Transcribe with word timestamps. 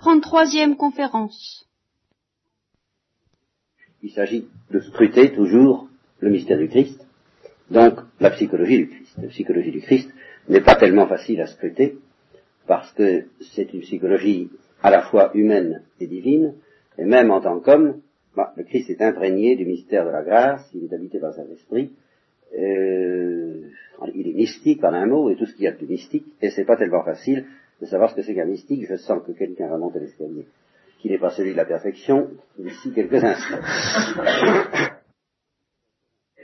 33e 0.00 0.76
conférence. 0.76 1.68
Il 4.02 4.10
s'agit 4.12 4.48
de 4.70 4.80
scruter 4.80 5.32
toujours 5.32 5.88
le 6.20 6.30
mystère 6.30 6.56
du 6.56 6.68
Christ, 6.68 7.06
donc 7.70 8.00
la 8.18 8.30
psychologie 8.30 8.78
du 8.78 8.88
Christ. 8.88 9.18
La 9.20 9.28
psychologie 9.28 9.72
du 9.72 9.82
Christ 9.82 10.10
n'est 10.48 10.62
pas 10.62 10.76
tellement 10.76 11.06
facile 11.06 11.42
à 11.42 11.46
scruter, 11.46 11.98
parce 12.66 12.90
que 12.92 13.26
c'est 13.54 13.74
une 13.74 13.80
psychologie 13.80 14.48
à 14.82 14.90
la 14.90 15.02
fois 15.02 15.32
humaine 15.34 15.82
et 16.00 16.06
divine, 16.06 16.54
et 16.96 17.04
même 17.04 17.30
en 17.30 17.42
tant 17.42 17.60
qu'homme, 17.60 18.00
bah, 18.34 18.54
le 18.56 18.64
Christ 18.64 18.88
est 18.88 19.02
imprégné 19.02 19.54
du 19.56 19.66
mystère 19.66 20.06
de 20.06 20.10
la 20.10 20.22
grâce, 20.22 20.66
il 20.72 20.84
est 20.84 20.94
habité 20.94 21.18
par 21.18 21.34
Saint-Esprit, 21.34 21.92
euh, 22.58 23.68
il 24.14 24.28
est 24.28 24.32
mystique 24.32 24.82
en 24.82 24.94
un 24.94 25.04
mot, 25.04 25.28
et 25.28 25.36
tout 25.36 25.44
ce 25.44 25.54
qu'il 25.54 25.64
y 25.64 25.68
a 25.68 25.72
de 25.72 25.84
mystique, 25.84 26.24
et 26.40 26.48
c'est 26.48 26.64
pas 26.64 26.78
tellement 26.78 27.04
facile 27.04 27.44
de 27.80 27.86
savoir 27.86 28.10
ce 28.10 28.16
que 28.16 28.22
c'est 28.22 28.34
qu'un 28.34 28.44
mystique, 28.44 28.86
je 28.88 28.96
sens 28.96 29.22
que 29.26 29.32
quelqu'un 29.32 29.68
va 29.68 29.78
monter 29.78 30.00
l'escalier, 30.00 30.46
qui 31.00 31.08
n'est 31.08 31.18
pas 31.18 31.30
celui 31.30 31.52
de 31.52 31.56
la 31.56 31.64
perfection, 31.64 32.28
d'ici 32.58 32.92
quelques 32.92 33.24
instants. 33.24 33.60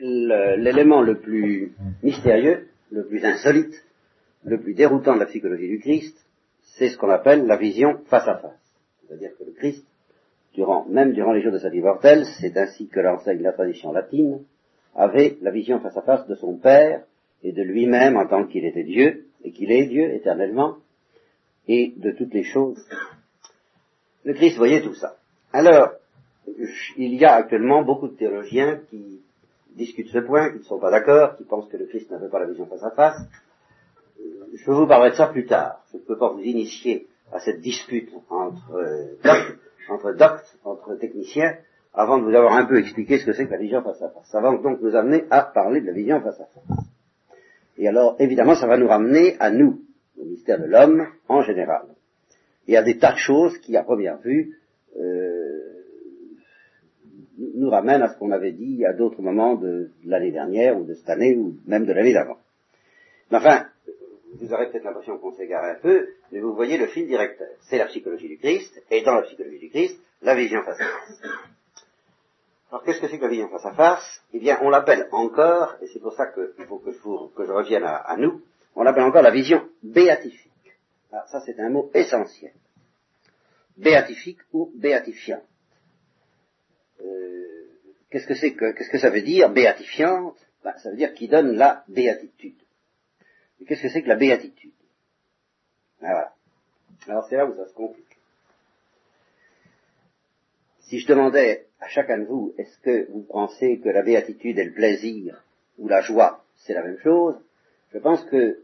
L'élément 0.00 1.02
le 1.02 1.20
plus 1.20 1.72
mystérieux, 2.02 2.68
le 2.90 3.06
plus 3.06 3.24
insolite, 3.24 3.74
le 4.44 4.60
plus 4.60 4.74
déroutant 4.74 5.14
de 5.14 5.20
la 5.20 5.26
psychologie 5.26 5.68
du 5.68 5.80
Christ, 5.80 6.16
c'est 6.78 6.88
ce 6.88 6.98
qu'on 6.98 7.10
appelle 7.10 7.46
la 7.46 7.56
vision 7.56 7.98
face 8.06 8.28
à 8.28 8.36
face. 8.36 8.76
C'est-à-dire 9.00 9.30
que 9.38 9.44
le 9.44 9.52
Christ, 9.52 9.84
durant, 10.54 10.86
même 10.86 11.12
durant 11.12 11.32
les 11.32 11.42
jours 11.42 11.52
de 11.52 11.58
sa 11.58 11.68
vie 11.68 11.80
mortelle, 11.80 12.24
c'est 12.40 12.56
ainsi 12.56 12.88
que 12.88 13.00
l'enseigne 13.00 13.42
la 13.42 13.52
tradition 13.52 13.92
latine, 13.92 14.40
avait 14.94 15.36
la 15.42 15.50
vision 15.50 15.80
face 15.80 15.96
à 15.96 16.02
face 16.02 16.26
de 16.26 16.34
son 16.34 16.56
Père 16.56 17.04
et 17.42 17.52
de 17.52 17.62
lui-même 17.62 18.16
en 18.16 18.26
tant 18.26 18.46
qu'il 18.46 18.64
était 18.64 18.84
Dieu, 18.84 19.26
et 19.44 19.52
qu'il 19.52 19.70
est 19.70 19.86
Dieu 19.86 20.14
éternellement, 20.14 20.76
et 21.68 21.92
de 21.96 22.10
toutes 22.12 22.32
les 22.32 22.44
choses. 22.44 22.82
Le 24.24 24.34
Christ 24.34 24.56
voyait 24.56 24.82
tout 24.82 24.94
ça. 24.94 25.16
Alors, 25.52 25.90
il 26.96 27.14
y 27.14 27.24
a 27.24 27.34
actuellement 27.34 27.82
beaucoup 27.82 28.08
de 28.08 28.16
théologiens 28.16 28.80
qui 28.90 29.20
discutent 29.76 30.10
ce 30.10 30.18
point, 30.18 30.50
qui 30.50 30.58
ne 30.58 30.64
sont 30.64 30.78
pas 30.78 30.90
d'accord, 30.90 31.36
qui 31.36 31.44
pensent 31.44 31.68
que 31.68 31.76
le 31.76 31.86
Christ 31.86 32.10
n'avait 32.10 32.28
pas 32.28 32.40
la 32.40 32.46
vision 32.46 32.66
face 32.66 32.82
à 32.82 32.90
face. 32.90 33.18
Je 34.54 34.70
vous 34.70 34.86
parlerai 34.86 35.10
de 35.10 35.16
ça 35.16 35.26
plus 35.26 35.46
tard. 35.46 35.84
Je 35.92 35.98
ne 35.98 36.02
peux 36.02 36.16
pas 36.16 36.30
vous 36.30 36.40
initier 36.40 37.06
à 37.32 37.40
cette 37.40 37.60
dispute 37.60 38.10
entre 38.30 38.74
euh, 38.74 39.16
doctes, 39.22 39.58
entre 39.88 40.12
doctes, 40.12 40.58
entre 40.64 40.94
techniciens, 40.96 41.56
avant 41.92 42.18
de 42.18 42.24
vous 42.24 42.34
avoir 42.34 42.54
un 42.54 42.66
peu 42.66 42.78
expliqué 42.78 43.18
ce 43.18 43.26
que 43.26 43.32
c'est 43.32 43.46
que 43.46 43.52
la 43.52 43.58
vision 43.58 43.82
face 43.82 44.00
à 44.02 44.08
face. 44.10 44.26
Ça 44.30 44.40
va 44.40 44.56
donc 44.56 44.80
nous 44.80 44.94
amener 44.94 45.24
à 45.30 45.42
parler 45.42 45.80
de 45.80 45.86
la 45.86 45.92
vision 45.92 46.20
face 46.20 46.40
à 46.40 46.46
face. 46.46 46.84
Et 47.78 47.88
alors, 47.88 48.16
évidemment, 48.18 48.54
ça 48.54 48.66
va 48.66 48.76
nous 48.78 48.88
ramener 48.88 49.36
à 49.38 49.50
nous, 49.50 49.80
mystère 50.36 50.60
de 50.60 50.66
l'homme 50.66 51.06
en 51.28 51.42
général. 51.42 51.86
Il 52.66 52.74
y 52.74 52.76
a 52.76 52.82
des 52.82 52.98
tas 52.98 53.12
de 53.12 53.18
choses 53.18 53.56
qui, 53.58 53.76
à 53.76 53.82
première 53.82 54.18
vue, 54.18 54.58
euh, 54.98 55.76
nous 57.38 57.70
ramènent 57.70 58.02
à 58.02 58.12
ce 58.12 58.18
qu'on 58.18 58.32
avait 58.32 58.52
dit 58.52 58.84
à 58.84 58.92
d'autres 58.92 59.22
moments 59.22 59.56
de, 59.56 59.90
l'année 60.04 60.32
dernière, 60.32 60.78
ou 60.78 60.84
de 60.84 60.94
cette 60.94 61.08
année, 61.08 61.36
ou 61.36 61.54
même 61.66 61.86
de 61.86 61.92
l'année 61.92 62.12
d'avant. 62.12 62.38
Mais 63.30 63.38
enfin, 63.38 63.66
vous 64.40 64.52
aurez 64.52 64.70
peut-être 64.70 64.84
l'impression 64.84 65.18
qu'on 65.18 65.32
s'égare 65.32 65.64
un 65.64 65.76
peu, 65.76 66.06
mais 66.32 66.40
vous 66.40 66.54
voyez 66.54 66.76
le 66.76 66.86
fil 66.86 67.06
directeur. 67.06 67.48
C'est 67.62 67.78
la 67.78 67.86
psychologie 67.86 68.28
du 68.28 68.38
Christ, 68.38 68.82
et 68.90 69.02
dans 69.02 69.14
la 69.14 69.22
psychologie 69.22 69.58
du 69.58 69.70
Christ, 69.70 69.98
la 70.22 70.34
vision 70.34 70.62
face 70.62 70.80
à 70.80 70.84
face. 70.84 71.22
Alors 72.70 72.82
qu'est-ce 72.82 73.00
que 73.00 73.08
c'est 73.08 73.18
que 73.18 73.24
la 73.24 73.30
vision 73.30 73.48
face 73.48 73.66
à 73.66 73.72
face? 73.72 74.22
Eh 74.34 74.38
bien, 74.38 74.58
on 74.62 74.70
l'appelle 74.70 75.08
encore, 75.12 75.76
et 75.80 75.86
c'est 75.86 76.00
pour 76.00 76.12
ça 76.14 76.26
qu'il 76.26 76.66
faut 76.66 76.78
que 76.78 76.90
je, 76.90 76.98
que 76.98 77.46
je 77.46 77.52
revienne 77.52 77.84
à 77.84 78.16
nous, 78.18 78.42
on 78.76 78.82
l'appelle 78.82 79.04
encore 79.04 79.22
la 79.22 79.30
vision 79.30 79.68
béatifique. 79.82 80.52
Alors, 81.10 81.24
ah, 81.26 81.30
ça, 81.32 81.40
c'est 81.40 81.58
un 81.58 81.70
mot 81.70 81.90
essentiel. 81.94 82.52
Béatifique 83.76 84.40
ou 84.52 84.70
béatifiante. 84.76 85.42
Euh, 87.00 87.68
qu'est-ce 88.10 88.26
que 88.90 88.98
ça 88.98 89.10
veut 89.10 89.22
dire, 89.22 89.50
béatifiante? 89.50 90.36
Ben, 90.62 90.76
Ça 90.78 90.90
veut 90.90 90.96
dire 90.96 91.14
qui 91.14 91.26
donne 91.26 91.56
la 91.56 91.84
béatitude. 91.88 92.60
Et 93.60 93.64
qu'est-ce 93.64 93.82
que 93.82 93.88
c'est 93.88 94.02
que 94.02 94.08
la 94.08 94.16
béatitude? 94.16 94.72
Ben, 96.00 96.10
voilà. 96.10 96.34
Alors 97.08 97.26
c'est 97.28 97.36
là 97.36 97.46
où 97.46 97.54
ça 97.54 97.66
se 97.66 97.74
complique. 97.74 98.04
Si 100.80 101.00
je 101.00 101.06
demandais 101.06 101.66
à 101.80 101.88
chacun 101.88 102.18
de 102.18 102.24
vous, 102.24 102.54
est-ce 102.58 102.78
que 102.78 103.10
vous 103.10 103.22
pensez 103.22 103.80
que 103.80 103.88
la 103.88 104.02
béatitude 104.02 104.58
et 104.58 104.64
le 104.64 104.72
plaisir 104.72 105.42
ou 105.78 105.88
la 105.88 106.00
joie, 106.00 106.44
c'est 106.56 106.74
la 106.74 106.82
même 106.82 106.98
chose? 106.98 107.36
Je 107.92 107.98
pense 107.98 108.24
que 108.24 108.58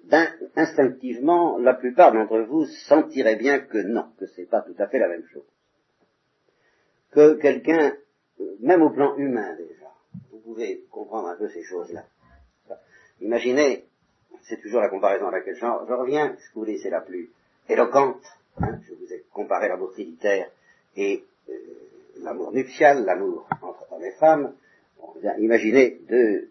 instinctivement, 0.56 1.58
la 1.58 1.74
plupart 1.74 2.12
d'entre 2.12 2.40
vous 2.40 2.66
sentiraient 2.66 3.36
bien 3.36 3.60
que 3.60 3.78
non, 3.78 4.06
que 4.18 4.26
c'est 4.26 4.48
pas 4.48 4.62
tout 4.62 4.74
à 4.78 4.88
fait 4.88 4.98
la 4.98 5.08
même 5.08 5.24
chose. 5.32 5.46
Que 7.12 7.34
quelqu'un, 7.34 7.94
même 8.60 8.82
au 8.82 8.90
plan 8.90 9.16
humain 9.16 9.54
déjà, 9.56 9.90
vous 10.30 10.38
pouvez 10.38 10.84
comprendre 10.90 11.28
un 11.28 11.36
peu 11.36 11.48
ces 11.48 11.62
choses-là. 11.62 12.04
Imaginez, 13.20 13.84
c'est 14.42 14.60
toujours 14.60 14.80
la 14.80 14.88
comparaison 14.88 15.28
à 15.28 15.30
laquelle 15.30 15.56
je, 15.56 15.64
reviens, 15.64 16.36
je 16.36 16.58
vous 16.58 16.66
c'est 16.78 16.90
la 16.90 17.00
plus 17.00 17.30
éloquente. 17.68 18.22
Hein, 18.58 18.80
je 18.86 18.94
vous 18.94 19.12
ai 19.12 19.24
comparé 19.32 19.68
l'amour 19.68 19.92
trinitaire 19.92 20.50
et 20.96 21.24
euh, 21.48 21.52
l'amour 22.22 22.52
nuptial, 22.52 23.04
l'amour 23.04 23.48
entre 23.62 23.86
hommes 23.92 24.04
et 24.04 24.12
femmes. 24.12 24.54
imaginez 25.38 26.00
deux 26.08 26.50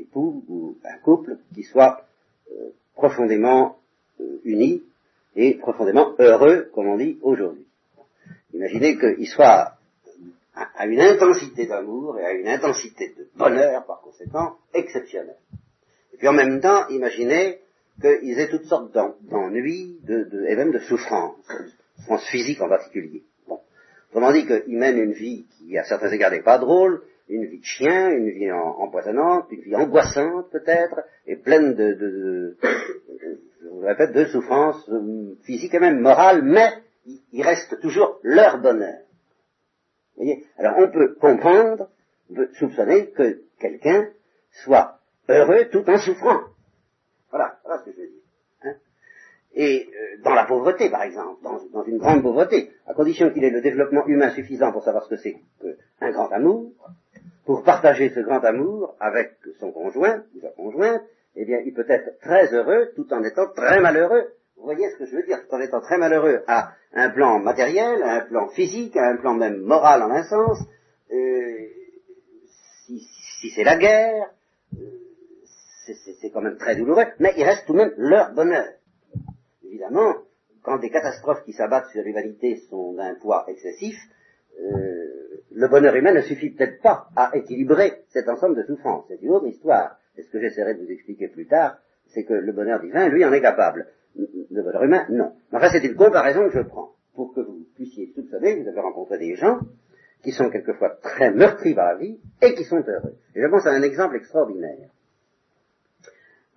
époux 0.00 0.44
ou 0.48 0.76
un 0.84 0.98
couple 0.98 1.38
qui 1.54 1.62
soit 1.62 2.04
euh, 2.52 2.70
profondément 2.94 3.78
euh, 4.20 4.40
unis 4.44 4.82
et 5.36 5.54
profondément 5.54 6.14
heureux, 6.18 6.70
comme 6.74 6.88
on 6.88 6.96
dit 6.96 7.18
aujourd'hui. 7.22 7.66
Imaginez 8.52 8.98
qu'il 8.98 9.28
soit 9.28 9.74
à, 10.54 10.86
une 10.86 11.00
intensité 11.00 11.66
d'amour 11.66 12.18
et 12.18 12.24
à 12.24 12.32
une 12.32 12.48
intensité 12.48 13.14
de 13.16 13.28
bonheur, 13.36 13.84
par 13.86 14.00
conséquent, 14.00 14.56
exceptionnelle. 14.74 15.36
Et 16.12 16.16
puis 16.16 16.28
en 16.28 16.32
même 16.32 16.60
temps, 16.60 16.88
imaginez 16.88 17.60
qu'ils 18.00 18.38
aient 18.38 18.50
toutes 18.50 18.64
sortes 18.64 18.92
d'ennuis 18.92 19.98
de, 20.02 20.46
et 20.48 20.56
même 20.56 20.72
de 20.72 20.78
souffrances, 20.80 21.36
souffrances 21.96 22.26
physiques 22.28 22.60
en 22.60 22.68
particulier. 22.68 23.22
Bon. 23.46 23.60
Autrement 24.10 24.32
dit 24.32 24.46
qu'ils 24.46 24.78
mènent 24.78 24.98
une 24.98 25.12
vie 25.12 25.46
qui, 25.56 25.78
à 25.78 25.84
certains 25.84 26.10
égards, 26.10 26.32
n'est 26.32 26.42
pas 26.42 26.58
drôle, 26.58 27.02
une 27.30 27.46
vie 27.46 27.60
de 27.60 27.64
chien, 27.64 28.10
une 28.10 28.30
vie 28.30 28.50
empoisonnante, 28.52 29.46
une 29.50 29.60
vie 29.60 29.76
angoissante 29.76 30.50
peut-être, 30.50 31.00
et 31.26 31.36
pleine 31.36 31.74
de, 31.74 31.92
de, 31.94 32.56
je 33.62 33.68
vous 33.68 33.80
répète, 33.80 34.12
de 34.12 34.24
souffrances 34.26 34.88
euh, 34.90 35.36
physiques 35.44 35.74
et 35.74 35.78
même 35.78 36.00
morales, 36.00 36.42
mais 36.42 36.70
il 37.32 37.42
reste 37.42 37.80
toujours 37.80 38.18
leur 38.22 38.58
bonheur. 38.60 38.98
Vous 40.16 40.24
voyez? 40.24 40.44
Alors 40.58 40.74
on 40.78 40.90
peut 40.90 41.14
comprendre, 41.14 41.88
soupçonner 42.58 43.10
que 43.10 43.42
quelqu'un 43.58 44.08
soit 44.64 44.98
heureux 45.28 45.66
tout 45.70 45.88
en 45.88 45.98
souffrant. 45.98 46.40
Voilà, 47.30 47.58
voilà 47.64 47.80
ce 47.80 47.84
que 47.86 47.92
je 47.92 48.00
veux 48.00 48.06
dire. 48.08 48.22
Hein. 48.64 48.74
et 49.54 49.88
euh, 49.88 50.22
dans 50.24 50.34
la 50.34 50.44
pauvreté, 50.44 50.90
par 50.90 51.02
exemple, 51.02 51.42
dans, 51.42 51.84
une 51.84 51.98
grande 51.98 52.22
pauvreté, 52.22 52.72
à 52.86 52.94
condition 52.94 53.30
qu'il 53.30 53.44
ait 53.44 53.50
le 53.50 53.60
développement 53.60 54.06
humain 54.06 54.30
suffisant 54.30 54.72
pour 54.72 54.82
savoir 54.82 55.04
ce 55.04 55.10
que 55.10 55.16
c'est 55.16 55.36
qu'un 56.00 56.10
grand 56.10 56.30
amour, 56.32 56.72
pour 57.50 57.64
partager 57.64 58.10
ce 58.10 58.20
grand 58.20 58.44
amour 58.44 58.94
avec 59.00 59.32
son 59.58 59.72
conjoint 59.72 60.22
ou 60.36 60.40
sa 60.40 60.50
conjointe, 60.50 61.02
eh 61.34 61.44
bien, 61.44 61.58
il 61.66 61.74
peut 61.74 61.84
être 61.88 62.16
très 62.20 62.54
heureux 62.54 62.92
tout 62.94 63.12
en 63.12 63.24
étant 63.24 63.48
très 63.48 63.80
malheureux. 63.80 64.34
Vous 64.56 64.62
voyez 64.62 64.88
ce 64.90 64.98
que 64.98 65.06
je 65.06 65.16
veux 65.16 65.24
dire 65.24 65.40
Tout 65.48 65.56
en 65.56 65.60
étant 65.60 65.80
très 65.80 65.98
malheureux 65.98 66.44
à 66.46 66.74
un 66.92 67.10
plan 67.10 67.40
matériel, 67.40 68.04
à 68.04 68.12
un 68.12 68.20
plan 68.20 68.46
physique, 68.50 68.96
à 68.96 69.08
un 69.08 69.16
plan 69.16 69.34
même 69.34 69.56
moral 69.62 70.00
en 70.04 70.12
un 70.12 70.22
sens. 70.22 70.60
Euh, 71.12 71.66
si, 72.86 73.50
c'est 73.50 73.64
la 73.64 73.76
guerre, 73.76 74.30
euh, 74.74 75.94
c'est 76.20 76.30
quand 76.30 76.42
même 76.42 76.56
très 76.56 76.76
douloureux, 76.76 77.06
mais 77.18 77.32
il 77.36 77.42
reste 77.42 77.66
tout 77.66 77.72
de 77.72 77.78
même 77.78 77.94
leur 77.96 78.32
bonheur. 78.32 78.68
Évidemment, 79.64 80.14
quand 80.62 80.78
des 80.78 80.90
catastrophes 80.90 81.42
qui 81.42 81.52
s'abattent 81.52 81.90
sur 81.90 82.04
l'humanité 82.04 82.62
sont 82.70 82.92
d'un 82.92 83.16
poids 83.16 83.44
excessif, 83.48 83.96
le 85.52 85.68
bonheur 85.68 85.94
humain 85.94 86.12
ne 86.12 86.20
suffit 86.20 86.50
peut-être 86.50 86.80
pas 86.80 87.08
à 87.16 87.30
équilibrer 87.34 88.04
cet 88.08 88.28
ensemble 88.28 88.56
de 88.56 88.62
souffrances. 88.62 89.04
C'est 89.08 89.22
une 89.22 89.30
autre 89.30 89.46
histoire. 89.46 89.98
Et 90.16 90.22
ce 90.22 90.30
que 90.30 90.40
j'essaierai 90.40 90.74
de 90.74 90.84
vous 90.84 90.90
expliquer 90.90 91.28
plus 91.28 91.46
tard, 91.46 91.78
c'est 92.08 92.24
que 92.24 92.34
le 92.34 92.52
bonheur 92.52 92.80
divin, 92.80 93.08
lui, 93.08 93.24
en 93.24 93.32
est 93.32 93.40
capable. 93.40 93.86
Le 94.16 94.62
bonheur 94.62 94.82
humain, 94.82 95.06
non. 95.10 95.32
Enfin, 95.52 95.68
c'est 95.70 95.84
une 95.84 95.94
comparaison 95.94 96.48
que 96.48 96.54
je 96.54 96.62
prends 96.62 96.92
pour 97.14 97.34
que 97.34 97.40
vous 97.40 97.66
puissiez 97.74 98.12
soupçonner, 98.14 98.62
vous 98.62 98.68
avez 98.68 98.80
rencontré 98.80 99.18
des 99.18 99.34
gens 99.36 99.60
qui 100.22 100.32
sont 100.32 100.50
quelquefois 100.50 100.98
très 101.02 101.30
meurtris 101.30 101.74
par 101.74 101.92
la 101.92 101.98
vie 101.98 102.18
et 102.42 102.54
qui 102.54 102.64
sont 102.64 102.82
heureux. 102.86 103.14
Et 103.34 103.42
je 103.42 103.46
pense 103.46 103.66
à 103.66 103.70
un 103.70 103.82
exemple 103.82 104.16
extraordinaire. 104.16 104.88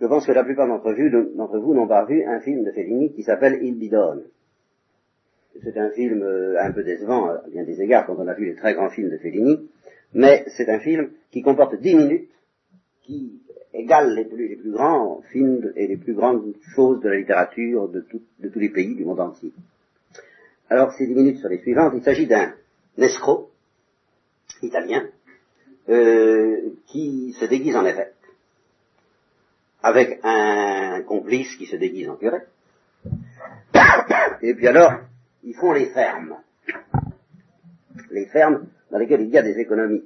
Je 0.02 0.08
pense 0.08 0.26
que 0.26 0.32
la 0.32 0.44
plupart 0.44 0.68
d'entre 0.68 0.92
vous, 0.94 1.74
n'ont 1.74 1.88
pas 1.88 2.06
vu 2.06 2.24
un 2.24 2.40
film 2.42 2.64
de 2.64 2.72
Fellini 2.72 3.14
qui 3.14 3.24
s'appelle 3.24 3.60
Il 3.62 3.78
bidonne. 3.78 4.24
C'est 5.62 5.78
un 5.78 5.92
film 5.92 6.24
euh, 6.24 6.60
un 6.60 6.72
peu 6.72 6.84
décevant 6.84 7.30
à 7.30 7.44
bien 7.50 7.64
des 7.64 7.80
égards 7.82 8.08
quand 8.08 8.16
on 8.18 8.28
a 8.28 8.34
vu 8.34 8.46
les 8.46 8.56
très 8.56 8.74
grands 8.74 8.90
films 8.90 9.12
de 9.12 9.18
Fellini, 9.18 9.70
mais 10.14 10.46
c'est 10.58 10.70
un 10.70 10.80
film 10.80 11.12
qui 11.32 11.42
comporte 11.42 11.76
dix 11.80 11.96
minutes, 11.96 12.30
qui 13.04 13.40
égale 13.74 14.16
les 14.16 14.26
plus, 14.26 14.72
grands 14.72 15.22
films 15.32 15.74
et 15.76 15.88
les 15.88 15.98
plus 15.98 16.14
grandes 16.14 16.54
choses 16.76 17.02
de 17.02 17.10
la 17.10 17.18
littérature 17.18 17.88
de, 17.90 18.02
tous 18.02 18.60
les 18.60 18.70
pays 18.70 18.96
du 18.96 19.06
monde 19.06 19.20
entier. 19.20 19.52
Alors, 20.70 20.92
ces 20.94 21.08
dix 21.08 21.16
minutes 21.16 21.40
sont 21.40 21.50
les 21.50 21.60
suivantes. 21.60 21.94
Il 21.96 22.04
s'agit 22.04 22.28
d'un 22.28 22.54
escroc 22.98 23.50
italien 24.62 25.08
euh, 25.90 26.74
qui 26.88 27.36
se 27.40 27.46
déguise 27.46 27.76
en 27.76 27.86
évêque, 27.86 28.14
avec 29.82 30.20
un 30.24 31.02
complice 31.02 31.56
qui 31.58 31.66
se 31.66 31.76
déguise 31.76 32.10
en 32.10 32.16
curé. 32.16 32.40
Et 34.42 34.54
puis 34.54 34.68
alors, 34.68 34.94
ils 35.44 35.56
font 35.56 35.74
les 35.74 35.88
fermes. 35.88 36.38
Les 38.12 38.26
fermes 38.28 38.68
dans 38.92 38.98
lesquelles 38.98 39.22
il 39.22 39.30
y 39.30 39.38
a 39.38 39.44
des 39.44 39.60
économies. 39.60 40.04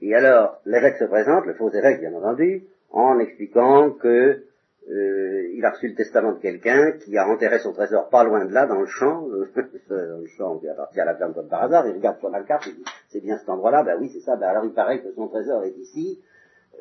Et 0.00 0.14
alors, 0.14 0.60
l'évêque 0.64 0.96
se 0.96 1.04
présente, 1.04 1.46
le 1.46 1.54
faux 1.54 1.70
évêque 1.70 2.00
bien 2.00 2.14
entendu, 2.14 2.64
en 2.90 3.18
expliquant 3.18 3.90
que 3.90 4.44
euh, 4.90 5.50
il 5.52 5.64
a 5.64 5.70
reçu 5.70 5.88
le 5.88 5.94
testament 5.94 6.32
de 6.32 6.38
quelqu'un 6.38 6.92
qui 6.92 7.18
a 7.18 7.28
enterré 7.28 7.58
son 7.58 7.72
trésor 7.72 8.08
pas 8.08 8.24
loin 8.24 8.44
de 8.44 8.52
là, 8.52 8.66
dans 8.66 8.80
le 8.80 8.86
champ, 8.86 9.22
dans 9.90 10.20
le 10.20 10.26
champ 10.36 10.58
qui 10.58 10.68
appartient 10.68 11.00
à 11.00 11.04
la 11.04 11.16
ferme 11.16 11.34
comme 11.34 11.48
par 11.48 11.64
hasard, 11.64 11.86
il 11.86 11.94
regarde 11.94 12.18
sur 12.20 12.30
la 12.30 12.42
carte, 12.42 12.66
il 12.68 12.76
dit, 12.76 12.84
c'est 13.08 13.20
bien 13.20 13.36
cet 13.38 13.48
endroit-là, 13.48 13.82
ben 13.82 13.98
oui, 14.00 14.08
c'est 14.12 14.20
ça, 14.20 14.36
ben 14.36 14.48
alors 14.48 14.64
il 14.64 14.72
paraît 14.72 15.00
que 15.00 15.12
son 15.12 15.28
trésor 15.28 15.64
est 15.64 15.76
ici, 15.76 16.22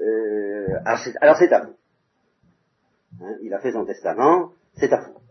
euh, 0.01 0.67
alors 1.21 1.37
c'est 1.37 1.51
à 1.51 1.65
vous. 1.65 1.73
Hein, 3.21 3.35
il 3.41 3.53
a 3.53 3.59
fait 3.59 3.71
son 3.71 3.83
testament, 3.83 4.51
c'est 4.75 4.93
à 4.93 5.01
vous. 5.01 5.26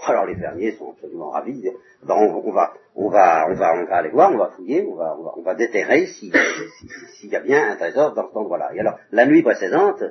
Alors 0.06 0.26
les 0.26 0.36
fermiers 0.36 0.72
sont 0.72 0.90
absolument 0.90 1.30
ravis. 1.30 1.70
Ben, 2.02 2.14
on, 2.14 2.50
va, 2.52 2.72
on, 2.94 3.08
va, 3.08 3.46
on, 3.48 3.54
va, 3.54 3.74
on 3.74 3.84
va 3.84 3.96
aller 3.96 4.10
voir, 4.10 4.32
on 4.32 4.38
va 4.38 4.50
fouiller, 4.56 4.86
on 4.86 4.94
va, 4.94 5.16
on 5.18 5.22
va, 5.22 5.34
on 5.36 5.42
va 5.42 5.54
déterrer 5.54 6.06
s'il 6.06 6.32
si, 7.18 7.28
y 7.28 7.36
a 7.36 7.40
bien 7.40 7.72
un 7.72 7.76
trésor 7.76 8.14
dans 8.14 8.26
cet 8.26 8.36
endroit-là. 8.36 8.70
Et 8.74 8.80
alors, 8.80 8.98
la 9.12 9.26
nuit 9.26 9.42
précédente, 9.42 10.02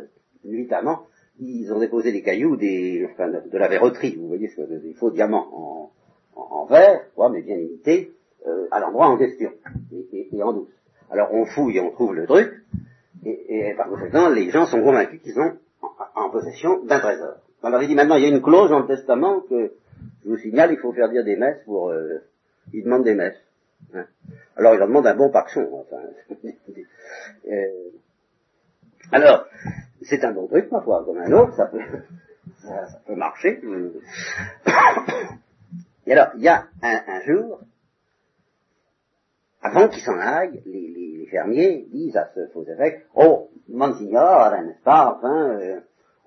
nuitamment, 0.44 1.08
ils 1.40 1.72
ont 1.74 1.80
déposé 1.80 2.12
des 2.12 2.22
cailloux, 2.22 2.58
des, 2.58 3.08
enfin, 3.12 3.30
de, 3.30 3.58
la 3.58 3.68
verroterie, 3.68 4.16
vous 4.16 4.28
voyez, 4.28 4.50
des 4.58 4.94
faux 4.94 5.12
diamants 5.12 5.48
en, 5.54 5.92
en, 6.36 6.66
verre, 6.66 7.02
mais 7.32 7.42
bien 7.42 7.56
imités, 7.56 8.12
euh, 8.46 8.68
à 8.72 8.80
l'endroit 8.80 9.08
en 9.08 9.18
question, 9.18 9.52
et, 9.92 10.30
et, 10.32 10.44
en 10.44 10.54
douce. 10.54 10.70
Alors 11.10 11.34
on 11.34 11.46
fouille 11.46 11.78
et 11.78 11.82
on 11.82 11.92
trouve 11.92 12.14
le 12.14 12.28
truc, 12.28 12.52
et, 13.26 13.70
et 13.70 13.74
par 13.76 13.90
conséquent, 13.90 14.30
les 14.30 14.50
gens 14.52 14.66
sont 14.66 14.82
convaincus 14.82 15.22
qu'ils 15.22 15.40
ont 15.40 15.58
en, 16.16 16.30
possession 16.30 16.84
d'un 16.86 17.00
trésor. 17.00 17.36
On 17.62 17.70
leur 17.70 17.82
dit 17.82 17.96
maintenant, 17.96 18.16
il 18.16 18.24
y 18.24 18.26
a 18.26 18.30
une 18.30 18.42
clause 18.42 18.70
dans 18.70 18.80
le 18.80 18.88
testament 18.88 19.42
que, 19.42 19.74
je 20.24 20.30
vous 20.30 20.38
signale, 20.38 20.72
il 20.72 20.80
faut 20.80 20.94
faire 20.94 21.10
dire 21.10 21.24
des 21.24 21.36
messes 21.36 21.62
pour... 21.66 21.90
Euh, 21.90 22.24
ils 22.74 22.84
demandent 22.84 23.04
des 23.04 23.16
messes. 23.16 23.42
Hein. 23.94 24.06
Alors 24.56 24.76
ils 24.76 24.78
leur 24.78 24.88
demandent 24.88 25.08
un 25.08 25.16
bon 25.16 25.32
paxon, 25.32 25.68
enfin. 25.74 25.98
euh, 27.52 27.90
alors, 29.12 29.46
c'est 30.04 30.24
un 30.24 30.32
bon 30.32 30.48
truc, 30.48 30.72
ma 30.72 30.82
foi, 30.82 31.04
comme 31.06 31.18
un 31.18 31.32
autre, 31.32 31.56
ça 31.56 31.66
peut, 31.66 31.82
ça, 32.62 33.00
peut 33.06 33.16
marcher. 33.16 33.60
Et 36.06 36.14
alors, 36.14 36.28
il 36.36 36.42
y 36.42 36.48
a 36.48 36.68
un, 36.82 37.22
jour, 37.22 37.60
avant 39.62 39.88
qu'ils 39.88 40.04
s'en 40.04 40.18
aillent, 40.18 40.62
les, 40.66 41.28
fermiers 41.30 41.86
disent 41.92 42.18
à 42.18 42.28
ce 42.34 42.48
faux 42.48 42.66
évêque, 42.66 43.06
oh, 43.14 43.52
Monsignor, 43.68 44.50
n'est-ce 44.64 44.82
pas, 44.84 45.16
enfin, 45.16 45.60
euh, 45.60 45.80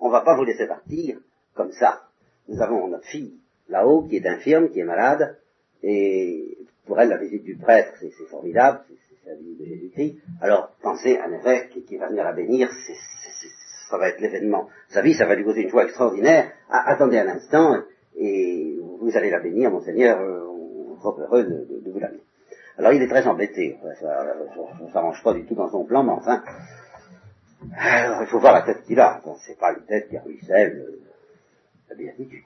on 0.03 0.09
va 0.09 0.21
pas 0.21 0.35
vous 0.35 0.43
laisser 0.43 0.67
partir 0.67 1.17
comme 1.55 1.71
ça. 1.71 2.03
Nous 2.49 2.61
avons 2.61 2.87
notre 2.89 3.07
fille 3.07 3.39
là-haut 3.69 4.03
qui 4.03 4.17
est 4.17 4.27
infirme, 4.27 4.69
qui 4.69 4.81
est 4.81 4.83
malade, 4.83 5.37
et 5.81 6.57
pour 6.85 6.99
elle, 6.99 7.09
la 7.09 7.17
visite 7.17 7.43
du 7.43 7.55
prêtre, 7.55 7.93
c'est 7.99 8.11
formidable, 8.29 8.81
c'est 8.89 9.29
la 9.29 9.35
visite 9.35 9.59
de 9.59 9.65
Jésus-Christ. 9.65 10.17
Alors, 10.41 10.71
pensez 10.81 11.17
à 11.17 11.27
un 11.27 11.31
évêque 11.31 11.85
qui 11.85 11.95
va 11.95 12.09
venir 12.09 12.25
la 12.25 12.33
bénir, 12.33 12.69
ça 13.89 13.97
va 13.97 14.09
être 14.09 14.19
l'événement. 14.19 14.67
Sa 14.89 15.01
vie, 15.01 15.13
ça 15.13 15.25
va 15.25 15.35
lui 15.35 15.45
causer 15.45 15.61
une 15.61 15.69
joie 15.69 15.85
extraordinaire. 15.85 16.51
Ah, 16.69 16.83
attendez 16.87 17.19
un 17.19 17.29
instant, 17.29 17.83
et 18.17 18.77
vous 18.99 19.15
allez 19.15 19.29
la 19.29 19.39
bénir, 19.39 19.71
monseigneur, 19.71 20.19
on 20.19 20.95
est 20.95 20.99
trop 20.99 21.17
heureux 21.17 21.43
de, 21.43 21.89
vous 21.89 21.99
la. 21.99 22.09
Alors 22.77 22.91
il 22.91 23.01
est 23.01 23.07
très 23.07 23.25
embêté, 23.25 23.77
ça 24.01 24.35
ne 24.81 24.89
s'arrange 24.91 25.23
pas 25.23 25.33
du 25.33 25.45
tout 25.45 25.55
dans 25.55 25.69
son 25.69 25.85
plan, 25.85 26.03
mais 26.03 26.11
enfin, 26.11 26.43
alors, 27.77 28.21
il 28.21 28.27
faut 28.27 28.39
voir 28.39 28.53
la 28.53 28.61
tête 28.61 28.83
qu'il 28.83 28.99
a. 28.99 29.21
C'est 29.45 29.57
pas 29.57 29.73
une 29.73 29.85
tête 29.85 30.09
qui 30.09 30.17
ruisselle 30.17 30.85
euh, 30.87 30.99
la 31.89 31.95
béatitude. 31.95 32.43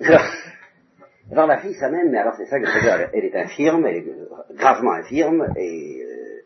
Alors, 0.00 0.22
alors 1.30 1.46
la 1.46 1.58
fille 1.58 1.74
s'amène, 1.74 2.10
mais 2.10 2.18
alors 2.18 2.34
c'est 2.36 2.46
ça 2.46 2.58
que 2.58 2.66
je 2.66 2.72
veux 2.72 2.80
dire, 2.80 3.10
elle 3.12 3.24
est 3.24 3.36
infirme, 3.36 3.86
elle 3.86 3.96
est 3.96 4.06
gravement 4.54 4.92
infirme, 4.92 5.46
et 5.56 6.02
euh, 6.02 6.42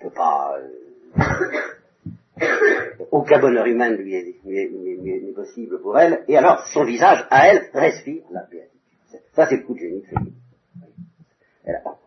peut 0.00 0.10
pas... 0.10 0.58
Euh, 0.58 1.40
aucun 3.10 3.38
bonheur 3.38 3.66
humain 3.66 3.90
lui 3.90 4.14
est, 4.14 5.34
possible 5.34 5.80
pour 5.82 5.98
elle, 5.98 6.24
et 6.28 6.36
alors 6.36 6.66
son 6.68 6.84
visage, 6.84 7.26
à 7.30 7.48
elle, 7.48 7.68
respire 7.74 8.22
la 8.30 8.44
béatitude. 8.44 9.20
Ça, 9.34 9.46
c'est 9.46 9.56
le 9.56 9.62
coup 9.62 9.74
de 9.74 9.80
génie 9.80 10.04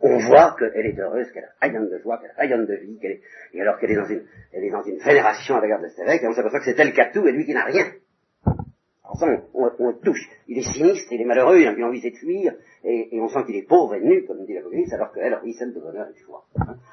on 0.01 0.17
voit 0.17 0.55
qu'elle 0.57 0.85
est 0.85 0.99
heureuse, 0.99 1.31
qu'elle 1.31 1.49
rayonne 1.61 1.89
de 1.89 1.97
joie, 1.99 2.17
qu'elle 2.17 2.33
rayonne 2.37 2.65
de 2.65 2.75
vie, 2.75 2.97
qu'elle 2.99 3.19
et 3.53 3.61
alors 3.61 3.77
qu'elle 3.79 3.91
est 3.91 3.95
dans 3.95 4.07
une, 4.07 4.23
elle 4.51 4.63
est 4.63 4.71
dans 4.71 4.83
une 4.83 4.97
vénération 4.97 5.55
à 5.55 5.61
l'égard 5.61 5.81
de 5.81 5.87
cet 5.89 6.21
et 6.21 6.27
on 6.27 6.33
s'aperçoit 6.33 6.59
que 6.59 6.65
c'est 6.65 6.79
elle 6.79 6.93
qui 6.93 7.01
a 7.01 7.11
tout 7.11 7.25
et 7.27 7.31
lui 7.31 7.45
qui 7.45 7.53
n'a 7.53 7.65
rien. 7.65 7.85
Alors 9.03 9.41
on, 9.53 9.69
on, 9.79 9.93
touche. 9.93 10.27
Il 10.47 10.57
est 10.57 10.73
sinistre, 10.73 11.11
il 11.11 11.21
est 11.21 11.25
malheureux, 11.25 11.59
il 11.59 11.67
a 11.67 11.87
envie 11.87 12.01
de 12.01 12.15
fuir, 12.15 12.53
et, 12.83 13.09
on 13.13 13.27
sent 13.27 13.45
qu'il 13.45 13.55
est 13.55 13.67
pauvre 13.67 13.95
et 13.95 14.01
nu, 14.01 14.25
comme 14.25 14.43
dit 14.45 14.53
la 14.53 14.61
communiste, 14.61 14.93
alors 14.93 15.11
qu'elle 15.13 15.37
celle 15.57 15.73
de 15.73 15.79
bonheur 15.79 16.07
et 16.09 16.13
de 16.13 16.25
joie. 16.25 16.45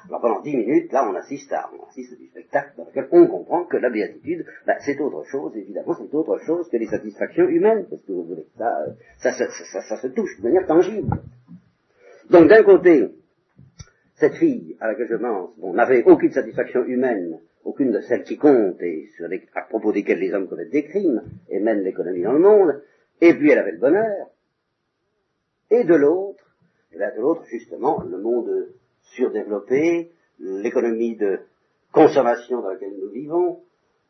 Alors 0.07 0.21
pendant 0.21 0.41
dix 0.41 0.55
minutes, 0.55 0.91
là, 0.91 1.09
on 1.09 1.15
assiste 1.15 1.51
à, 1.53 1.69
on 1.73 1.87
assiste 1.87 2.17
du 2.17 2.27
spectacle 2.27 2.73
dans 2.77 2.85
lequel 2.85 3.07
on 3.11 3.27
comprend 3.27 3.65
que 3.65 3.77
la 3.77 3.89
béatitude, 3.89 4.45
ben, 4.67 4.75
c'est 4.79 4.99
autre 4.99 5.23
chose, 5.31 5.55
évidemment, 5.55 5.95
c'est 5.95 6.13
autre 6.13 6.37
chose 6.45 6.69
que 6.69 6.77
les 6.77 6.87
satisfactions 6.87 7.47
humaines, 7.47 7.87
parce 7.89 8.03
que 8.03 8.11
vous 8.11 8.23
voulez. 8.23 8.45
Ça, 8.57 9.31
ça, 9.31 9.31
ça, 9.31 9.81
ça, 9.81 9.97
se 9.97 10.07
touche 10.07 10.37
de 10.39 10.43
manière 10.43 10.67
tangible. 10.67 11.07
Donc 12.31 12.47
d'un 12.47 12.63
côté, 12.63 13.09
cette 14.15 14.35
fille 14.35 14.77
à 14.79 14.87
laquelle 14.87 15.09
je 15.09 15.15
pense, 15.15 15.49
n'avait 15.57 16.03
aucune 16.03 16.31
satisfaction 16.31 16.83
humaine 16.85 17.39
aucune 17.63 17.91
de 17.91 18.01
celles 18.01 18.23
qui 18.23 18.37
comptent 18.37 18.81
et 18.81 19.09
à 19.55 19.61
propos 19.61 19.91
desquelles 19.91 20.19
les 20.19 20.33
hommes 20.33 20.47
commettent 20.47 20.71
des 20.71 20.83
crimes 20.83 21.21
et 21.49 21.59
mènent 21.59 21.83
l'économie 21.83 22.23
dans 22.23 22.33
le 22.33 22.39
monde, 22.39 22.81
et 23.19 23.33
puis 23.33 23.51
elle 23.51 23.59
avait 23.59 23.73
le 23.73 23.79
bonheur, 23.79 24.27
et 25.69 25.83
de 25.83 25.95
l'autre, 25.95 26.43
bien 26.91 27.11
de 27.15 27.21
l'autre 27.21 27.43
justement 27.45 28.03
le 28.03 28.17
monde 28.17 28.69
surdéveloppé, 29.01 30.11
l'économie 30.39 31.15
de 31.17 31.39
consommation 31.91 32.61
dans 32.61 32.69
laquelle 32.69 32.93
nous 32.99 33.11
vivons, 33.11 33.59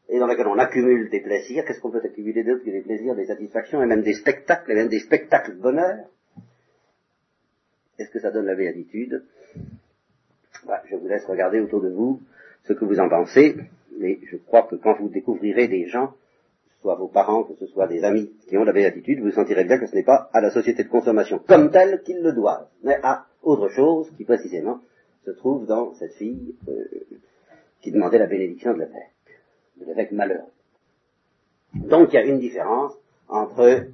et 0.10 0.20
dans 0.20 0.28
laquelle 0.28 0.48
on 0.48 0.58
accumule 0.58 1.10
des 1.10 1.22
plaisirs, 1.22 1.66
qu'est-ce 1.66 1.80
qu'on 1.80 1.92
peut 1.92 2.02
accumuler 2.04 2.44
d'autre 2.44 2.64
que 2.64 2.70
des 2.70 2.82
plaisirs, 2.82 3.16
des 3.16 3.26
satisfactions, 3.26 3.82
et 3.82 3.86
même 3.86 4.02
des 4.02 4.14
spectacles, 4.14 4.72
et 4.72 4.76
même 4.76 4.90
des 4.90 5.00
spectacles 5.00 5.56
de 5.56 5.62
bonheur? 5.62 6.06
Est-ce 8.02 8.10
que 8.10 8.20
ça 8.20 8.32
donne 8.32 8.48
la 8.48 8.56
béatitude 8.56 9.24
bah, 10.66 10.82
Je 10.90 10.96
vous 10.96 11.08
laisse 11.08 11.26
regarder 11.26 11.60
autour 11.60 11.82
de 11.82 11.90
vous 11.90 12.20
ce 12.64 12.74
que 12.74 12.86
vous 12.86 13.00
en 13.00 13.10
pensez, 13.10 13.56
mais 13.98 14.20
je 14.30 14.38
crois 14.38 14.64
que 14.64 14.76
quand 14.76 14.96
vous 15.00 15.10
découvrirez 15.10 15.68
des 15.68 15.88
gens, 15.88 16.08
que 16.08 16.74
ce 16.76 16.82
soit 16.82 16.96
vos 16.96 17.08
parents, 17.08 17.44
que 17.44 17.56
ce 17.56 17.68
soit 17.68 17.88
des 17.88 18.04
amis 18.04 18.32
qui 18.48 18.58
ont 18.58 18.64
la 18.64 18.74
béatitude, 18.74 19.20
vous 19.20 19.32
sentirez 19.32 19.66
bien 19.66 19.78
que 19.78 19.86
ce 19.86 19.96
n'est 19.96 20.04
pas 20.04 20.30
à 20.34 20.42
la 20.42 20.50
société 20.50 20.84
de 20.84 20.90
consommation 20.90 21.40
comme 21.40 21.70
telle 21.70 22.02
qu'ils 22.04 22.22
le 22.22 22.34
doivent, 22.34 22.68
mais 22.84 22.98
à 23.04 23.26
autre 23.44 23.70
chose 23.70 24.12
qui 24.18 24.26
précisément 24.26 24.80
se 25.26 25.32
trouve 25.32 25.68
dans 25.68 25.94
cette 25.96 26.14
fille 26.14 26.56
euh, 26.68 26.86
qui 27.82 27.92
demandait 27.92 28.18
la 28.18 28.28
bénédiction 28.28 28.74
de 28.74 28.80
l'évêque, 28.80 29.40
de 29.78 29.86
l'évêque 29.86 30.12
malheureux. 30.12 30.50
Donc 31.76 32.10
il 32.12 32.16
y 32.16 32.20
a 32.20 32.26
une 32.26 32.40
différence 32.40 32.94
entre 33.28 33.86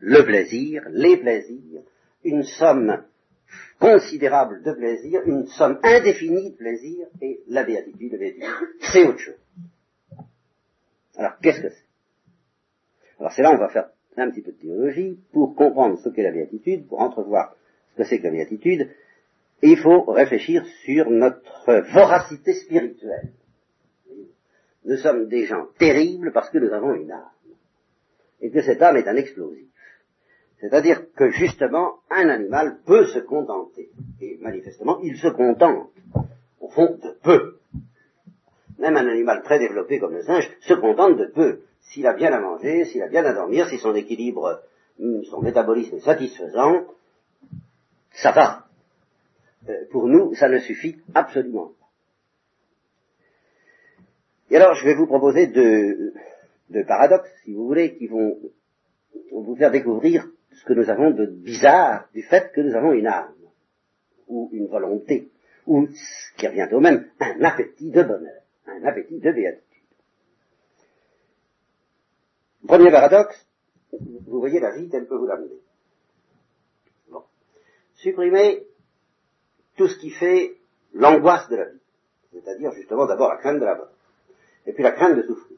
le 0.00 0.24
plaisir, 0.24 0.84
les 0.90 1.16
plaisirs, 1.16 1.82
une 2.24 2.42
somme 2.42 3.02
considérable 3.78 4.62
de 4.62 4.72
plaisir, 4.72 5.22
une 5.26 5.46
somme 5.46 5.78
indéfinie 5.82 6.50
de 6.50 6.56
plaisir, 6.56 7.06
et 7.20 7.40
la 7.48 7.64
béatitude, 7.64 8.12
la 8.12 8.18
béatitude, 8.18 8.48
c'est 8.80 9.06
autre 9.06 9.18
chose. 9.18 9.40
Alors, 11.16 11.38
qu'est-ce 11.40 11.60
que 11.60 11.68
c'est? 11.68 11.84
Alors, 13.18 13.32
c'est 13.32 13.42
là 13.42 13.52
on 13.52 13.58
va 13.58 13.68
faire 13.68 13.88
un 14.16 14.30
petit 14.30 14.42
peu 14.42 14.52
de 14.52 14.56
théologie 14.58 15.18
pour 15.32 15.54
comprendre 15.54 15.98
ce 15.98 16.08
qu'est 16.08 16.22
la 16.22 16.32
béatitude, 16.32 16.86
pour 16.88 17.00
entrevoir 17.00 17.54
ce 17.92 18.02
que 18.02 18.04
c'est 18.04 18.18
que 18.18 18.24
la 18.24 18.32
béatitude, 18.32 18.90
et 19.62 19.68
il 19.68 19.78
faut 19.78 20.02
réfléchir 20.04 20.64
sur 20.84 21.10
notre 21.10 21.92
voracité 21.92 22.54
spirituelle. 22.54 23.32
Nous 24.84 24.96
sommes 24.96 25.28
des 25.28 25.46
gens 25.46 25.66
terribles 25.78 26.32
parce 26.32 26.50
que 26.50 26.58
nous 26.58 26.72
avons 26.72 26.94
une 26.94 27.10
âme, 27.10 27.30
et 28.40 28.50
que 28.50 28.62
cette 28.62 28.82
âme 28.82 28.96
est 28.96 29.08
un 29.08 29.16
explosif. 29.16 29.66
C'est-à-dire 30.60 31.12
que 31.14 31.30
justement, 31.30 32.00
un 32.10 32.28
animal 32.28 32.78
peut 32.84 33.04
se 33.06 33.20
contenter. 33.20 33.90
Et 34.20 34.38
manifestement, 34.40 34.98
il 35.02 35.16
se 35.16 35.28
contente, 35.28 35.90
au 36.60 36.68
fond, 36.68 36.98
de 37.00 37.16
peu. 37.22 37.58
Même 38.78 38.96
un 38.96 39.06
animal 39.06 39.42
très 39.42 39.58
développé 39.58 39.98
comme 39.98 40.14
le 40.14 40.22
singe 40.22 40.50
se 40.60 40.74
contente 40.74 41.16
de 41.16 41.26
peu. 41.26 41.60
S'il 41.80 42.06
a 42.06 42.12
bien 42.12 42.32
à 42.32 42.40
manger, 42.40 42.84
s'il 42.86 43.02
a 43.02 43.08
bien 43.08 43.24
à 43.24 43.32
dormir, 43.32 43.68
si 43.68 43.78
son 43.78 43.94
équilibre, 43.94 44.60
hmm, 44.98 45.22
son 45.24 45.40
métabolisme 45.40 45.96
est 45.96 46.00
satisfaisant, 46.00 46.84
ça 48.12 48.32
va. 48.32 48.66
Euh, 49.68 49.84
pour 49.90 50.08
nous, 50.08 50.34
ça 50.34 50.48
ne 50.48 50.58
suffit 50.58 50.96
absolument 51.14 51.68
pas. 51.68 51.86
Et 54.50 54.56
alors, 54.56 54.74
je 54.74 54.84
vais 54.84 54.94
vous 54.94 55.06
proposer 55.06 55.46
deux, 55.46 56.14
deux 56.70 56.84
paradoxes, 56.84 57.30
si 57.44 57.52
vous 57.52 57.66
voulez, 57.66 57.96
qui 57.96 58.06
vont 58.06 58.38
vous 59.30 59.56
faire 59.56 59.70
découvrir 59.70 60.26
ce 60.58 60.64
que 60.64 60.72
nous 60.72 60.90
avons 60.90 61.10
de 61.10 61.26
bizarre 61.26 62.08
du 62.12 62.22
fait 62.22 62.52
que 62.52 62.60
nous 62.60 62.74
avons 62.74 62.92
une 62.92 63.06
âme, 63.06 63.32
ou 64.26 64.50
une 64.52 64.66
volonté, 64.66 65.30
ou, 65.66 65.86
ce 65.86 66.36
qui 66.36 66.46
revient 66.46 66.68
au 66.72 66.80
même, 66.80 67.08
un 67.20 67.42
appétit 67.44 67.90
de 67.90 68.02
bonheur, 68.02 68.42
un 68.66 68.84
appétit 68.84 69.18
de 69.18 69.32
béatitude. 69.32 69.64
Premier 72.66 72.90
paradoxe, 72.90 73.46
vous 73.92 74.40
voyez 74.40 74.60
la 74.60 74.76
vie 74.76 74.88
telle 74.88 75.06
que 75.06 75.14
vous 75.14 75.26
l'amenez. 75.26 75.60
Bon. 77.10 77.22
Supprimer 77.94 78.66
tout 79.76 79.88
ce 79.88 79.98
qui 79.98 80.10
fait 80.10 80.56
l'angoisse 80.92 81.48
de 81.48 81.56
la 81.56 81.64
vie. 81.66 81.80
C'est-à-dire 82.32 82.72
justement 82.72 83.06
d'abord 83.06 83.30
la 83.30 83.36
crainte 83.38 83.60
de 83.60 83.64
la 83.64 83.76
mort. 83.76 83.92
Et 84.66 84.72
puis 84.72 84.82
la 84.82 84.92
crainte 84.92 85.16
de 85.16 85.22
souffrir. 85.22 85.56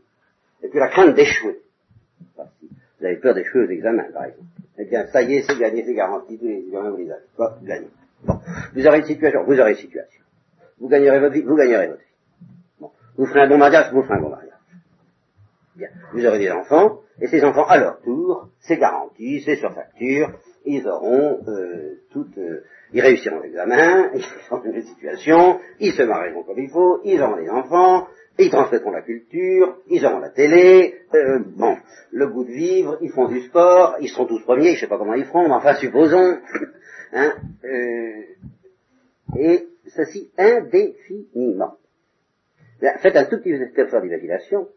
Et 0.62 0.69
puis 0.69 0.78
la 0.78 0.88
crainte 0.88 1.16
d'échouer. 1.16 1.62
Vous 2.37 3.07
avez 3.07 3.16
peur 3.16 3.35
d'échouer 3.35 3.64
aux 3.64 3.71
examens, 3.71 4.12
par 4.12 4.26
exemple. 4.26 4.60
Eh 4.80 4.87
bien, 4.87 5.06
ça 5.08 5.20
y 5.20 5.34
est, 5.34 5.42
c'est 5.42 5.58
gagné, 5.58 5.84
c'est 5.84 5.92
garanti, 5.92 6.38
tous 6.38 6.46
les 6.46 6.60
examens, 6.60 6.90
vous 6.90 6.96
les 6.96 7.10
avez. 7.10 7.20
Bon, 7.37 7.49
gagné. 7.62 7.88
Bon. 8.25 8.40
Vous 8.75 8.87
aurez 8.87 8.99
une 9.00 9.04
situation, 9.04 9.44
vous 9.44 9.60
aurez 9.60 9.72
une 9.72 9.76
situation. 9.76 10.22
Vous 10.78 10.88
gagnerez 10.88 11.20
votre 11.20 11.34
vie, 11.34 11.42
vous 11.42 11.54
gagnerez 11.54 11.88
votre 11.88 12.00
vie. 12.00 12.06
Bon. 12.80 12.90
Vous 13.18 13.26
ferez 13.26 13.42
un 13.42 13.49
bon 13.49 13.58
mariage, 13.58 13.92
vous 13.92 14.02
ferez 14.02 14.14
un 14.14 14.22
bon 14.22 14.30
mariage. 14.30 14.54
Bien. 15.76 15.88
Vous 16.14 16.25
aurez 16.25 16.38
des 16.38 16.50
enfants, 16.50 17.00
et 17.20 17.26
ces 17.26 17.44
enfants, 17.44 17.66
à 17.66 17.76
leur 17.76 18.00
tour, 18.00 18.49
c'est 18.60 18.78
garanti, 18.78 19.42
c'est 19.44 19.56
sur 19.56 19.70
facture, 19.75 20.32
ils 20.64 20.87
auront 20.87 21.40
euh, 21.49 22.00
toutes, 22.11 22.37
euh, 22.38 22.64
ils 22.93 23.00
réussiront 23.00 23.40
l'examen, 23.40 24.11
ils 24.14 24.23
seront 24.23 24.59
dans 24.59 24.73
une 24.73 24.83
situation, 24.83 25.61
ils 25.79 25.93
se 25.93 26.02
marieront 26.02 26.43
comme 26.43 26.59
il 26.59 26.71
faut, 26.71 27.00
ils 27.05 27.21
auront 27.21 27.37
des 27.37 27.49
enfants, 27.49 28.09
ils 28.38 28.50
transmettront 28.50 28.90
la 28.90 29.02
culture, 29.02 29.79
ils 29.88 30.05
auront 30.05 30.19
la 30.19 30.31
télé, 30.31 30.95
euh, 31.14 31.40
bon, 31.57 31.76
le 32.12 32.26
goût 32.29 32.45
de 32.45 32.52
vivre, 32.52 32.99
ils 33.00 33.11
font 33.11 33.29
du 33.29 33.40
sport, 33.43 33.97
ils 34.00 34.09
seront 34.09 34.26
tous 34.26 34.43
premiers, 34.43 34.75
je 34.75 34.81
sais 34.81 34.87
pas 34.88 34.99
comment 34.99 35.14
ils 35.14 35.25
feront, 35.25 35.49
mais 35.49 35.55
enfin 35.55 35.75
supposons, 35.75 36.38
hein, 37.12 37.35
euh, 37.64 38.23
et 39.38 39.67
ceci 39.88 40.31
indéfiniment. 40.38 41.76
Faites 43.00 43.17
un 43.17 43.26
tout 43.26 43.38
petit 43.38 43.52
effort 43.76 44.00
d'imagination, 44.00 44.69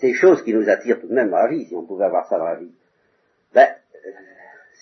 ces 0.00 0.12
choses 0.12 0.42
qui 0.42 0.52
nous 0.52 0.68
attirent 0.68 1.00
tout 1.00 1.08
de 1.08 1.14
même 1.14 1.30
dans 1.30 1.38
la 1.38 1.48
vie, 1.48 1.66
si 1.66 1.74
on 1.74 1.86
pouvait 1.86 2.04
avoir 2.04 2.26
ça 2.28 2.38
dans 2.38 2.44
la 2.44 2.56
vie, 2.56 2.72
ben, 3.54 3.68
euh, 3.94 4.10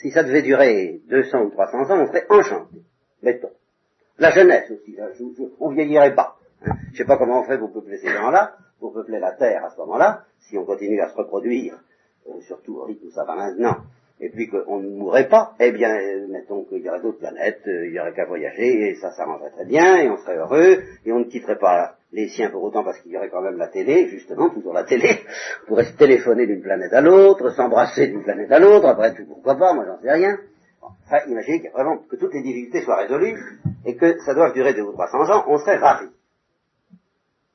si 0.01 0.11
ça 0.11 0.23
devait 0.23 0.43
durer 0.43 1.01
200 1.09 1.43
ou 1.43 1.51
300 1.51 1.91
ans, 1.91 2.01
on 2.03 2.07
serait 2.07 2.27
enchanté. 2.29 2.83
Mettons. 3.23 3.53
La 4.19 4.31
jeunesse 4.31 4.71
aussi, 4.71 4.97
on 5.61 5.71
vieillirait 5.71 6.15
pas. 6.15 6.37
Hein. 6.65 6.73
Je 6.93 6.99
sais 6.99 7.05
pas 7.05 7.19
comment 7.19 7.41
on 7.41 7.45
fait 7.45 7.59
pour 7.59 7.73
peupler 7.73 7.99
ces 7.99 8.09
gens-là, 8.09 8.57
pour 8.81 8.93
peupler 8.93 9.19
la 9.19 9.33
Terre 9.33 9.65
à 9.65 9.71
ce 9.71 9.77
moment-là, 9.79 10.25
si 10.41 10.57
on 10.57 10.65
continue 10.65 11.01
à 11.01 11.09
se 11.09 11.17
reproduire, 11.17 11.79
euh, 12.29 12.41
surtout 12.43 12.79
au 12.79 12.85
rythme 12.85 13.07
où 13.07 13.11
ça 13.11 13.25
va 13.25 13.35
maintenant, 13.35 13.77
et 14.21 14.31
puis 14.31 14.49
qu'on 14.49 14.81
ne 14.81 14.89
mourrait 14.89 15.29
pas, 15.29 15.55
eh 15.61 15.73
bien, 15.73 15.95
euh, 15.95 16.27
mettons 16.29 16.65
qu'il 16.65 16.83
y 16.83 16.89
aurait 16.89 17.01
d'autres 17.01 17.19
planètes, 17.19 17.63
il 17.67 17.93
y 17.93 18.01
aurait 18.01 18.15
qu'à 18.15 18.25
voyager, 18.25 18.91
et 18.91 18.95
ça 18.97 19.11
s'arrangerait 19.13 19.51
très 19.51 19.67
bien, 19.67 19.97
et 19.99 20.09
on 20.09 20.17
serait 20.17 20.37
heureux, 20.37 20.83
et 21.05 21.13
on 21.13 21.21
ne 21.21 21.25
quitterait 21.25 21.59
pas 21.59 21.96
les 22.13 22.29
siens 22.29 22.51
pour 22.51 22.63
autant 22.63 22.85
parce 22.85 23.01
qu'il 23.01 23.13
y 23.13 23.17
aurait 23.17 23.29
quand 23.29 23.43
même 23.43 23.59
la 23.59 23.69
télé, 23.69 24.09
justement, 24.09 24.51
toujours 24.51 24.73
la 24.73 24.85
télé, 24.85 25.09
on 25.65 25.67
pourrait 25.69 25.85
se 25.85 25.97
téléphoner 25.97 26.47
d'une 26.47 26.63
planète 26.63 26.93
à 26.93 27.01
l'autre, 27.01 27.51
s'embrasser 27.51 28.09
d'une 28.09 28.23
planète 28.23 28.51
à 28.53 28.59
l'autre, 28.59 28.87
après 28.87 29.15
tout, 29.15 29.27
pourquoi 29.27 29.57
pas, 29.57 29.73
moi 29.75 29.85
j'en 29.87 30.01
sais 30.01 30.13
rien. 30.13 30.39
Enfin, 30.83 31.19
imaginez 31.27 31.61
qu'il 31.61 31.71
vraiment 31.71 31.99
que 31.99 32.17
toutes 32.17 32.33
les 32.35 32.43
difficultés 32.43 32.83
soient 32.83 32.97
résolues 32.97 33.37
et 33.85 33.97
que 33.97 34.19
ça 34.21 34.35
doit 34.35 34.53
durer 34.53 34.75
deux 34.75 34.83
ou 34.83 34.93
trois 34.93 35.09
cents 35.09 35.29
ans, 35.31 35.45
on 35.49 35.59
serait 35.59 35.77
ravis. 35.77 36.11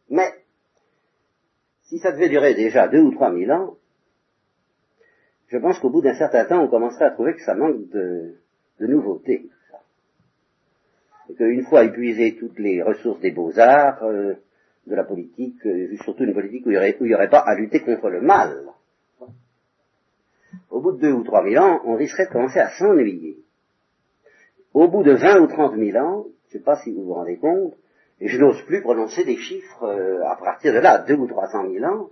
Mais, 0.10 0.34
si 1.84 2.00
ça 2.00 2.12
devait 2.12 2.30
durer 2.30 2.54
déjà 2.54 2.88
deux 2.88 3.02
ou 3.02 3.12
trois 3.14 3.32
mille 3.32 3.52
ans, 3.52 3.76
je 5.48 5.58
pense 5.58 5.80
qu'au 5.80 5.90
bout 5.90 6.02
d'un 6.02 6.16
certain 6.16 6.46
temps, 6.46 6.62
on 6.64 6.68
commencerait 6.70 7.06
à 7.06 7.12
trouver 7.12 7.34
que 7.34 7.42
ça 7.42 7.56
manque 7.56 7.90
de, 7.90 8.36
de 8.80 8.88
nouveautés 8.88 9.50
qu'une 11.38 11.64
fois 11.66 11.84
épuisé 11.84 12.36
toutes 12.36 12.60
les 12.60 12.82
ressources 12.82 13.20
des 13.20 13.32
beaux-arts, 13.32 14.04
euh, 14.04 14.34
de 14.88 14.96
la 14.96 15.04
politique, 15.04 15.66
euh, 15.66 15.96
surtout 16.04 16.24
une 16.24 16.34
politique 16.34 16.66
où 16.66 16.72
il 16.72 16.78
n'y 17.02 17.16
aurait, 17.16 17.30
pas 17.30 17.40
à 17.40 17.56
lutter 17.56 17.82
contre 17.82 18.10
le 18.10 18.22
mal, 18.22 18.66
au 20.70 20.82
bout 20.82 20.94
de 20.94 21.02
deux 21.02 21.12
ou 21.12 21.24
trois 21.24 21.44
mille 21.44 21.60
ans, 21.60 21.82
on 21.86 21.96
risquerait 21.96 22.26
de 22.26 22.32
commencer 22.32 22.60
à 22.60 22.70
s'ennuyer. 22.72 23.38
Au 24.74 24.88
bout 24.88 25.04
de 25.04 25.14
vingt 25.14 25.40
ou 25.40 25.48
trente 25.48 25.76
mille 25.76 25.98
ans, 25.98 26.26
je 26.50 26.58
ne 26.58 26.60
sais 26.60 26.66
pas 26.66 26.78
si 26.78 26.92
vous 26.92 27.04
vous 27.04 27.14
rendez 27.14 27.38
compte, 27.38 27.76
et 28.20 28.28
je 28.28 28.40
n'ose 28.40 28.62
plus 28.64 28.82
prononcer 28.82 29.24
des 29.24 29.38
chiffres 29.38 29.84
euh, 29.84 30.24
à 30.26 30.36
partir 30.36 30.74
de 30.74 30.80
là, 30.80 31.00
deux 31.00 31.16
ou 31.16 31.28
trois 31.28 31.48
cent 31.48 31.64
mille 31.64 31.86
ans, 31.86 32.10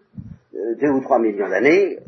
deux 0.53 0.89
ou 0.89 1.01
trois 1.01 1.19
millions 1.19 1.47
d'années, 1.47 1.99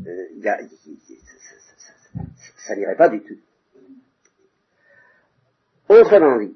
ça 2.57 2.75
n'irait 2.75 2.95
pas 2.95 3.09
du 3.09 3.21
tout. 3.21 3.37
Autrement 5.89 6.37
dit, 6.37 6.55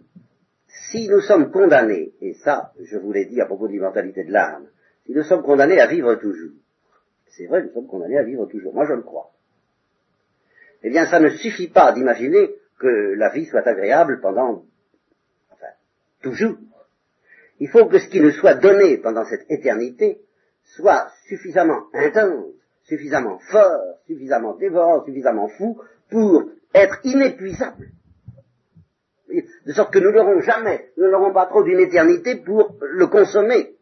si 0.96 1.10
nous 1.10 1.22
sommes 1.22 1.52
condamnés, 1.52 2.14
et 2.22 2.34
ça, 2.36 2.72
je 2.82 2.98
vous 2.98 3.12
l'ai 3.12 3.26
dit 3.26 3.42
à 3.42 3.46
propos 3.46 3.68
de 3.68 3.74
l'immortalité 3.74 4.24
de 4.24 4.32
l'âme, 4.32 4.68
si 5.06 5.12
nous 5.12 5.24
sommes 5.24 5.44
condamnés 5.44 5.80
à 5.80 5.88
vivre 5.88 6.16
toujours, 6.16 6.54
c'est 7.28 7.48
vrai, 7.48 7.64
nous 7.64 7.74
sommes 7.74 7.88
condamnés 7.88 8.18
à 8.18 8.24
vivre 8.24 8.46
toujours, 8.46 8.74
moi 8.74 8.86
je 8.88 8.94
le 8.94 9.02
crois, 9.02 9.32
eh 10.84 10.90
bien 10.90 11.06
ça 11.08 11.20
ne 11.20 11.30
suffit 11.30 11.68
pas 11.68 11.92
d'imaginer 11.92 12.56
que 12.80 13.14
la 13.18 13.30
vie 13.30 13.46
soit 13.46 13.68
agréable 13.68 14.22
pendant, 14.22 14.64
enfin, 15.52 15.68
toujours. 16.22 16.58
Il 17.60 17.70
faut 17.70 17.86
que 17.88 18.00
ce 18.00 18.08
qui 18.08 18.22
nous 18.22 18.32
soit 18.32 18.56
donné 18.56 18.98
pendant 18.98 19.26
cette 19.26 19.50
éternité 19.50 20.22
soit 20.64 21.10
suffisamment 21.28 21.88
intense, 21.94 22.54
suffisamment 22.84 23.40
fort, 23.40 24.00
suffisamment 24.08 24.56
dévorant, 24.56 25.04
suffisamment 25.06 25.48
fou 25.50 25.82
pour 26.10 26.44
être 26.74 27.00
inépuisable 27.04 27.90
de 29.66 29.72
sorte 29.74 29.94
que 29.94 30.00
nous 30.00 30.12
n'aurons 30.12 30.40
jamais, 30.42 30.90
nous 30.98 31.10
n'aurons 31.10 31.34
pas 31.34 31.46
trop 31.48 31.64
d'une 31.64 31.80
éternité 31.80 32.36
pour 32.38 32.76
le 32.82 33.08
consommer. 33.08 33.76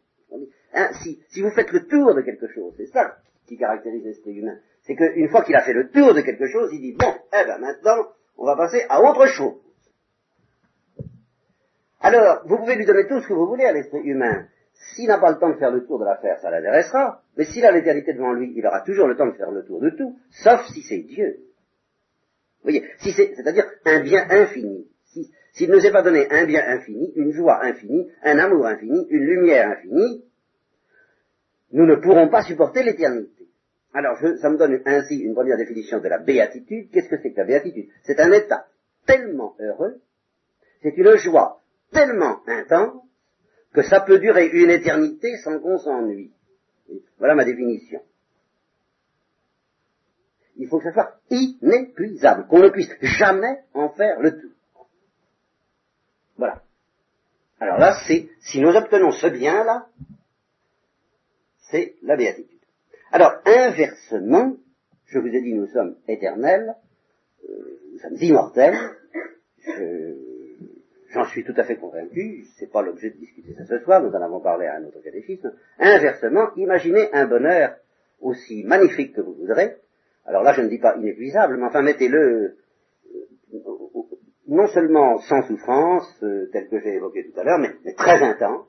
Hein, 0.74 0.90
si, 1.02 1.42
vous 1.42 1.52
faites 1.52 1.72
le 1.72 1.86
tour 1.86 2.16
de 2.16 2.22
quelque 2.22 2.48
chose, 2.48 2.74
c'est 2.78 2.88
ça 2.88 3.18
qui 3.46 3.58
caractérise 3.58 4.04
l'esprit 4.04 4.34
humain, 4.34 4.58
c'est 4.84 4.96
qu'une 4.96 5.30
fois 5.30 5.44
qu'il 5.44 5.56
a 5.56 5.62
fait 5.62 5.74
le 5.74 5.90
tour 5.90 6.14
de 6.14 6.22
quelque 6.22 6.48
chose, 6.48 6.70
il 6.74 6.82
dit, 6.82 6.96
bon, 6.98 7.14
eh 7.28 7.46
ben 7.46 7.58
maintenant, 7.60 8.08
on 8.38 8.46
va 8.46 8.56
passer 8.56 8.84
à 8.90 9.02
autre 9.02 9.28
chose. 9.28 9.56
Alors, 12.00 12.42
vous 12.46 12.58
pouvez 12.58 12.76
lui 12.76 12.86
donner 12.86 13.08
tout 13.08 13.22
ce 13.22 13.28
que 13.28 13.34
vous 13.34 13.48
voulez 13.48 13.66
à 13.66 13.72
l'esprit 13.72 14.02
humain. 14.02 14.48
S'il 14.74 15.08
n'a 15.08 15.20
pas 15.20 15.32
le 15.32 15.40
temps 15.40 15.50
de 15.50 15.58
faire 15.58 15.72
le 15.72 15.86
tour 15.86 16.00
de 16.00 16.06
l'affaire, 16.06 16.40
ça 16.40 16.52
l'intéressera. 16.52 17.22
Mais 17.38 17.46
s'il 17.46 17.66
a 17.66 17.72
l'éternité 17.72 18.14
devant 18.14 18.34
lui, 18.34 18.52
il 18.56 18.66
aura 18.66 18.82
toujours 18.82 19.08
le 19.08 19.16
temps 19.16 19.28
de 19.28 19.34
faire 19.34 19.52
le 19.52 19.64
tour 19.64 19.80
de 19.80 19.92
tout, 19.92 20.18
sauf 20.30 20.66
si 20.74 20.82
c'est 20.82 21.00
Dieu. 21.00 21.38
Vous 22.64 22.72
voyez, 22.72 22.86
si 23.00 23.12
c'est, 23.12 23.36
c'est-à-dire 23.36 23.66
un 23.86 24.02
bien 24.02 24.26
infini. 24.30 24.88
S'il 25.54 25.70
nous 25.70 25.86
est 25.86 25.92
pas 25.92 26.02
donné 26.02 26.28
un 26.32 26.46
bien 26.46 26.64
infini, 26.68 27.12
une 27.16 27.32
joie 27.32 27.64
infinie, 27.64 28.10
un 28.24 28.40
amour 28.40 28.66
infini, 28.66 29.06
une 29.10 29.24
lumière 29.24 29.70
infinie, 29.70 30.26
nous 31.72 31.86
ne 31.86 31.96
pourrons 31.96 32.28
pas 32.30 32.44
supporter 32.44 32.84
l'éternité. 32.84 33.48
Alors, 33.94 34.18
ça 34.18 34.50
me 34.50 34.58
donne 34.58 34.82
ainsi 34.86 35.16
une 35.20 35.36
première 35.36 35.58
définition 35.58 36.00
de 36.00 36.08
la 36.08 36.18
béatitude. 36.18 36.90
Qu'est-ce 36.92 37.10
que 37.10 37.18
c'est 37.22 37.32
que 37.32 37.38
la 37.38 37.46
béatitude? 37.46 37.88
C'est 38.04 38.20
un 38.20 38.32
état 38.32 38.66
tellement 39.06 39.56
heureux, 39.60 40.02
c'est 40.82 40.98
une 40.98 41.16
joie 41.18 41.62
tellement 41.92 42.42
intense, 42.48 43.04
que 43.74 43.84
ça 43.84 44.02
peut 44.02 44.20
durer 44.20 44.48
une 44.48 44.72
éternité 44.72 45.36
sans 45.38 45.60
qu'on 45.60 45.78
s'ennuie. 45.78 46.32
Voilà 47.20 47.36
ma 47.36 47.46
définition. 47.46 48.02
Il 50.56 50.68
faut 50.68 50.80
que 50.80 50.86
ça 50.86 50.94
soit 50.94 51.20
inépuisable, 51.30 52.48
qu'on 52.48 52.60
ne 52.60 52.70
puisse 52.70 52.94
jamais 53.02 53.64
en 53.74 53.90
faire 53.90 54.20
le 54.20 54.40
tout. 54.40 54.53
Voilà. 56.38 56.62
Alors 57.60 57.78
là, 57.78 57.96
c'est, 58.08 58.30
si 58.42 58.60
nous 58.60 58.76
obtenons 58.76 59.12
ce 59.12 59.28
bien-là, 59.28 59.88
c'est 61.70 61.96
la 62.04 62.16
béatitude. 62.16 62.60
Alors, 63.12 63.34
inversement, 63.46 64.58
je 65.06 65.20
vous 65.20 65.28
ai 65.28 65.42
dit, 65.42 65.54
nous 65.54 65.68
sommes 65.68 65.96
éternels, 66.08 66.76
euh, 67.48 67.80
nous 67.92 68.00
sommes 68.00 68.18
immortels, 68.20 68.76
j'en 71.14 71.26
suis 71.26 71.44
tout 71.44 71.54
à 71.56 71.64
fait 71.64 71.78
convaincu, 71.78 72.46
c'est 72.58 72.72
pas 72.72 72.82
l'objet 72.82 73.12
de 73.12 73.18
discuter 73.18 73.54
ça 73.54 73.66
ce 73.66 73.80
soir, 73.80 74.02
nous 74.02 74.10
en 74.10 74.22
avons 74.22 74.40
parlé 74.40 74.66
à 74.66 74.76
un 74.76 74.84
autre 74.84 75.00
catéchisme. 75.02 75.54
Inversement, 75.80 76.54
imaginez 76.56 77.14
un 77.14 77.28
bonheur 77.28 77.78
aussi 78.20 78.64
magnifique 78.64 79.14
que 79.14 79.22
vous 79.22 79.34
voudrez, 79.34 79.78
alors 80.26 80.44
là 80.44 80.54
je 80.54 80.62
ne 80.62 80.70
dis 80.70 80.80
pas 80.80 80.96
inépuisable, 80.98 81.58
mais 81.58 81.66
enfin 81.66 81.82
mettez-le 81.82 82.58
non 84.48 84.68
seulement 84.68 85.20
sans 85.22 85.42
souffrance, 85.44 86.08
euh, 86.24 86.50
tel 86.52 86.68
que 86.70 86.80
j'ai 86.80 86.96
évoqué 86.96 87.30
tout 87.30 87.40
à 87.40 87.44
l'heure, 87.44 87.60
mais, 87.60 87.94
très 87.94 88.22
intense, 88.22 88.68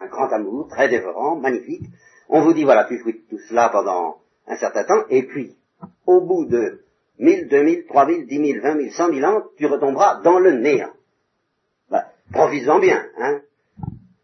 un 0.00 0.06
grand 0.06 0.28
amour, 0.32 0.68
très 0.68 0.88
dévorant, 0.88 1.36
magnifique. 1.36 1.84
On 2.28 2.42
vous 2.42 2.52
dit, 2.52 2.64
voilà, 2.64 2.84
tu 2.84 2.98
jouis 2.98 3.22
tout 3.28 3.38
cela 3.48 3.68
pendant 3.70 4.18
un 4.46 4.56
certain 4.56 4.84
temps, 4.84 5.04
et 5.10 5.24
puis, 5.24 5.56
au 6.06 6.20
bout 6.20 6.46
de 6.46 6.80
mille, 7.18 7.48
deux 7.48 7.62
mille, 7.62 7.84
trois 7.86 8.06
mille, 8.06 8.26
dix 8.26 8.38
mille, 8.38 8.60
vingt 8.60 8.74
mille, 8.74 8.92
cent 8.92 9.08
mille 9.08 9.24
ans, 9.24 9.42
tu 9.56 9.66
retomberas 9.66 10.20
dans 10.22 10.38
le 10.38 10.52
néant. 10.52 10.92
Bah, 11.90 12.06
bien, 12.80 13.04
hein. 13.18 13.40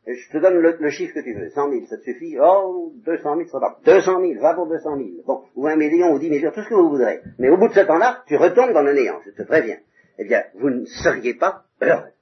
je 0.07 0.31
te 0.31 0.39
donne 0.39 0.59
le, 0.59 0.91
chiffre 0.91 1.15
que 1.15 1.21
tu 1.21 1.33
veux, 1.35 1.51
100 1.51 1.71
000, 1.71 1.87
ça 1.87 1.97
te 1.97 2.03
suffit? 2.03 2.37
Oh, 2.41 2.93
200 3.05 3.37
000, 3.37 3.49
ça 3.49 3.59
va. 3.59 3.79
200 3.85 4.21
000, 4.21 4.41
va 4.41 4.55
pour 4.55 4.67
200 4.67 4.97
000. 4.97 5.09
Bon, 5.27 5.43
ou 5.57 5.67
un 5.67 5.77
million, 5.77 6.13
ou 6.13 6.19
10 6.19 6.31
millions, 6.31 6.51
tout 6.53 6.63
ce 6.63 6.69
que 6.69 6.75
vous 6.75 6.91
voudrez. 6.91 7.21
Mais 7.39 7.49
au 7.49 7.57
bout 7.57 7.69
de 7.69 7.75
ce 7.75 7.81
temps-là, 7.81 8.23
tu 8.27 8.37
retombes 8.37 8.73
dans 8.73 8.83
le 8.83 8.93
néant, 8.93 9.21
je 9.25 9.31
te 9.31 9.43
préviens. 9.43 9.79
Eh 10.19 10.25
bien, 10.25 10.45
vous 10.55 10.71
ne 10.71 10.85
seriez 10.85 11.35
pas 11.35 11.65
heureux. 11.81 12.13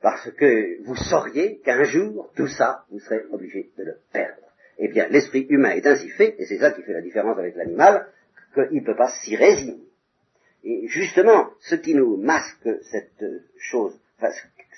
Parce 0.00 0.30
que 0.32 0.82
vous 0.84 0.96
sauriez 0.96 1.60
qu'un 1.60 1.84
jour, 1.84 2.32
tout 2.34 2.48
ça, 2.48 2.84
vous 2.90 2.98
serez 2.98 3.24
obligé 3.30 3.70
de 3.78 3.84
le 3.84 3.96
perdre. 4.12 4.42
Eh 4.78 4.88
bien, 4.88 5.06
l'esprit 5.08 5.46
humain 5.48 5.70
est 5.70 5.86
ainsi 5.86 6.08
fait, 6.08 6.34
et 6.38 6.46
c'est 6.46 6.58
ça 6.58 6.72
qui 6.72 6.82
fait 6.82 6.92
la 6.92 7.02
différence 7.02 7.38
avec 7.38 7.54
l'animal, 7.54 8.08
qu'il 8.54 8.80
ne 8.80 8.84
peut 8.84 8.96
pas 8.96 9.12
s'y 9.22 9.36
résigner. 9.36 9.86
Et 10.64 10.88
justement, 10.88 11.50
ce 11.60 11.76
qui 11.76 11.94
nous 11.94 12.16
masque 12.16 12.68
cette 12.90 13.24
chose, 13.58 13.98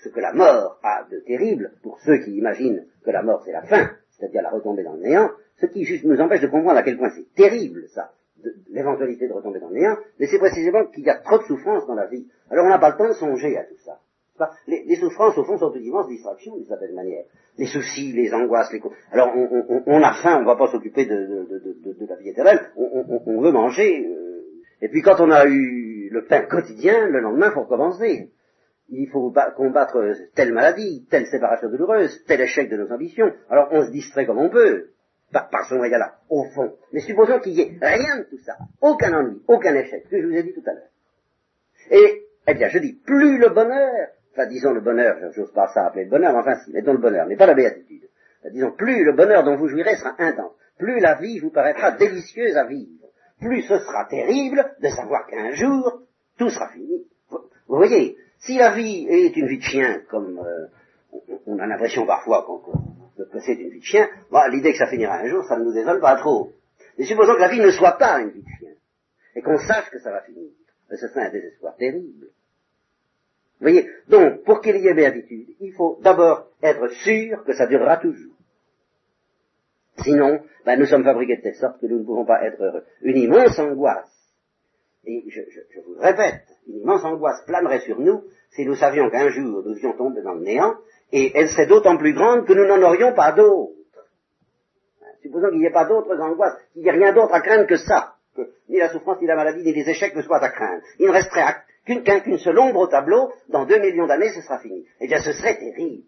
ce 0.03 0.09
que 0.09 0.21
la 0.21 0.33
mort 0.33 0.79
a 0.83 1.07
de 1.11 1.21
terrible, 1.21 1.73
pour 1.83 2.01
ceux 2.01 2.19
qui 2.19 2.37
imaginent 2.37 2.87
que 3.05 3.11
la 3.11 3.23
mort 3.23 3.43
c'est 3.45 3.53
la 3.53 3.63
fin, 3.63 3.91
c'est-à-dire 4.11 4.43
la 4.43 4.51
retombée 4.51 4.83
dans 4.83 4.95
le 4.95 5.03
néant, 5.03 5.31
ce 5.61 5.67
qui 5.67 5.85
juste 5.85 6.05
nous 6.05 6.21
empêche 6.21 6.41
de 6.41 6.49
comprendre 6.49 6.79
à 6.79 6.83
quel 6.83 6.99
point 6.99 7.11
c'est 7.11 7.33
terrible 7.35 7.89
ça, 7.95 8.13
l'éventualité 8.71 9.29
de 9.29 9.33
retomber 9.33 9.61
dans 9.61 9.69
le 9.69 9.75
néant, 9.75 9.97
mais 10.19 10.27
c'est 10.27 10.39
précisément 10.39 10.85
qu'il 10.87 11.05
y 11.05 11.11
a 11.11 11.17
trop 11.17 11.39
de 11.39 11.45
souffrance 11.45 11.87
dans 11.87 11.95
la 11.95 12.07
vie. 12.07 12.27
Alors 12.51 12.67
on 12.67 12.69
n'a 12.69 12.79
pas 12.79 12.91
le 12.91 12.97
temps 12.97 13.09
de 13.09 13.15
songer 13.15 13.57
à 13.57 13.65
tout 13.65 13.79
ça. 13.85 14.01
Les, 14.67 14.97
souffrances, 14.97 15.39
au 15.39 15.45
fond, 15.45 15.57
sont 15.59 15.73
une 15.75 15.85
immense 15.85 16.09
distraction, 16.09 16.57
d'une 16.57 16.67
certaine 16.67 16.95
manière. 16.95 17.23
Les 17.57 17.67
soucis, 17.67 18.13
les 18.13 18.35
angoisses, 18.35 18.73
les... 18.73 18.83
Alors, 19.13 19.31
on, 19.87 20.03
a 20.03 20.13
faim, 20.15 20.39
on 20.39 20.41
ne 20.41 20.47
va 20.47 20.57
pas 20.57 20.67
s'occuper 20.67 21.07
de, 21.07 21.47
la 22.09 22.17
vie 22.17 22.31
éternelle, 22.31 22.73
on, 22.77 23.41
veut 23.41 23.53
manger. 23.53 24.05
Euh, 24.05 24.43
et 24.83 24.89
puis, 24.89 25.03
quand 25.03 25.21
on 25.21 25.31
a 25.31 25.47
eu 25.47 26.09
le 26.11 26.25
pain 26.25 26.47
quotidien, 26.47 27.07
le 27.07 27.21
lendemain, 27.21 27.51
il 27.51 27.53
faut 27.53 27.63
recommencer 27.63 28.33
il 28.91 29.09
faut 29.09 29.33
combattre 29.57 29.99
telle 30.35 30.53
maladie, 30.53 31.07
telle 31.11 31.27
séparation 31.27 31.71
douloureuse, 31.71 32.23
tel 32.27 32.41
échec 32.41 32.71
de 32.71 32.77
nos 32.77 32.93
ambitions. 32.93 33.33
Alors 33.49 33.69
on 33.73 33.85
se 33.87 33.91
distrait 33.91 34.27
comme 34.27 34.39
on 34.39 34.51
peut, 34.51 34.91
par, 35.35 35.67
ce 35.69 35.75
moyen-là, 35.75 36.19
au 36.29 36.45
fond. 36.45 36.75
Mais 36.93 37.01
supposons 37.01 37.41
qu'il 37.41 37.55
n'y 37.55 37.61
ait 37.61 37.79
rien 37.81 38.19
de 38.19 38.25
tout 38.25 38.39
ça, 38.39 38.57
aucun 38.81 39.13
ennui, 39.13 39.43
aucun 39.49 39.75
échec, 39.75 40.09
que 40.09 40.21
je 40.21 40.27
vous 40.27 40.35
ai 40.35 40.43
dit 40.43 40.55
tout 40.55 40.63
à 40.67 40.73
l'heure. 40.73 40.89
Et, 41.91 42.23
eh 42.47 42.55
bien, 42.55 42.69
je 42.69 42.79
dis, 42.79 42.95
plus 43.05 43.39
le 43.39 43.49
bonheur, 43.51 44.09
enfin 44.33 44.47
disons 44.47 44.73
le 44.73 44.81
bonheur, 44.81 45.17
j'ose 45.33 45.53
pas 45.53 45.69
ça 45.69 45.87
appeler 45.87 46.05
le 46.05 46.11
bonheur, 46.11 46.33
mais 46.33 46.39
enfin 46.39 46.57
si, 46.65 46.73
mettons 46.73 46.93
le 46.93 46.99
bonheur, 46.99 47.27
mais 47.27 47.37
pas 47.37 47.47
la 47.47 47.55
béatitude. 47.55 48.09
Disons, 48.51 48.73
plus 48.73 49.05
le 49.05 49.13
bonheur 49.13 49.43
dont 49.43 49.57
vous 49.57 49.69
jouirez 49.69 49.97
sera 49.97 50.15
intense, 50.19 50.53
plus 50.79 51.01
la 51.01 51.15
vie 51.15 51.39
vous 51.39 51.51
paraîtra 51.51 51.93
délicieuse 51.93 52.57
à 52.57 52.65
vivre, 52.65 53.07
plus 53.41 53.63
ce 53.63 53.79
sera 53.79 54.07
terrible 54.09 54.65
de 54.81 54.89
savoir 54.89 55.27
qu'un 55.27 55.53
jour, 55.53 56.03
tout 56.39 56.51
sera 56.51 56.69
fini. 56.69 57.07
vous 57.31 57.77
voyez, 57.77 58.17
si 58.39 58.59
la 58.59 58.75
vie 58.75 59.07
est 59.09 59.37
une 59.37 59.47
vie 59.47 59.59
de 59.59 59.63
chien, 59.63 60.03
comme 60.11 60.39
euh, 60.39 60.67
on 61.47 61.59
a 61.59 61.67
l'impression 61.67 62.07
parfois 62.07 62.45
qu'on 62.45 62.61
que 63.17 63.41
c'est 63.41 63.55
une 63.55 63.71
vie 63.71 63.81
de 63.81 63.85
chien, 63.85 64.09
bah, 64.31 64.49
l'idée 64.49 64.73
que 64.73 64.79
ça 64.79 64.87
finira 64.87 65.17
un 65.19 65.27
jour, 65.27 65.45
ça 65.45 65.57
ne 65.57 65.65
nous 65.65 65.73
désole 65.73 66.01
pas 66.01 66.17
trop. 66.17 66.53
Mais 66.99 67.05
supposons 67.05 67.35
que 67.35 67.41
la 67.41 67.49
vie 67.49 67.61
ne 67.61 67.71
soit 67.71 67.99
pas 67.99 68.21
une 68.21 68.31
vie 68.31 68.43
de 68.43 68.49
chien, 68.59 68.71
et 69.35 69.43
qu'on 69.43 69.59
sache 69.59 69.91
que 69.91 69.99
ça 69.99 70.11
va 70.11 70.23
finir, 70.23 70.51
ben, 70.89 70.97
ce 70.97 71.09
serait 71.09 71.27
un 71.27 71.31
désespoir 71.31 71.77
terrible. 71.77 72.27
Vous 73.61 73.71
voyez 73.71 73.89
Donc, 74.09 74.45
pour 74.45 74.61
qu'il 74.61 74.77
y 74.77 74.89
ait 74.89 74.95
béatitude, 74.95 75.49
il 75.61 75.73
faut 75.73 75.99
d'abord 76.03 76.49
être 76.63 76.89
sûr 77.05 77.45
que 77.45 77.55
ça 77.55 77.67
durera 77.67 77.97
toujours. 77.99 78.35
Sinon, 80.03 80.41
ben, 80.65 80.79
nous 80.79 80.87
sommes 80.87 81.05
fabriqués 81.05 81.37
de 81.37 81.43
telle 81.43 81.55
sorte 81.55 81.81
que 81.81 81.87
nous 81.87 82.01
ne 82.01 82.05
pouvons 82.05 82.25
pas 82.25 82.45
être 82.45 82.61
heureux. 82.61 82.85
Une 83.03 83.17
immense 83.17 83.59
angoisse, 83.59 84.11
et 85.07 85.25
je, 85.29 85.41
je 85.51 85.81
vous 85.81 85.99
répète, 85.99 86.43
une 86.67 86.81
immense 86.81 87.05
angoisse 87.05 87.45
planerait 87.47 87.81
sur 87.81 88.01
nous 88.01 88.25
si 88.51 88.65
nous 88.65 88.77
savions 88.77 89.11
qu'un 89.11 89.29
jour 89.29 89.63
nous 89.65 89.79
ions 89.79 89.93
tomber 89.97 90.23
dans 90.23 90.35
le 90.35 90.43
néant, 90.43 90.77
et 91.17 91.31
elle 91.39 91.49
serait 91.49 91.67
d'autant 91.67 91.97
plus 91.97 92.13
grande 92.13 92.45
que 92.45 92.53
nous 92.53 92.67
n'en 92.67 92.83
aurions 92.83 93.15
pas 93.15 93.31
d'autres. 93.31 93.71
Supposons 95.23 95.51
qu'il 95.51 95.61
n'y 95.61 95.67
ait 95.67 95.71
pas 95.71 95.85
d'autres 95.85 96.19
angoisses, 96.21 96.57
qu'il 96.73 96.83
n'y 96.83 96.89
ait 96.89 96.91
rien 96.91 97.13
d'autre 97.13 97.33
à 97.33 97.41
craindre 97.41 97.69
que 97.69 97.77
ça, 97.77 98.17
que 98.35 98.43
ni 98.69 98.79
la 98.79 98.91
souffrance, 98.91 99.21
ni 99.21 99.29
la 99.29 99.37
maladie, 99.37 99.63
ni 99.63 99.73
les 99.73 99.89
échecs 99.89 100.17
ne 100.17 100.23
soient 100.23 100.43
à 100.43 100.49
craindre. 100.49 100.83
Il 100.99 101.07
ne 101.07 101.13
resterait 101.13 101.55
qu'une 101.87 102.39
seule 102.39 102.59
ombre 102.59 102.81
au 102.81 102.87
tableau, 102.89 103.33
dans 103.49 103.65
deux 103.65 103.79
millions 103.79 104.09
d'années, 104.09 104.33
ce 104.35 104.43
sera 104.43 104.59
fini. 104.59 104.85
Eh 105.01 105.07
bien, 105.07 105.21
ce 105.21 105.33
serait 105.33 105.57
terrible. 105.57 106.03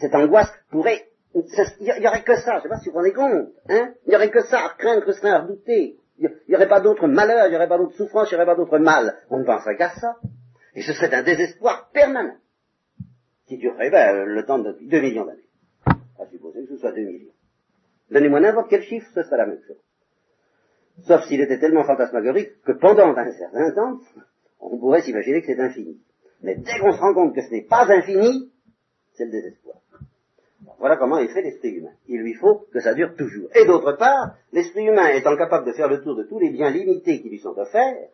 Cette 0.00 0.14
angoisse 0.14 0.50
pourrait... 0.70 1.06
Il 1.34 2.00
n'y 2.00 2.06
aurait 2.06 2.22
que 2.22 2.36
ça, 2.36 2.52
je 2.52 2.56
ne 2.56 2.62
sais 2.62 2.68
pas 2.70 2.78
si 2.78 2.86
vous 2.86 2.92
vous 2.92 2.98
rendez 2.98 3.12
compte. 3.12 3.48
Hein 3.68 3.92
il 4.06 4.10
n'y 4.10 4.16
aurait 4.16 4.30
que 4.30 4.42
ça 4.44 4.64
à 4.64 4.68
craindre, 4.78 5.04
que 5.04 5.12
ce 5.12 5.18
serait 5.18 5.32
à 5.32 5.40
redouter. 5.40 5.98
Il 6.18 6.30
n'y 6.48 6.54
aurait 6.54 6.68
pas 6.68 6.80
d'autre 6.80 7.08
malheur, 7.08 7.46
il 7.46 7.50
n'y 7.50 7.56
aurait 7.56 7.68
pas 7.68 7.76
d'autre 7.76 7.96
souffrance, 7.96 8.30
il 8.30 8.34
n'y 8.34 8.36
aurait 8.36 8.46
pas 8.46 8.54
d'autre 8.54 8.78
mal. 8.78 9.18
On 9.28 9.40
ne 9.40 9.44
penserait 9.44 9.76
qu'à 9.76 9.90
ça. 9.90 10.16
Et 10.74 10.82
ce 10.82 10.94
serait 10.94 11.12
un 11.14 11.22
désespoir 11.22 11.90
permanent, 11.92 12.36
qui 13.46 13.58
durerait 13.58 13.90
ben, 13.90 14.24
le 14.24 14.44
temps 14.44 14.58
de 14.58 14.76
deux 14.82 15.00
millions 15.00 15.24
d'années. 15.24 15.40
À 16.18 16.26
supposer 16.26 16.62
que 16.62 16.74
ce 16.74 16.78
soit 16.78 16.92
deux 16.92 17.04
millions. 17.04 17.32
Donnez-moi 18.10 18.40
n'importe 18.40 18.70
quel 18.70 18.82
chiffre, 18.82 19.08
ce 19.14 19.22
serait 19.22 19.36
la 19.36 19.46
même 19.46 19.60
chose. 19.66 19.80
Sauf 21.02 21.24
s'il 21.26 21.40
était 21.40 21.58
tellement 21.58 21.84
fantasmagorique 21.84 22.62
que 22.64 22.72
pendant 22.72 23.14
un 23.16 23.32
certain 23.32 23.72
temps, 23.72 23.98
on 24.60 24.78
pourrait 24.78 25.02
s'imaginer 25.02 25.40
que 25.40 25.46
c'est 25.46 25.60
infini. 25.60 26.00
Mais 26.42 26.56
dès 26.56 26.78
qu'on 26.78 26.92
se 26.92 27.00
rend 27.00 27.14
compte 27.14 27.34
que 27.34 27.42
ce 27.42 27.50
n'est 27.50 27.64
pas 27.64 27.86
infini, 27.90 28.52
c'est 29.14 29.24
le 29.24 29.32
désespoir. 29.32 29.76
Voilà 30.78 30.96
comment 30.96 31.18
est 31.18 31.28
fait 31.28 31.42
l'esprit 31.42 31.70
humain. 31.70 31.92
Il 32.08 32.20
lui 32.20 32.34
faut 32.34 32.66
que 32.72 32.80
ça 32.80 32.94
dure 32.94 33.14
toujours. 33.16 33.48
Et 33.54 33.64
d'autre 33.66 33.92
part, 33.92 34.36
l'esprit 34.52 34.86
humain 34.86 35.08
étant 35.08 35.36
capable 35.36 35.66
de 35.66 35.72
faire 35.72 35.88
le 35.88 36.02
tour 36.02 36.16
de 36.16 36.24
tous 36.24 36.38
les 36.38 36.50
biens 36.50 36.70
limités 36.70 37.20
qui 37.20 37.28
lui 37.28 37.38
sont 37.38 37.56
offerts, 37.58 38.08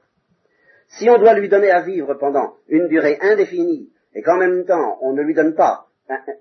si 0.88 1.08
on 1.08 1.18
doit 1.18 1.34
lui 1.34 1.48
donner 1.48 1.70
à 1.70 1.82
vivre 1.82 2.14
pendant 2.14 2.54
une 2.68 2.88
durée 2.88 3.18
indéfinie, 3.20 3.90
et 4.14 4.22
qu'en 4.22 4.36
même 4.36 4.64
temps 4.64 4.98
on 5.02 5.12
ne 5.12 5.22
lui 5.22 5.34
donne 5.34 5.54
pas 5.54 5.86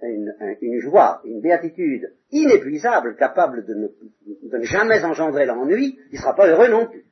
une, 0.02 0.80
joie, 0.80 1.22
une 1.26 1.42
béatitude 1.42 2.14
inépuisable, 2.32 3.16
capable 3.16 3.66
de 3.66 3.74
ne, 3.76 4.64
jamais 4.64 5.04
engendrer 5.04 5.46
l'ennui, 5.46 6.00
il 6.12 6.16
ne 6.16 6.20
sera 6.20 6.36
pas 6.36 6.48
heureux 6.48 6.70
non 6.70 6.88
plus. 6.88 7.06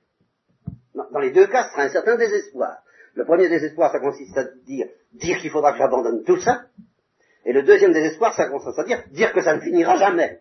Dans 0.95 1.19
les 1.19 1.31
deux 1.31 1.47
cas, 1.47 1.65
ce 1.65 1.71
sera 1.71 1.83
un 1.83 1.89
certain 1.89 2.17
désespoir. 2.17 2.83
Le 3.13 3.25
premier 3.25 3.49
désespoir, 3.49 3.91
ça 3.91 3.99
consiste 3.99 4.37
à 4.37 4.45
dire, 4.65 4.87
dire 5.13 5.37
qu'il 5.37 5.51
faudra 5.51 5.73
que 5.73 5.77
j'abandonne 5.77 6.23
tout 6.23 6.39
ça, 6.39 6.65
et 7.45 7.53
le 7.53 7.63
deuxième 7.63 7.93
désespoir, 7.93 8.33
ça 8.35 8.49
consiste 8.49 8.77
à 8.79 8.83
dire, 8.83 9.03
dire 9.11 9.31
que 9.33 9.41
ça 9.41 9.55
ne 9.55 9.61
finira 9.61 9.95
jamais. 9.95 10.39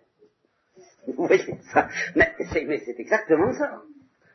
Vous 1.07 1.27
voyez 1.27 1.45
ça? 1.73 1.89
Mais 2.17 2.33
c'est 2.51 2.99
exactement 2.99 3.53
ça. 3.53 3.83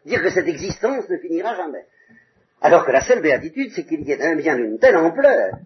Dire 0.05 0.21
que 0.21 0.29
cette 0.29 0.47
existence 0.47 1.09
ne 1.09 1.17
finira 1.17 1.55
jamais. 1.55 1.85
Alors 2.61 2.85
que 2.85 2.91
la 2.91 3.01
seule 3.01 3.21
béatitude, 3.21 3.71
c'est 3.75 3.85
qu'il 3.85 4.01
y 4.01 4.11
ait 4.11 4.21
un 4.21 4.35
bien 4.35 4.55
d'une 4.55 4.79
telle 4.79 4.95
ampleur, 4.95 5.57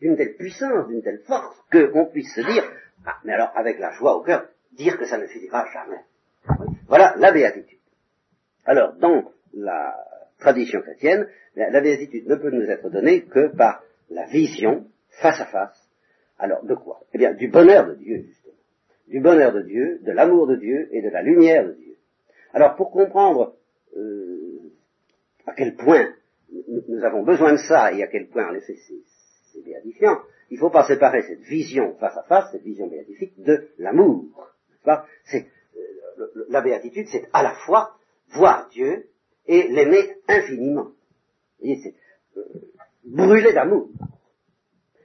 d'une 0.00 0.16
telle 0.16 0.36
puissance, 0.36 0.88
d'une 0.88 1.02
telle 1.02 1.22
force, 1.26 1.56
qu'on 1.70 2.06
puisse 2.06 2.34
se 2.34 2.40
dire, 2.40 2.64
ah, 3.06 3.16
mais 3.24 3.32
alors 3.32 3.52
avec 3.54 3.78
la 3.78 3.92
joie 3.92 4.16
au 4.16 4.22
cœur, 4.22 4.46
dire 4.72 4.98
que 4.98 5.06
ça 5.06 5.18
ne 5.18 5.26
finira 5.26 5.66
jamais. 5.72 6.00
Voilà 6.88 7.14
la 7.18 7.32
béatitude. 7.32 7.78
Alors, 8.64 8.94
dans 8.94 9.30
la 9.54 9.96
tradition 10.38 10.80
chrétienne, 10.80 11.28
la 11.54 11.80
béatitude 11.80 12.26
ne 12.26 12.36
peut 12.36 12.50
nous 12.50 12.68
être 12.68 12.88
donnée 12.88 13.22
que 13.22 13.54
par 13.54 13.82
la 14.10 14.26
vision 14.26 14.86
face 15.20 15.40
à 15.40 15.46
face. 15.46 15.90
Alors, 16.38 16.64
de 16.64 16.74
quoi? 16.74 17.00
Eh 17.12 17.18
bien, 17.18 17.34
du 17.34 17.48
bonheur 17.48 17.86
de 17.86 17.94
Dieu, 17.94 18.24
justement. 18.26 18.54
Du 19.08 19.20
bonheur 19.20 19.52
de 19.52 19.62
Dieu, 19.62 19.98
de 20.02 20.12
l'amour 20.12 20.46
de 20.46 20.56
Dieu 20.56 20.88
et 20.92 21.02
de 21.02 21.10
la 21.10 21.22
lumière 21.22 21.66
de 21.66 21.72
Dieu. 21.72 21.96
Alors, 22.54 22.76
pour 22.76 22.90
comprendre 22.90 23.56
euh, 23.96 24.72
à 25.46 25.54
quel 25.54 25.76
point 25.76 26.14
nous, 26.88 27.04
avons 27.04 27.22
besoin 27.22 27.52
de 27.52 27.58
ça 27.58 27.92
et 27.92 28.02
à 28.02 28.06
quel 28.06 28.28
point, 28.28 28.48
en 28.48 28.54
effet, 28.54 28.76
c'est 29.60 29.70
béatifiant, 29.70 30.18
il 30.50 30.54
ne 30.54 30.60
faut 30.60 30.70
pas 30.70 30.86
séparer 30.86 31.22
cette 31.22 31.40
vision 31.40 31.94
face 31.98 32.16
à 32.16 32.22
face, 32.24 32.50
cette 32.52 32.62
vision 32.62 32.88
béatifique, 32.88 33.40
de 33.42 33.68
l'amour. 33.78 34.48
C'est 35.24 35.46
euh, 35.76 36.46
la 36.48 36.60
béatitude, 36.60 37.06
c'est 37.08 37.28
à 37.32 37.42
la 37.42 37.54
fois 37.66 37.96
voir 38.32 38.68
Dieu 38.70 39.08
et 39.46 39.68
l'aimer 39.68 40.16
infiniment. 40.28 40.88
C'est 41.62 41.94
euh, 42.36 42.42
brûler 43.04 43.52
d'amour 43.52 43.88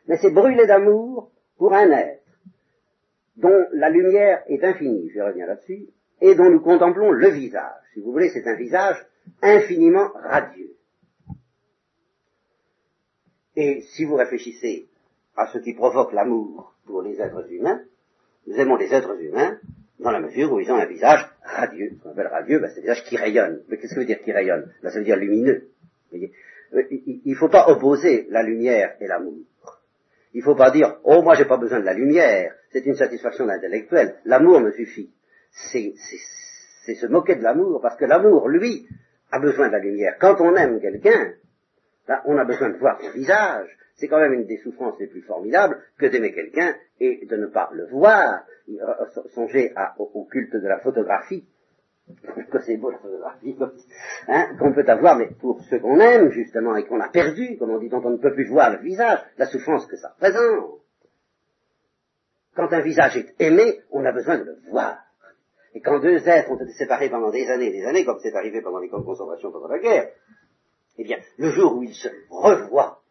mais 0.08 0.18
c'est 0.18 0.32
brûler 0.32 0.68
d'amour 0.68 1.32
pour 1.58 1.74
un 1.74 1.89
être 1.91 2.22
dont 3.38 3.65
la 3.74 3.89
lumière 3.89 4.44
est 4.48 4.63
infinie, 4.63 5.10
je 5.10 5.20
reviens 5.20 5.46
là-dessus, 5.46 5.88
et 6.22 6.36
dont 6.36 6.50
nous 6.50 6.62
contemplons 6.62 7.12
le 7.12 7.30
visage. 7.30 7.82
Si 7.94 8.00
vous 8.00 8.12
voulez, 8.12 8.30
c'est 8.30 8.48
un 8.48 8.56
visage 8.56 8.96
infiniment 9.41 10.10
radieux. 10.13 10.75
Et 13.56 13.82
si 13.94 14.06
vous 14.06 14.15
réfléchissez 14.15 14.88
à 15.36 15.48
ce 15.48 15.60
qui 15.60 15.74
provoque 15.74 16.13
l'amour 16.13 16.74
pour 16.86 17.02
les 17.02 17.20
êtres 17.20 17.52
humains, 17.52 17.82
nous 18.48 18.56
aimons 18.56 18.76
les 18.76 18.94
êtres 18.94 19.20
humains 19.22 19.58
dans 20.00 20.12
la 20.12 20.20
mesure 20.20 20.52
où 20.52 20.60
ils 20.60 20.72
ont 20.72 20.76
un 20.76 20.86
visage 20.86 21.26
radieux. 21.44 21.91
Ce 21.98 22.04
qu'on 22.04 22.12
appelle 22.12 22.28
radieux, 22.28 22.60
ben, 22.60 22.70
c'est 22.74 22.80
un 22.80 22.82
visage 22.82 23.04
qui 23.06 23.18
rayonne. 23.18 23.62
Mais 23.70 23.78
qu'est-ce 23.78 23.96
que 23.96 24.00
veut 24.00 24.06
dire 24.06 24.22
qui 24.22 24.32
rayonne? 24.32 24.72
Ben, 24.84 24.89
Ça 24.89 25.00
veut 25.00 25.06
dire 25.06 25.18
lumineux. 25.18 25.70
Euh, 26.13 26.84
il 26.91 27.22
ne 27.26 27.36
faut 27.36 27.50
pas 27.50 27.68
opposer 27.70 28.28
la 28.30 28.44
lumière 28.44 28.96
et 29.00 29.08
l'amour. 29.08 29.38
Il 30.34 30.39
ne 30.39 30.44
faut 30.44 30.56
pas 30.56 30.70
dire, 30.72 30.98
oh, 31.06 31.22
moi 31.22 31.36
j'ai 31.36 31.46
pas 31.46 31.58
besoin 31.58 31.80
de 31.80 31.86
la 31.86 31.94
lumière, 31.94 32.54
c'est 32.72 32.86
une 32.86 32.96
satisfaction 32.96 33.48
intellectuelle, 33.48 34.15
l'amour 34.26 34.60
me 34.60 34.72
suffit. 34.72 35.10
C'est 35.50 35.94
se 35.96 37.08
moquer 37.08 37.36
de 37.36 37.41
l'amour, 37.41 37.80
parce 37.82 37.96
que 37.96 38.04
l'amour, 38.04 38.50
lui, 38.50 38.86
a 39.32 39.39
besoin 39.39 39.68
de 39.68 39.72
la 39.72 39.80
lumière. 39.80 40.18
Quand 40.20 40.36
on 40.41 40.54
aime 40.56 40.82
quelqu'un, 40.82 41.34
On 42.26 42.38
a 42.38 42.46
besoin 42.46 42.70
de 42.70 42.78
voir 42.78 43.00
son 43.02 43.12
visage. 43.12 43.78
C'est 43.96 44.08
quand 44.08 44.20
même 44.20 44.34
une 44.34 44.46
des 44.46 44.58
souffrances 44.58 45.00
les 45.00 45.08
plus 45.08 45.22
formidables 45.22 45.82
que 45.98 46.06
d'aimer 46.08 46.34
quelqu'un 46.34 46.76
et 47.00 47.26
de 47.26 47.36
ne 47.38 47.48
pas 47.48 47.70
le 47.74 47.88
voir. 47.88 48.44
Songez 49.34 49.74
au 49.98 50.26
culte 50.26 50.56
de 50.56 50.68
la 50.68 50.80
photographie 50.80 51.46
que 52.52 52.60
c'est 52.60 52.78
beau 52.78 52.91
la 52.91 53.00
photographie, 53.00 53.58
hein, 54.28 54.56
qu'on 54.60 54.74
peut 54.74 54.86
avoir, 54.88 55.18
mais 55.18 55.30
pour 55.39 55.62
ceux 55.70 55.80
qu'on 55.80 56.00
aime, 56.00 56.30
justement, 56.32 56.76
et 56.76 56.86
qu'on 56.86 57.00
a 57.00 57.10
perdu, 57.10 57.58
comme 57.58 57.72
on 57.72 57.80
dit, 57.80 57.89
dont 57.89 58.02
on 58.04 58.12
ne 58.12 58.18
peut 58.18 58.34
plus 58.34 58.48
voir 58.48 58.72
le 58.72 58.80
visage, 58.80 59.20
la 59.38 59.48
souffrance 59.48 59.86
que 59.88 59.98
ça 59.98 60.10
représente. 60.10 60.82
Quand 62.56 62.72
un 62.72 62.82
visage 62.82 63.18
est 63.18 63.34
aimé, 63.39 63.82
on 63.91 64.06
a 64.06 64.12
besoin 64.12 64.38
de 64.38 64.44
le 64.44 64.58
voir. 64.70 65.00
Et 65.74 65.82
quand 65.82 66.00
deux 66.00 66.28
êtres 66.28 66.52
ont 66.52 66.56
été 66.56 66.72
séparés 66.72 67.10
pendant 67.10 67.32
des 67.32 67.50
années 67.50 67.68
et 67.68 67.72
des 67.72 67.86
années, 67.86 68.06
comme 68.06 68.20
c'est 68.22 68.34
arrivé 68.34 68.62
pendant 68.62 68.80
les 68.80 68.88
camps 68.88 69.00
de 69.00 69.06
concentration 69.06 69.52
pendant 69.52 69.68
la 69.68 69.80
guerre, 69.80 70.10
eh 70.97 71.03
bien, 71.03 71.17
le 71.38 71.51
jour 71.51 71.77
où 71.77 71.84
ils 71.84 71.93
se 71.93 72.08
revoient, 72.29 73.01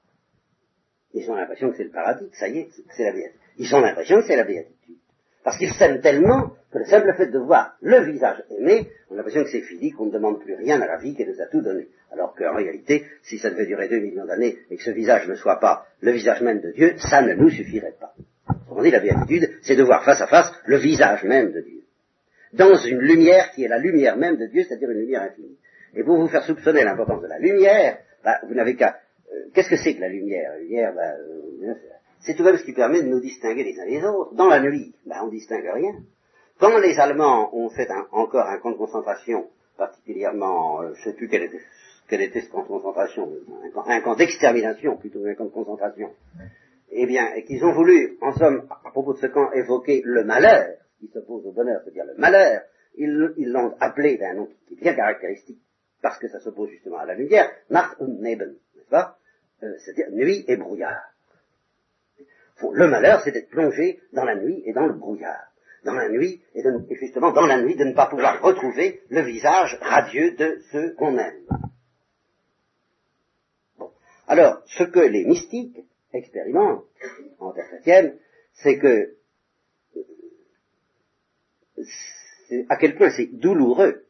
ils 1.12 1.30
ont 1.30 1.36
l'impression 1.36 1.70
que 1.70 1.76
c'est 1.76 1.84
le 1.84 1.90
paradis, 1.90 2.28
ça 2.32 2.48
y 2.48 2.58
est, 2.58 2.68
c'est 2.96 3.04
la 3.04 3.12
béatitude. 3.12 3.40
Ils 3.58 3.74
ont 3.74 3.80
l'impression 3.80 4.16
que 4.16 4.26
c'est 4.26 4.36
la 4.36 4.44
béatitude. 4.44 4.96
Parce 5.44 5.58
qu'ils 5.58 5.72
s'aiment 5.74 6.00
tellement 6.00 6.52
que 6.72 6.78
le 6.78 6.86
simple 6.86 7.14
fait 7.16 7.26
de 7.26 7.38
voir 7.38 7.76
le 7.82 8.02
visage 8.10 8.42
aimé, 8.58 8.88
on 9.10 9.14
a 9.14 9.16
l'impression 9.18 9.44
que 9.44 9.50
c'est 9.50 9.60
fini, 9.60 9.92
qu'on 9.92 10.06
ne 10.06 10.10
demande 10.10 10.40
plus 10.40 10.54
rien 10.54 10.80
à 10.80 10.86
la 10.86 10.96
vie, 10.96 11.14
qu'elle 11.14 11.28
nous 11.28 11.40
a 11.40 11.46
tout 11.46 11.60
donné. 11.60 11.88
Alors 12.10 12.34
qu'en 12.34 12.56
réalité, 12.56 13.04
si 13.22 13.38
ça 13.38 13.50
devait 13.50 13.66
durer 13.66 13.88
deux 13.88 14.00
millions 14.00 14.24
d'années 14.24 14.56
et 14.70 14.76
que 14.76 14.82
ce 14.82 14.90
visage 14.90 15.28
ne 15.28 15.34
soit 15.34 15.60
pas 15.60 15.86
le 16.00 16.12
visage 16.12 16.40
même 16.40 16.60
de 16.60 16.72
Dieu, 16.72 16.94
ça 16.96 17.22
ne 17.22 17.34
nous 17.34 17.50
suffirait 17.50 17.94
pas. 18.00 18.14
On 18.70 18.82
dit 18.82 18.90
la 18.90 19.00
béatitude, 19.00 19.50
c'est 19.62 19.76
de 19.76 19.82
voir 19.82 20.04
face 20.04 20.20
à 20.20 20.26
face 20.26 20.52
le 20.66 20.78
visage 20.78 21.22
même 21.24 21.52
de 21.52 21.60
Dieu. 21.60 21.82
Dans 22.54 22.74
une 22.74 23.00
lumière 23.00 23.50
qui 23.52 23.64
est 23.64 23.68
la 23.68 23.78
lumière 23.78 24.16
même 24.16 24.36
de 24.36 24.46
Dieu, 24.46 24.64
c'est-à-dire 24.64 24.90
une 24.90 25.00
lumière 25.00 25.22
infinie. 25.22 25.58
Et 25.96 26.02
pour 26.02 26.16
vous 26.16 26.28
faire 26.28 26.42
soupçonner 26.44 26.84
l'importance 26.84 27.22
de 27.22 27.28
la 27.28 27.38
lumière, 27.38 27.98
bah, 28.24 28.38
vous 28.46 28.54
n'avez 28.54 28.74
qu'à... 28.74 28.96
Euh, 29.32 29.50
qu'est-ce 29.54 29.70
que 29.70 29.76
c'est 29.76 29.94
que 29.94 30.00
la 30.00 30.08
lumière? 30.08 30.52
La 30.52 30.58
lumière, 30.58 30.92
bah, 30.94 31.12
euh, 31.12 31.74
c'est 32.20 32.34
tout 32.34 32.42
de 32.42 32.48
même 32.48 32.58
ce 32.58 32.64
qui 32.64 32.72
permet 32.72 33.02
de 33.02 33.08
nous 33.08 33.20
distinguer 33.20 33.64
les 33.64 33.78
uns 33.78 33.84
les 33.84 34.02
autres. 34.04 34.34
Dans 34.34 34.48
la 34.48 34.60
nuit, 34.60 34.94
ben, 35.06 35.16
on 35.22 35.28
distingue 35.28 35.68
rien. 35.72 35.92
Quand 36.58 36.78
les 36.78 36.98
Allemands 36.98 37.54
ont 37.54 37.68
fait 37.70 37.88
encore 38.12 38.46
un 38.46 38.58
camp 38.58 38.70
de 38.70 38.76
concentration, 38.76 39.48
particulièrement, 39.76 40.82
euh, 40.82 40.94
je 40.94 41.00
ne 41.00 41.04
sais 41.04 41.16
plus 41.16 41.28
quel 41.28 41.42
était, 42.22 42.40
ce 42.40 42.50
camp 42.50 42.62
de 42.62 42.68
concentration, 42.68 43.30
un 43.86 44.00
camp, 44.00 44.14
d'extermination 44.16 44.96
plutôt 44.96 45.22
qu'un 45.22 45.34
camp 45.34 45.44
de 45.46 45.50
concentration, 45.50 46.10
eh 46.90 47.06
bien, 47.06 47.34
et 47.34 47.44
qu'ils 47.44 47.64
ont 47.64 47.72
voulu, 47.72 48.16
en 48.20 48.32
somme, 48.32 48.66
à 48.84 48.90
propos 48.90 49.14
de 49.14 49.18
ce 49.18 49.26
camp, 49.26 49.52
évoquer 49.52 50.02
le 50.04 50.24
malheur, 50.24 50.76
qui 51.00 51.08
s'oppose 51.08 51.44
au 51.46 51.52
bonheur, 51.52 51.80
c'est-à-dire 51.82 52.04
le 52.04 52.14
malheur, 52.16 52.62
ils 52.96 53.50
l'ont 53.50 53.74
appelé 53.80 54.16
d'un 54.16 54.34
nom 54.34 54.48
qui 54.68 54.74
est 54.74 54.80
bien 54.80 54.94
caractéristique, 54.94 55.58
parce 56.04 56.18
que 56.18 56.28
ça 56.28 56.38
s'oppose 56.38 56.68
justement 56.68 56.98
à 56.98 57.06
la 57.06 57.14
lumière, 57.14 57.50
Nacht 57.70 57.98
und 57.98 58.20
Neben, 58.20 58.58
n'est-ce 58.76 58.90
pas 58.90 59.16
euh, 59.62 59.72
C'est-à-dire 59.78 60.10
nuit 60.10 60.44
et 60.46 60.58
brouillard. 60.58 61.02
Le 62.72 62.86
malheur, 62.88 63.22
c'est 63.22 63.30
d'être 63.30 63.48
plongé 63.48 64.02
dans 64.12 64.24
la 64.24 64.34
nuit 64.34 64.62
et 64.66 64.74
dans 64.74 64.86
le 64.86 64.92
brouillard. 64.92 65.50
Dans 65.82 65.94
la 65.94 66.10
nuit, 66.10 66.42
et, 66.54 66.62
justement 66.96 67.32
dans 67.32 67.46
la 67.46 67.62
nuit, 67.62 67.74
de 67.74 67.84
ne 67.84 67.94
pas 67.94 68.04
pouvoir 68.04 68.42
retrouver 68.42 69.00
le 69.08 69.22
visage 69.22 69.78
radieux 69.80 70.32
de 70.32 70.60
ceux 70.70 70.92
qu'on 70.92 71.16
aime. 71.16 71.46
Alors, 74.28 74.62
ce 74.66 74.84
que 74.84 75.00
les 75.00 75.24
mystiques 75.24 75.86
expérimentent 76.12 76.84
en 77.38 77.52
terre 77.52 77.68
chrétienne, 77.68 78.18
c'est 78.52 78.78
que 78.78 79.14
à 82.68 82.76
quel 82.76 82.94
point 82.94 83.10
c'est 83.10 83.38
douloureux 83.38 84.04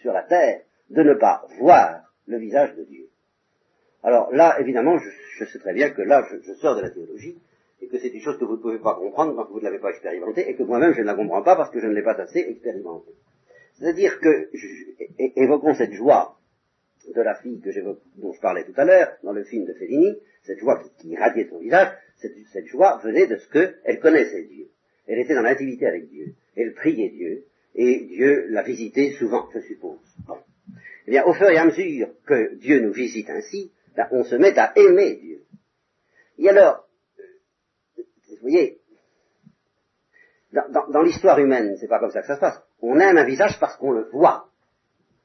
sur 0.00 0.14
la 0.14 0.22
terre 0.22 0.62
de 0.94 1.02
ne 1.02 1.14
pas 1.14 1.46
voir 1.58 2.12
le 2.26 2.38
visage 2.38 2.74
de 2.76 2.84
Dieu. 2.84 3.08
Alors 4.02 4.32
là, 4.32 4.60
évidemment, 4.60 4.96
je, 4.98 5.44
sais 5.44 5.58
très 5.58 5.74
bien 5.74 5.90
que 5.90 6.02
là, 6.02 6.24
je 6.30 6.52
sors 6.54 6.76
de 6.76 6.82
la 6.82 6.90
théologie, 6.90 7.36
et 7.80 7.88
que 7.88 7.98
c'est 7.98 8.08
une 8.08 8.20
chose 8.20 8.38
que 8.38 8.44
vous 8.44 8.56
ne 8.56 8.62
pouvez 8.62 8.78
pas 8.78 8.94
comprendre 8.94 9.34
quand 9.34 9.50
vous 9.50 9.58
ne 9.58 9.64
l'avez 9.64 9.78
pas 9.78 9.90
expérimenté, 9.90 10.48
et 10.48 10.54
que 10.54 10.62
moi-même 10.62 10.92
je 10.94 11.00
ne 11.00 11.06
la 11.06 11.14
comprends 11.14 11.42
pas 11.42 11.56
parce 11.56 11.70
que 11.70 11.80
je 11.80 11.86
ne 11.86 11.92
l'ai 11.92 12.02
pas 12.02 12.14
assez 12.20 12.38
expérimenté. 12.38 13.12
C'est-à-dire 13.74 14.20
que, 14.20 14.50
évoquons 15.18 15.74
cette 15.74 15.92
joie 15.92 16.38
de 17.12 17.20
la 17.20 17.34
fille 17.34 17.60
que 17.60 17.70
dont 18.16 18.32
je 18.32 18.40
parlais 18.40 18.64
tout 18.64 18.72
à 18.76 18.84
l'heure, 18.84 19.16
dans 19.22 19.32
le 19.32 19.44
film 19.44 19.66
de 19.66 19.72
Fellini, 19.74 20.16
cette 20.42 20.58
joie 20.58 20.80
qui, 20.98 21.08
irradiait 21.08 21.48
son 21.48 21.58
visage, 21.58 21.92
cette, 22.16 22.66
joie 22.66 23.00
venait 23.02 23.26
de 23.26 23.36
ce 23.36 23.50
qu'elle 23.50 24.00
connaissait 24.00 24.44
Dieu. 24.44 24.68
Elle 25.06 25.18
était 25.18 25.34
dans 25.34 25.42
l'intimité 25.42 25.86
avec 25.86 26.08
Dieu. 26.08 26.34
Elle 26.56 26.72
priait 26.72 27.10
Dieu, 27.10 27.44
et 27.74 28.04
Dieu 28.04 28.46
l'a 28.50 28.62
visité 28.62 29.12
souvent, 29.12 29.48
je 29.52 29.60
suppose. 29.60 29.98
Eh 31.06 31.10
bien, 31.10 31.24
au 31.24 31.34
fur 31.34 31.48
et 31.48 31.58
à 31.58 31.64
mesure 31.64 32.08
que 32.26 32.54
Dieu 32.56 32.80
nous 32.80 32.92
visite 32.92 33.28
ainsi, 33.30 33.72
ben, 33.96 34.08
on 34.10 34.24
se 34.24 34.36
met 34.36 34.58
à 34.58 34.72
aimer 34.76 35.16
Dieu. 35.16 35.44
Et 36.38 36.48
alors, 36.48 36.88
vous 37.96 38.36
voyez, 38.40 38.80
dans, 40.52 41.02
l'histoire 41.02 41.38
humaine, 41.38 41.76
c'est 41.78 41.88
pas 41.88 41.98
comme 41.98 42.10
ça 42.10 42.20
que 42.20 42.26
ça 42.26 42.36
se 42.36 42.40
passe. 42.40 42.62
On 42.80 42.98
aime 43.00 43.18
un 43.18 43.24
visage 43.24 43.58
parce 43.58 43.76
qu'on 43.76 43.92
le 43.92 44.08
voit. 44.12 44.48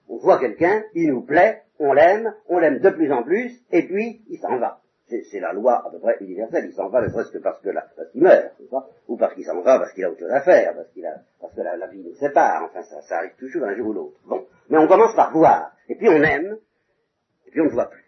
On 0.07 0.17
voit 0.17 0.39
quelqu'un, 0.39 0.83
il 0.95 1.09
nous 1.09 1.21
plaît, 1.21 1.63
on 1.77 1.93
l'aime, 1.93 2.33
on 2.47 2.57
l'aime 2.57 2.79
de 2.79 2.89
plus 2.89 3.11
en 3.11 3.23
plus, 3.23 3.51
et 3.71 3.83
puis 3.83 4.21
il 4.29 4.39
s'en 4.39 4.57
va. 4.57 4.81
C'est 5.09 5.39
la 5.39 5.53
loi 5.53 5.85
à 5.85 5.89
peu 5.89 5.99
près 5.99 6.17
universelle. 6.21 6.65
Il 6.65 6.73
s'en 6.73 6.89
va 6.89 7.01
ne 7.01 7.09
serait-ce 7.09 7.31
que 7.31 7.39
parce 7.39 7.59
que 7.61 7.69
parce 7.69 8.11
qu'il 8.11 8.21
meurt, 8.21 8.53
ou 9.07 9.17
parce 9.17 9.33
qu'il 9.33 9.45
s'en 9.45 9.61
va 9.61 9.79
parce 9.79 9.93
qu'il 9.93 10.05
a 10.05 10.09
autre 10.11 10.19
chose 10.19 10.31
à 10.31 10.41
faire, 10.41 10.75
parce 10.75 11.53
que 11.53 11.61
la, 11.61 11.87
vie 11.87 12.03
nous 12.03 12.15
sépare. 12.15 12.63
Enfin, 12.65 12.83
ça, 12.83 13.01
ça 13.01 13.17
arrive 13.17 13.35
toujours 13.37 13.63
un 13.63 13.75
jour 13.75 13.87
ou 13.87 13.93
l'autre. 13.93 14.19
Bon, 14.25 14.45
mais 14.69 14.77
on 14.77 14.87
commence 14.87 15.15
par 15.15 15.31
voir, 15.31 15.71
et 15.87 15.95
puis 15.95 16.07
on 16.09 16.21
aime, 16.21 16.57
et 17.47 17.51
puis 17.51 17.61
on 17.61 17.65
ne 17.65 17.69
voit 17.69 17.89
plus. 17.89 18.05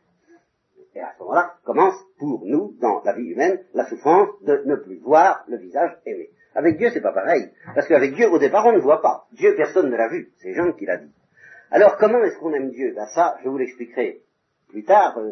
Et 0.93 1.01
à 1.01 1.13
ce 1.17 1.23
moment-là, 1.23 1.55
commence 1.63 1.95
pour 2.19 2.45
nous, 2.45 2.75
dans 2.81 3.01
la 3.03 3.13
vie 3.13 3.29
humaine, 3.29 3.59
la 3.73 3.85
souffrance 3.85 4.29
de 4.43 4.61
ne 4.65 4.75
plus 4.75 4.97
voir 4.97 5.45
le 5.47 5.57
visage 5.57 5.97
aimé. 6.05 6.29
Avec 6.53 6.77
Dieu, 6.77 6.89
c'est 6.91 7.01
pas 7.01 7.13
pareil. 7.13 7.49
Parce 7.73 7.87
qu'avec 7.87 8.13
Dieu, 8.13 8.29
au 8.29 8.37
départ, 8.37 8.65
on 8.65 8.73
ne 8.73 8.79
voit 8.79 9.01
pas. 9.01 9.25
Dieu, 9.31 9.55
personne 9.55 9.89
ne 9.89 9.95
l'a 9.95 10.09
vu. 10.09 10.31
C'est 10.41 10.53
Jean 10.53 10.73
qui 10.73 10.85
l'a 10.85 10.97
dit. 10.97 11.11
Alors, 11.71 11.95
comment 11.97 12.21
est-ce 12.23 12.37
qu'on 12.37 12.53
aime 12.53 12.71
Dieu? 12.71 12.93
Ben 12.93 13.07
ça, 13.15 13.37
je 13.43 13.49
vous 13.49 13.57
l'expliquerai 13.57 14.21
plus 14.67 14.83
tard. 14.83 15.17
Euh, 15.17 15.31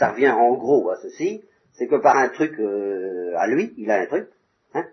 ça 0.00 0.12
revient 0.12 0.30
en 0.30 0.54
gros 0.54 0.90
à 0.90 0.96
ceci. 0.96 1.44
C'est 1.72 1.86
que 1.86 1.96
par 1.96 2.16
un 2.16 2.30
truc 2.30 2.58
euh, 2.58 3.34
à 3.36 3.46
lui, 3.46 3.74
il 3.76 3.90
a 3.90 4.00
un 4.00 4.06
truc. 4.06 4.28
Hein, 4.74 4.86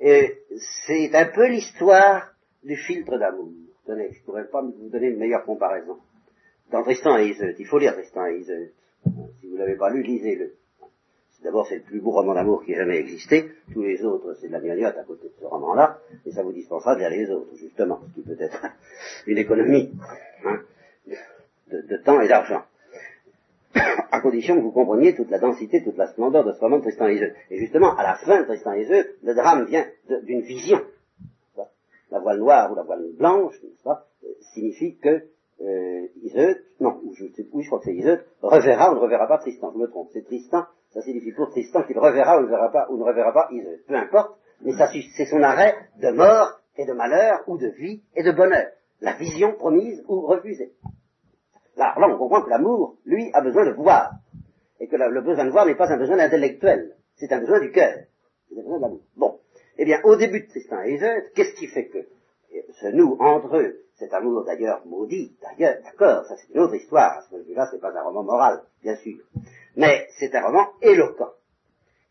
et 0.00 0.38
c'est 0.86 1.14
un 1.14 1.26
peu 1.26 1.48
l'histoire 1.48 2.32
du 2.62 2.76
filtre 2.76 3.18
d'amour. 3.18 3.48
Tenez, 3.84 4.12
je 4.12 4.22
pourrais 4.22 4.46
pas 4.46 4.62
vous 4.62 4.88
donner 4.88 5.08
une 5.08 5.18
meilleure 5.18 5.44
comparaison. 5.44 5.98
Dans 6.70 6.82
Tristan 6.82 7.18
et 7.18 7.28
Iseut, 7.28 7.54
il 7.58 7.66
faut 7.66 7.78
lire 7.78 7.94
Tristan 7.94 8.26
et 8.26 8.38
Iseut. 8.38 8.72
Si 9.40 9.46
vous 9.48 9.54
ne 9.54 9.58
l'avez 9.58 9.76
pas 9.76 9.90
lu, 9.90 10.02
lisez-le. 10.02 10.54
D'abord, 11.42 11.66
c'est 11.68 11.76
le 11.76 11.82
plus 11.82 12.00
beau 12.00 12.12
roman 12.12 12.32
d'amour 12.32 12.64
qui 12.64 12.72
ait 12.72 12.76
jamais 12.76 12.96
existé. 12.96 13.50
Tous 13.74 13.82
les 13.82 14.02
autres, 14.02 14.34
c'est 14.40 14.48
de 14.48 14.52
la 14.52 14.60
gnognotte 14.60 14.96
à 14.96 15.04
côté 15.04 15.28
de 15.28 15.34
ce 15.38 15.44
roman-là. 15.44 15.98
Et 16.24 16.32
ça 16.32 16.42
vous 16.42 16.52
dispensera 16.52 16.96
de 16.96 17.04
les 17.04 17.28
autres, 17.30 17.54
justement. 17.56 18.00
Ce 18.08 18.14
qui 18.14 18.22
peut 18.22 18.36
être 18.40 18.64
une 19.26 19.36
économie 19.36 19.92
hein, 20.46 20.60
de, 21.70 21.96
temps 21.98 22.18
et 22.22 22.28
d'argent. 22.28 22.62
À 24.14 24.20
condition 24.20 24.56
que 24.56 24.60
vous 24.60 24.70
compreniez 24.70 25.14
toute 25.14 25.30
la 25.30 25.38
densité, 25.38 25.82
toute 25.82 25.96
la 25.96 26.06
splendeur 26.06 26.44
de 26.44 26.52
ce 26.52 26.60
roman 26.60 26.80
Tristan 26.80 27.08
et 27.08 27.14
Iseut. 27.14 27.34
Et 27.50 27.58
justement, 27.58 27.96
à 27.96 28.02
la 28.02 28.14
fin 28.14 28.40
de 28.40 28.46
Tristan 28.46 28.72
et 28.74 28.82
Iseut, 28.82 29.16
le 29.22 29.34
drame 29.34 29.64
vient 29.64 29.84
d'une 30.22 30.42
vision. 30.42 30.80
La 32.10 32.20
voile 32.20 32.38
noire 32.38 32.70
ou 32.70 32.76
la 32.76 32.82
voile 32.82 33.06
blanche, 33.18 33.54
signifie 34.52 34.96
que 34.98 35.24
euh, 35.60 36.54
non, 36.80 37.00
je, 37.14 37.24
oui, 37.52 37.62
je 37.62 37.66
crois 37.66 37.78
que 37.78 37.86
c'est 37.86 37.94
Iseut, 37.94 38.24
reverra 38.42 38.92
ou 38.92 38.94
ne 38.94 39.00
reverra 39.00 39.26
pas 39.26 39.38
Tristan, 39.38 39.72
je 39.72 39.78
me 39.78 39.86
trompe, 39.88 40.08
c'est 40.12 40.24
Tristan, 40.24 40.64
ça 40.90 41.00
signifie 41.02 41.32
pour 41.32 41.50
Tristan 41.50 41.82
qu'il 41.84 41.98
reverra 41.98 42.38
ou 42.38 42.42
ne 42.42 42.48
verra 42.48 42.70
pas, 42.70 42.86
ou 42.90 42.96
ne 42.96 43.04
reverra 43.04 43.32
pas 43.32 43.48
Iseut, 43.52 43.82
peu 43.86 43.94
importe, 43.94 44.36
mais 44.62 44.72
c'est 45.16 45.26
son 45.26 45.42
arrêt 45.42 45.74
de 46.00 46.10
mort 46.10 46.60
et 46.76 46.86
de 46.86 46.92
malheur, 46.92 47.40
ou 47.46 47.56
de 47.56 47.68
vie 47.68 48.02
et 48.16 48.22
de 48.22 48.32
bonheur, 48.32 48.66
la 49.00 49.16
vision 49.16 49.54
promise 49.54 50.04
ou 50.08 50.22
refusée. 50.22 50.72
Là, 51.76 51.94
là 51.98 52.08
on 52.08 52.18
comprend 52.18 52.42
que 52.42 52.50
l'amour, 52.50 52.96
lui, 53.04 53.30
a 53.32 53.40
besoin 53.40 53.66
de 53.66 53.72
voir, 53.72 54.12
et 54.80 54.88
que 54.88 54.96
le 54.96 55.20
besoin 55.20 55.44
de 55.44 55.50
voir 55.50 55.66
n'est 55.66 55.74
pas 55.74 55.90
un 55.92 55.96
besoin 55.96 56.18
intellectuel, 56.18 56.96
c'est 57.16 57.32
un 57.32 57.40
besoin 57.40 57.60
du 57.60 57.70
cœur, 57.70 57.94
c'est 58.48 58.58
un 58.58 58.62
besoin 58.62 58.78
de 58.78 58.82
l'amour. 58.82 59.00
Bon, 59.16 59.38
eh 59.78 59.84
bien, 59.84 60.00
au 60.04 60.16
début 60.16 60.40
de 60.40 60.48
Tristan 60.48 60.82
et 60.82 60.94
Iseut, 60.94 61.30
qu'est-ce 61.34 61.54
qui 61.54 61.66
fait 61.66 61.86
que 61.86 61.98
ce 62.80 62.86
nous 62.88 63.16
entre 63.18 63.56
eux 63.56 63.80
cet 63.96 64.12
amour 64.12 64.44
d'ailleurs 64.44 64.84
maudit, 64.86 65.36
d'ailleurs, 65.40 65.76
d'accord, 65.84 66.24
ça 66.26 66.36
c'est 66.36 66.52
une 66.52 66.60
autre 66.60 66.74
histoire, 66.74 67.18
à 67.18 67.22
ce 67.22 67.28
point 67.28 67.38
là 67.54 67.68
c'est 67.70 67.80
pas 67.80 67.92
un 67.96 68.02
roman 68.02 68.24
moral, 68.24 68.62
bien 68.82 68.96
sûr. 68.96 69.18
Mais 69.76 70.08
c'est 70.18 70.34
un 70.34 70.46
roman 70.46 70.68
éloquent. 70.82 71.30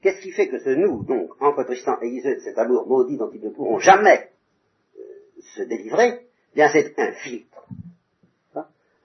Qu'est-ce 0.01 0.21
qui 0.21 0.31
fait 0.31 0.47
que 0.47 0.59
ce 0.59 0.69
nous, 0.69 1.03
donc, 1.03 1.29
entre 1.41 1.63
Tristan 1.63 1.97
et 2.01 2.07
Iseut, 2.07 2.39
cet 2.39 2.57
amour 2.57 2.87
maudit 2.87 3.17
dont 3.17 3.29
ils 3.33 3.41
ne 3.41 3.49
pourront 3.49 3.79
jamais 3.79 4.29
euh, 4.97 5.01
se 5.55 5.63
délivrer, 5.63 6.27
eh 6.53 6.55
bien 6.55 6.69
c'est 6.71 6.97
un 6.97 7.11
filtre, 7.13 7.52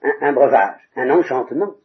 un, 0.01 0.33
breuvage, 0.33 0.79
un 0.95 1.09
enchantement, 1.09 1.75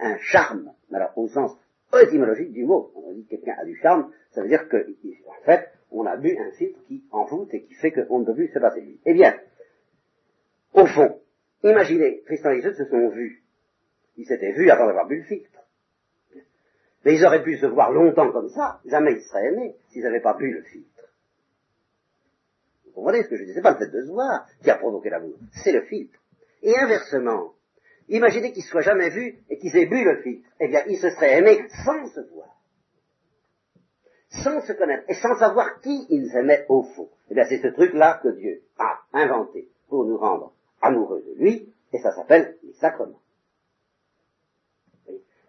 un 0.00 0.18
charme, 0.18 0.72
alors 0.92 1.16
au 1.16 1.28
sens 1.28 1.56
étymologique 2.02 2.52
du 2.52 2.64
mot. 2.64 2.92
On 2.94 3.12
dit 3.12 3.24
que 3.24 3.30
quelqu'un 3.30 3.54
a 3.58 3.64
du 3.64 3.76
charme, 3.76 4.12
ça 4.30 4.42
veut 4.42 4.48
dire 4.48 4.68
que, 4.68 4.76
en 4.76 5.44
fait, 5.44 5.70
on 5.90 6.04
a 6.06 6.16
bu 6.16 6.36
un 6.36 6.50
filtre 6.52 6.78
qui 6.86 7.04
envoûte 7.10 7.52
et 7.54 7.62
qui 7.62 7.74
fait 7.74 7.92
qu'on 7.92 8.20
ne 8.20 8.24
peut 8.24 8.34
plus 8.34 8.48
se 8.48 8.58
passer. 8.58 8.98
Eh 9.04 9.14
bien, 9.14 9.34
au 10.74 10.86
fond, 10.86 11.20
imaginez, 11.62 12.22
Tristan 12.26 12.50
et 12.50 12.58
Iseut 12.58 12.74
se 12.74 12.84
sont 12.84 13.08
vus 13.08 13.42
Ils 14.16 14.26
s'étaient 14.26 14.52
vus 14.52 14.70
avant 14.70 14.86
d'avoir 14.86 15.06
bu 15.06 15.18
le 15.18 15.24
filtre. 15.24 15.50
Mais 17.04 17.14
ils 17.14 17.24
auraient 17.24 17.42
pu 17.42 17.56
se 17.56 17.66
voir 17.66 17.92
longtemps 17.92 18.32
comme 18.32 18.48
ça, 18.48 18.80
jamais 18.84 19.12
ils 19.12 19.22
seraient 19.22 19.46
aimés 19.46 19.76
s'ils 19.88 20.02
n'avaient 20.02 20.20
pas 20.20 20.34
bu 20.34 20.50
le 20.52 20.62
filtre. 20.62 21.04
Vous 22.84 22.92
comprenez 22.92 23.22
ce 23.22 23.28
que 23.28 23.36
je 23.36 23.44
dis 23.44 23.52
C'est 23.54 23.62
pas 23.62 23.72
le 23.72 23.78
fait 23.78 23.90
de 23.90 24.02
se 24.02 24.10
voir 24.10 24.46
qui 24.62 24.70
a 24.70 24.76
provoqué 24.76 25.10
l'amour, 25.10 25.36
c'est 25.52 25.72
le 25.72 25.82
filtre. 25.82 26.18
Et 26.66 26.76
inversement, 26.76 27.54
imaginez 28.08 28.52
qu'ils 28.52 28.64
ne 28.64 28.68
soient 28.68 28.80
jamais 28.80 29.10
vus 29.10 29.38
et 29.48 29.58
qu'ils 29.58 29.76
aient 29.76 29.86
bu 29.86 30.02
le 30.02 30.20
filtre. 30.22 30.48
Eh 30.58 30.66
bien, 30.66 30.82
ils 30.88 30.98
se 30.98 31.10
seraient 31.10 31.38
aimés 31.38 31.64
sans 31.84 32.06
se 32.08 32.20
voir, 32.32 32.60
sans 34.30 34.60
se 34.62 34.72
connaître 34.72 35.04
et 35.08 35.14
sans 35.14 35.38
savoir 35.38 35.80
qui 35.80 36.06
ils 36.10 36.36
aimaient 36.36 36.66
au 36.68 36.82
fond. 36.82 37.08
Eh 37.30 37.34
bien, 37.34 37.44
c'est 37.44 37.62
ce 37.62 37.68
truc-là 37.68 38.18
que 38.20 38.30
Dieu 38.36 38.62
a 38.78 38.98
inventé 39.12 39.68
pour 39.88 40.04
nous 40.06 40.18
rendre 40.18 40.52
amoureux 40.82 41.22
de 41.22 41.40
lui, 41.40 41.72
et 41.92 41.98
ça 41.98 42.10
s'appelle 42.10 42.56
les 42.64 42.72
sacrements 42.74 43.20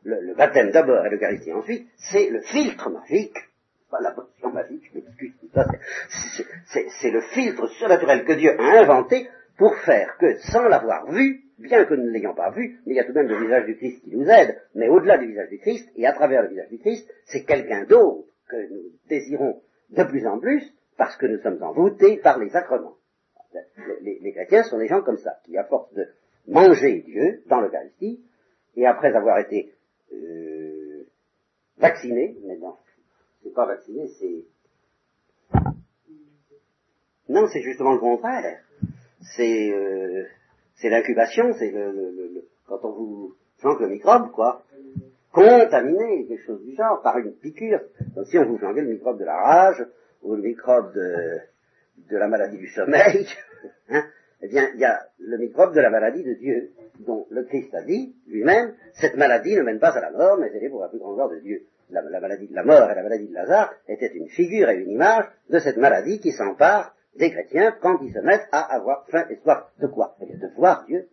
le, 0.07 0.35
baptême 0.35 0.71
d'abord 0.71 1.05
et 1.05 1.09
l'Eucharistie 1.09 1.51
ensuite, 1.51 1.87
c'est 1.97 2.29
le 2.29 2.41
filtre 2.41 2.89
magique, 2.89 3.35
pas 3.91 3.99
la 4.01 4.11
potion 4.11 4.51
magique, 4.51 4.83
je 4.93 4.99
m'excuse, 4.99 5.33
c'est 7.01 7.11
le 7.11 7.21
filtre 7.33 7.67
surnaturel 7.67 8.23
que 8.23 8.33
Dieu 8.33 8.57
a 8.57 8.81
inventé 8.81 9.27
pour 9.57 9.75
faire 9.77 10.17
que, 10.17 10.37
sans 10.51 10.67
l'avoir 10.67 11.11
vu, 11.11 11.43
bien 11.57 11.85
que 11.85 11.95
nous 11.95 12.05
ne 12.05 12.11
l'ayons 12.11 12.35
pas 12.35 12.51
vu, 12.51 12.79
mais 12.85 12.93
il 12.93 12.95
y 12.97 12.99
a 12.99 13.03
tout 13.03 13.11
de 13.11 13.19
même 13.19 13.27
le 13.27 13.39
visage 13.41 13.65
du 13.65 13.75
Christ 13.75 14.03
qui 14.03 14.15
nous 14.15 14.27
aide, 14.29 14.61
mais 14.75 14.87
au-delà 14.87 15.17
du 15.17 15.27
visage 15.27 15.49
du 15.49 15.57
Christ, 15.57 15.89
et 15.95 16.05
à 16.05 16.13
travers 16.13 16.43
le 16.43 16.49
visage 16.49 16.69
du 16.69 16.77
Christ, 16.77 17.11
c'est 17.25 17.43
quelqu'un 17.43 17.83
d'autre 17.85 18.27
que 18.47 18.55
nous 18.71 18.91
désirons 19.09 19.61
de 19.89 20.03
plus 20.03 20.27
en 20.27 20.39
plus, 20.39 20.63
parce 20.95 21.17
que 21.17 21.25
nous 21.25 21.39
sommes 21.39 21.61
envoûtés 21.61 22.17
par 22.17 22.37
les 22.39 22.49
sacrements. 22.49 22.95
Les, 24.01 24.31
chrétiens 24.33 24.63
sont 24.63 24.77
des 24.77 24.87
gens 24.87 25.01
comme 25.01 25.17
ça, 25.17 25.39
qui 25.43 25.57
à 25.57 25.63
force 25.63 25.91
de 25.93 26.07
manger 26.47 27.01
Dieu 27.01 27.41
dans 27.47 27.61
l'Eucharistie, 27.61 28.21
et 28.75 28.85
après 28.85 29.15
avoir 29.15 29.39
été 29.39 29.73
euh, 30.13 31.07
vacciné, 31.77 32.37
mais 32.45 32.57
non, 32.57 32.75
c'est 33.43 33.53
pas 33.53 33.65
vacciné, 33.65 34.07
c'est... 34.19 34.45
Non, 37.29 37.47
c'est 37.47 37.61
justement 37.61 37.93
le 37.93 37.99
contraire. 37.99 38.61
C'est 39.35 39.71
euh, 39.71 40.23
c'est 40.75 40.89
l'incubation, 40.89 41.53
c'est 41.53 41.71
le, 41.71 42.45
quand 42.67 42.79
on 42.83 42.91
vous 42.91 43.35
flanque 43.57 43.81
le 43.81 43.89
microbe, 43.89 44.31
quoi. 44.31 44.63
Contaminé, 45.31 46.25
quelque 46.27 46.45
chose 46.45 46.63
du 46.63 46.75
genre, 46.75 47.01
par 47.01 47.17
une 47.17 47.33
piqûre. 47.33 47.81
Comme 48.15 48.25
si 48.25 48.37
on 48.37 48.45
vous 48.45 48.57
flanquait 48.57 48.81
le 48.81 48.89
microbe 48.89 49.19
de 49.19 49.25
la 49.25 49.35
rage, 49.35 49.85
ou 50.23 50.35
le 50.35 50.41
microbe 50.41 50.93
de, 50.93 52.17
la 52.17 52.27
maladie 52.27 52.57
du 52.57 52.67
sommeil. 52.67 53.27
Hein 53.89 54.03
eh 54.41 54.47
bien, 54.49 54.69
il 54.75 54.79
y 54.79 54.85
a 54.85 54.99
le 55.19 55.37
microbe 55.37 55.73
de 55.73 55.79
la 55.79 55.89
maladie 55.89 56.23
de 56.23 56.33
Dieu, 56.33 56.71
dont 56.99 57.25
le 57.31 57.43
Christ 57.43 57.73
a 57.73 57.81
dit 57.81 58.15
lui-même, 58.27 58.73
cette 58.93 59.15
maladie 59.15 59.55
ne 59.55 59.63
mène 59.63 59.79
pas 59.79 59.97
à 59.97 60.01
la 60.01 60.11
mort, 60.11 60.37
mais 60.37 60.51
elle 60.53 60.63
est 60.63 60.69
pour 60.69 60.81
la 60.81 60.89
plus 60.89 60.99
grande 60.99 61.15
gloire 61.15 61.29
de 61.29 61.39
Dieu. 61.39 61.63
La, 61.89 62.01
maladie 62.19 62.47
de 62.47 62.53
la 62.53 62.63
mort 62.63 62.91
et 62.91 62.95
la 62.95 63.01
maladie 63.01 63.27
de 63.27 63.33
Lazare 63.33 63.73
étaient 63.87 64.13
une 64.13 64.27
figure 64.27 64.69
et 64.69 64.75
une 64.75 64.91
image 64.91 65.25
de 65.49 65.57
cette 65.59 65.77
maladie 65.77 66.19
qui 66.19 66.33
s'empare 66.33 66.93
des 67.17 67.31
chrétiens 67.31 67.75
quand 67.81 67.99
ils 68.01 68.13
se 68.13 68.19
mettent 68.19 68.47
à 68.51 68.75
avoir 68.75 69.05
faim 69.09 69.25
et 69.29 69.37
soif. 69.43 69.65
De 69.79 69.87
quoi? 69.87 70.15
Eh 70.21 70.25
de 70.25 70.47
voir 70.55 70.85
Dieu. 70.85 71.07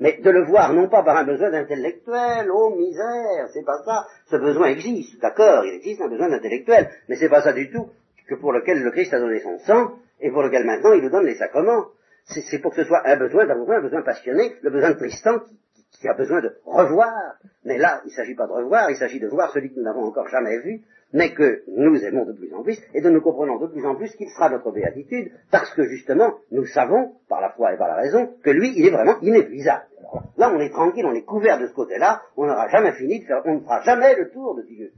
Mais 0.00 0.18
de 0.18 0.30
le 0.30 0.44
voir 0.44 0.72
non 0.72 0.88
pas 0.88 1.02
par 1.02 1.16
un 1.16 1.24
besoin 1.24 1.50
d'intellectuel, 1.50 2.48
oh 2.52 2.74
misère, 2.76 3.48
c'est 3.52 3.64
pas 3.64 3.82
ça. 3.84 4.06
Ce 4.30 4.36
besoin 4.36 4.68
existe, 4.68 5.20
d'accord, 5.20 5.64
il 5.64 5.74
existe 5.74 6.00
un 6.00 6.08
besoin 6.08 6.28
d'intellectuel, 6.28 6.88
mais 7.08 7.16
c'est 7.16 7.28
pas 7.28 7.42
ça 7.42 7.52
du 7.52 7.68
tout 7.70 7.90
que 8.28 8.34
pour 8.36 8.52
lequel 8.52 8.82
le 8.82 8.90
Christ 8.90 9.14
a 9.14 9.18
donné 9.18 9.40
son 9.40 9.58
sang, 9.58 9.92
et 10.20 10.30
pour 10.30 10.42
lequel 10.42 10.64
maintenant 10.64 10.92
il 10.92 11.02
nous 11.02 11.10
donne 11.10 11.26
les 11.26 11.36
sacrements. 11.36 11.86
C'est 12.24 12.58
pour 12.58 12.72
que 12.72 12.82
ce 12.82 12.88
soit 12.88 13.06
un 13.06 13.16
besoin 13.16 13.46
d'amour, 13.46 13.70
un 13.72 13.80
besoin 13.80 14.02
passionné, 14.02 14.54
le 14.60 14.70
besoin 14.70 14.90
de 14.90 14.98
Tristan 14.98 15.38
qui, 15.38 15.58
qui, 15.98 16.08
a 16.08 16.12
besoin 16.12 16.42
de 16.42 16.54
revoir. 16.66 17.38
Mais 17.64 17.78
là, 17.78 18.02
il 18.04 18.08
ne 18.08 18.12
s'agit 18.12 18.34
pas 18.34 18.46
de 18.46 18.52
revoir, 18.52 18.90
il 18.90 18.96
s'agit 18.96 19.18
de 19.18 19.28
voir 19.28 19.50
celui 19.52 19.70
que 19.70 19.78
nous 19.78 19.84
n'avons 19.84 20.04
encore 20.04 20.28
jamais 20.28 20.58
vu, 20.58 20.82
mais 21.12 21.32
que 21.32 21.62
nous 21.68 21.96
aimons 22.04 22.24
de 22.24 22.32
plus 22.32 22.52
en 22.54 22.62
plus, 22.62 22.78
et 22.94 23.00
de 23.00 23.08
nous 23.08 23.20
comprenons 23.20 23.58
de 23.58 23.66
plus 23.66 23.84
en 23.86 23.94
plus 23.94 24.14
qu'il 24.14 24.28
sera 24.28 24.50
notre 24.50 24.70
béatitude, 24.70 25.32
parce 25.50 25.72
que 25.74 25.84
justement, 25.84 26.34
nous 26.50 26.66
savons, 26.66 27.12
par 27.28 27.40
la 27.40 27.50
foi 27.50 27.74
et 27.74 27.78
par 27.78 27.88
la 27.88 27.96
raison, 27.96 28.30
que 28.42 28.50
lui, 28.50 28.72
il 28.76 28.86
est 28.86 28.90
vraiment 28.90 29.18
inépuisable. 29.20 29.84
là, 30.36 30.52
on 30.54 30.60
est 30.60 30.70
tranquille, 30.70 31.06
on 31.06 31.14
est 31.14 31.24
couvert 31.24 31.58
de 31.58 31.66
ce 31.66 31.72
côté-là, 31.72 32.22
on 32.36 32.46
n'aura 32.46 32.68
jamais 32.68 32.92
fini 32.92 33.20
de 33.20 33.24
faire, 33.24 33.42
on 33.44 33.54
ne 33.54 33.60
fera 33.60 33.82
jamais 33.82 34.14
le 34.16 34.30
tour 34.30 34.54
de 34.54 34.62
Dieu. 34.62 34.92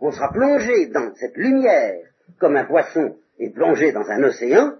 On 0.00 0.10
sera 0.10 0.30
plongé 0.32 0.86
dans 0.86 1.14
cette 1.14 1.36
lumière, 1.36 2.00
comme 2.38 2.56
un 2.56 2.64
poisson 2.64 3.16
et 3.38 3.50
plonger 3.50 3.92
dans 3.92 4.08
un 4.08 4.22
océan, 4.22 4.74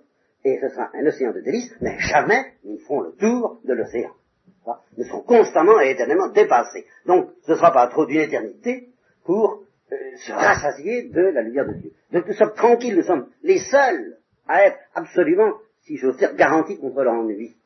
et 0.45 0.59
ce 0.61 0.69
sera 0.69 0.91
un 0.95 1.07
océan 1.07 1.33
de 1.33 1.41
délices, 1.41 1.75
mais 1.81 1.99
jamais 1.99 2.45
nous 2.65 2.79
ferons 2.79 3.01
le 3.01 3.13
tour 3.13 3.61
de 3.65 3.73
l'océan. 3.73 4.11
Nous 4.97 5.05
serons 5.05 5.23
constamment 5.23 5.81
et 5.81 5.91
éternellement 5.91 6.29
dépassés. 6.29 6.87
Donc, 7.07 7.31
ce 7.43 7.53
ne 7.53 7.57
sera 7.57 7.73
pas 7.73 7.87
trop 7.89 8.07
d'une 8.07 8.21
éternité 8.21 8.89
pour 9.25 9.64
se 9.91 10.33
rassasier 10.33 11.09
de 11.09 11.21
la 11.21 11.43
lumière 11.43 11.67
de 11.67 11.75
Dieu. 11.75 11.93
Donc 12.13 12.27
nous 12.27 12.35
sommes 12.35 12.55
tranquilles, 12.55 12.97
nous 12.97 13.03
sommes 13.03 13.29
les 13.43 13.59
seuls 13.59 14.19
à 14.47 14.67
être 14.67 14.79
absolument, 14.95 15.55
si 15.83 15.97
j'ose 15.97 16.17
dire, 16.17 16.35
garantis 16.35 16.79
contre 16.79 17.03
l'ennui. 17.03 17.57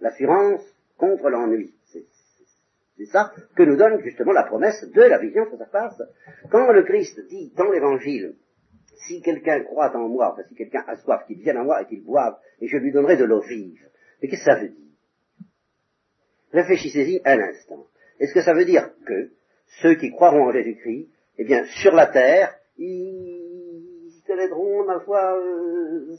L'assurance 0.00 0.62
contre 0.98 1.30
l'ennui. 1.30 1.72
C'est 2.98 3.06
ça 3.06 3.32
que 3.54 3.62
nous 3.62 3.76
donne 3.76 4.00
justement 4.00 4.32
la 4.32 4.44
promesse 4.44 4.82
de 4.90 5.02
la 5.02 5.18
vision 5.18 5.44
face 5.50 5.60
à 5.60 5.66
face. 5.66 6.02
Quand 6.50 6.70
le 6.72 6.82
Christ 6.82 7.20
dit 7.28 7.52
dans 7.54 7.70
l'évangile, 7.70 8.36
si 9.06 9.20
quelqu'un 9.20 9.62
croit 9.64 9.94
en 9.94 10.08
moi, 10.08 10.32
enfin 10.32 10.42
si 10.48 10.54
quelqu'un 10.54 10.82
a 10.86 10.96
soif, 10.96 11.26
qu'il 11.26 11.38
vienne 11.38 11.58
à 11.58 11.62
moi 11.62 11.82
et 11.82 11.86
qu'il 11.86 12.02
boive, 12.02 12.36
et 12.60 12.68
je 12.68 12.78
lui 12.78 12.92
donnerai 12.92 13.16
de 13.16 13.24
l'eau 13.24 13.40
vive. 13.40 13.86
Mais 14.20 14.28
qu'est-ce 14.28 14.44
que 14.44 14.50
ça 14.50 14.58
veut 14.58 14.68
dire? 14.68 14.86
Réfléchissez-y 16.52 17.20
un 17.24 17.38
instant. 17.40 17.86
Est-ce 18.18 18.32
que 18.32 18.40
ça 18.40 18.54
veut 18.54 18.64
dire 18.64 18.90
que 19.04 19.30
ceux 19.82 19.94
qui 19.94 20.10
croiront 20.10 20.48
en 20.48 20.52
Jésus-Christ, 20.52 21.08
eh 21.38 21.44
bien, 21.44 21.64
sur 21.82 21.94
la 21.94 22.06
terre, 22.06 22.54
ils 22.78 24.22
connaîtront, 24.26 24.84
ma 24.84 25.00
foi, 25.00 25.38
euh, 25.38 26.16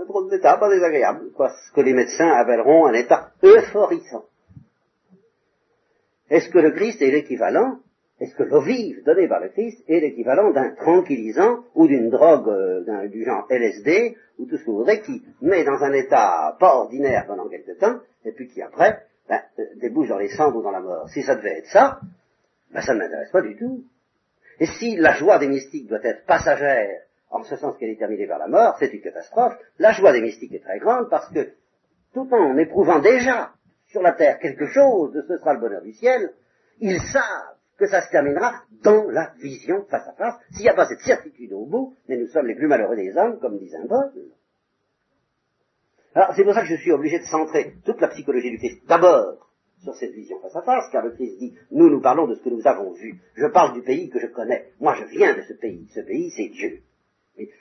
un 0.00 0.04
drôle 0.06 0.30
d'état 0.30 0.56
pas 0.56 0.70
désagréable, 0.70 1.32
quoi, 1.36 1.50
ce 1.50 1.72
que 1.72 1.80
les 1.80 1.92
médecins 1.92 2.30
appelleront 2.30 2.86
un 2.86 2.94
état 2.94 3.30
euphorissant. 3.42 4.24
Est-ce 6.30 6.48
que 6.48 6.58
le 6.58 6.70
Christ 6.72 7.02
est 7.02 7.10
l'équivalent? 7.10 7.78
Est-ce 8.20 8.34
que 8.36 8.44
l'eau 8.44 8.62
vive 8.62 9.02
donnée 9.04 9.28
par 9.28 9.40
le 9.40 9.48
Christ 9.48 9.82
est 9.88 10.00
l'équivalent 10.00 10.52
d'un 10.52 10.70
tranquillisant 10.76 11.64
ou 11.74 11.86
d'une 11.86 12.10
drogue 12.10 12.48
euh, 12.48 13.08
du 13.08 13.24
genre 13.24 13.46
LSD 13.50 14.16
ou 14.38 14.46
tout 14.46 14.56
ce 14.56 14.64
que 14.64 14.70
vous 14.70 14.78
voudrez 14.78 15.00
qui 15.00 15.22
met 15.42 15.64
dans 15.64 15.82
un 15.82 15.92
état 15.92 16.56
pas 16.60 16.76
ordinaire 16.76 17.26
pendant 17.26 17.48
quelque 17.48 17.78
temps 17.78 17.98
et 18.24 18.32
puis 18.32 18.48
qui 18.48 18.62
après 18.62 19.02
ben, 19.28 19.40
euh, 19.58 19.64
débouche 19.80 20.08
dans 20.08 20.18
les 20.18 20.28
cendres 20.28 20.56
ou 20.56 20.62
dans 20.62 20.70
la 20.70 20.80
mort? 20.80 21.08
Si 21.10 21.22
ça 21.22 21.34
devait 21.34 21.58
être 21.58 21.70
ça, 21.70 22.00
ben, 22.74 22.82
ça 22.82 22.92
ne 22.92 22.98
m'intéresse 22.98 23.30
pas 23.30 23.40
du 23.40 23.56
tout. 23.56 23.84
Et 24.58 24.66
si 24.66 24.96
la 24.96 25.14
joie 25.14 25.38
des 25.38 25.48
mystiques 25.48 25.88
doit 25.88 26.02
être 26.02 26.26
passagère, 26.26 27.02
en 27.30 27.42
ce 27.44 27.56
sens 27.56 27.76
qu'elle 27.78 27.90
est 27.90 27.98
terminée 27.98 28.26
vers 28.26 28.38
la 28.38 28.48
mort, 28.48 28.76
c'est 28.78 28.92
une 28.92 29.00
catastrophe, 29.00 29.54
la 29.78 29.92
joie 29.92 30.12
des 30.12 30.20
mystiques 30.20 30.52
est 30.52 30.62
très 30.62 30.78
grande 30.78 31.08
parce 31.08 31.28
que 31.30 31.54
tout 32.12 32.28
en 32.32 32.56
éprouvant 32.58 33.00
déjà 33.00 33.52
sur 33.86 34.02
la 34.02 34.12
terre 34.12 34.38
quelque 34.38 34.66
chose 34.66 35.12
de 35.12 35.22
ce 35.22 35.38
sera 35.38 35.54
le 35.54 35.60
bonheur 35.60 35.82
du 35.82 35.92
ciel, 35.92 36.32
ils 36.80 37.00
savent 37.00 37.54
que 37.76 37.86
ça 37.86 38.02
se 38.02 38.10
terminera 38.10 38.62
dans 38.82 39.08
la 39.10 39.32
vision 39.38 39.84
face 39.88 40.06
à 40.06 40.12
face, 40.12 40.34
s'il 40.52 40.62
n'y 40.62 40.68
a 40.68 40.74
pas 40.74 40.86
cette 40.86 41.00
certitude 41.00 41.52
au 41.52 41.66
bout, 41.66 41.96
mais 42.08 42.16
nous 42.16 42.28
sommes 42.28 42.46
les 42.46 42.54
plus 42.54 42.68
malheureux 42.68 42.96
des 42.96 43.16
hommes, 43.16 43.38
comme 43.40 43.58
disent 43.58 43.74
un 43.74 43.86
Paul. 43.86 44.12
Alors 46.14 46.32
c'est 46.34 46.44
pour 46.44 46.54
ça 46.54 46.62
que 46.62 46.68
je 46.68 46.76
suis 46.76 46.92
obligé 46.92 47.18
de 47.18 47.24
centrer 47.24 47.74
toute 47.84 48.00
la 48.00 48.08
psychologie 48.08 48.50
du 48.50 48.58
Christ 48.58 48.82
d'abord 48.86 49.44
sur 49.84 49.94
cette 49.94 50.12
vision 50.12 50.40
face 50.40 50.56
à 50.56 50.62
face, 50.62 50.90
car 50.90 51.04
le 51.04 51.12
Christ 51.12 51.38
dit, 51.38 51.56
nous 51.70 51.88
nous 51.88 52.00
parlons 52.00 52.26
de 52.26 52.34
ce 52.34 52.42
que 52.42 52.48
nous 52.48 52.66
avons 52.66 52.92
vu. 52.92 53.20
Je 53.36 53.46
parle 53.46 53.74
du 53.74 53.82
pays 53.82 54.10
que 54.10 54.18
je 54.18 54.26
connais. 54.26 54.72
Moi 54.80 54.94
je 54.94 55.04
viens 55.04 55.34
de 55.36 55.42
ce 55.42 55.52
pays. 55.52 55.88
Ce 55.94 56.00
pays 56.00 56.30
c'est 56.30 56.48
Dieu. 56.48 56.80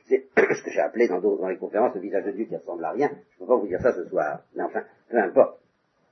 C'est 0.07 0.27
ce 0.37 0.63
que 0.63 0.71
j'ai 0.71 0.79
appelé 0.79 1.07
dans, 1.07 1.19
dans 1.19 1.47
les 1.47 1.57
conférences 1.57 1.95
le 1.95 2.01
visage 2.01 2.25
de 2.25 2.31
Dieu 2.31 2.45
qui 2.45 2.55
ressemble 2.55 2.85
à 2.85 2.91
rien. 2.91 3.09
Je 3.09 3.35
ne 3.35 3.39
peux 3.39 3.47
pas 3.47 3.57
vous 3.57 3.67
dire 3.67 3.81
ça 3.81 3.93
ce 3.93 4.07
soir. 4.07 4.41
Mais 4.55 4.63
enfin, 4.63 4.83
peu 5.09 5.17
importe. 5.17 5.59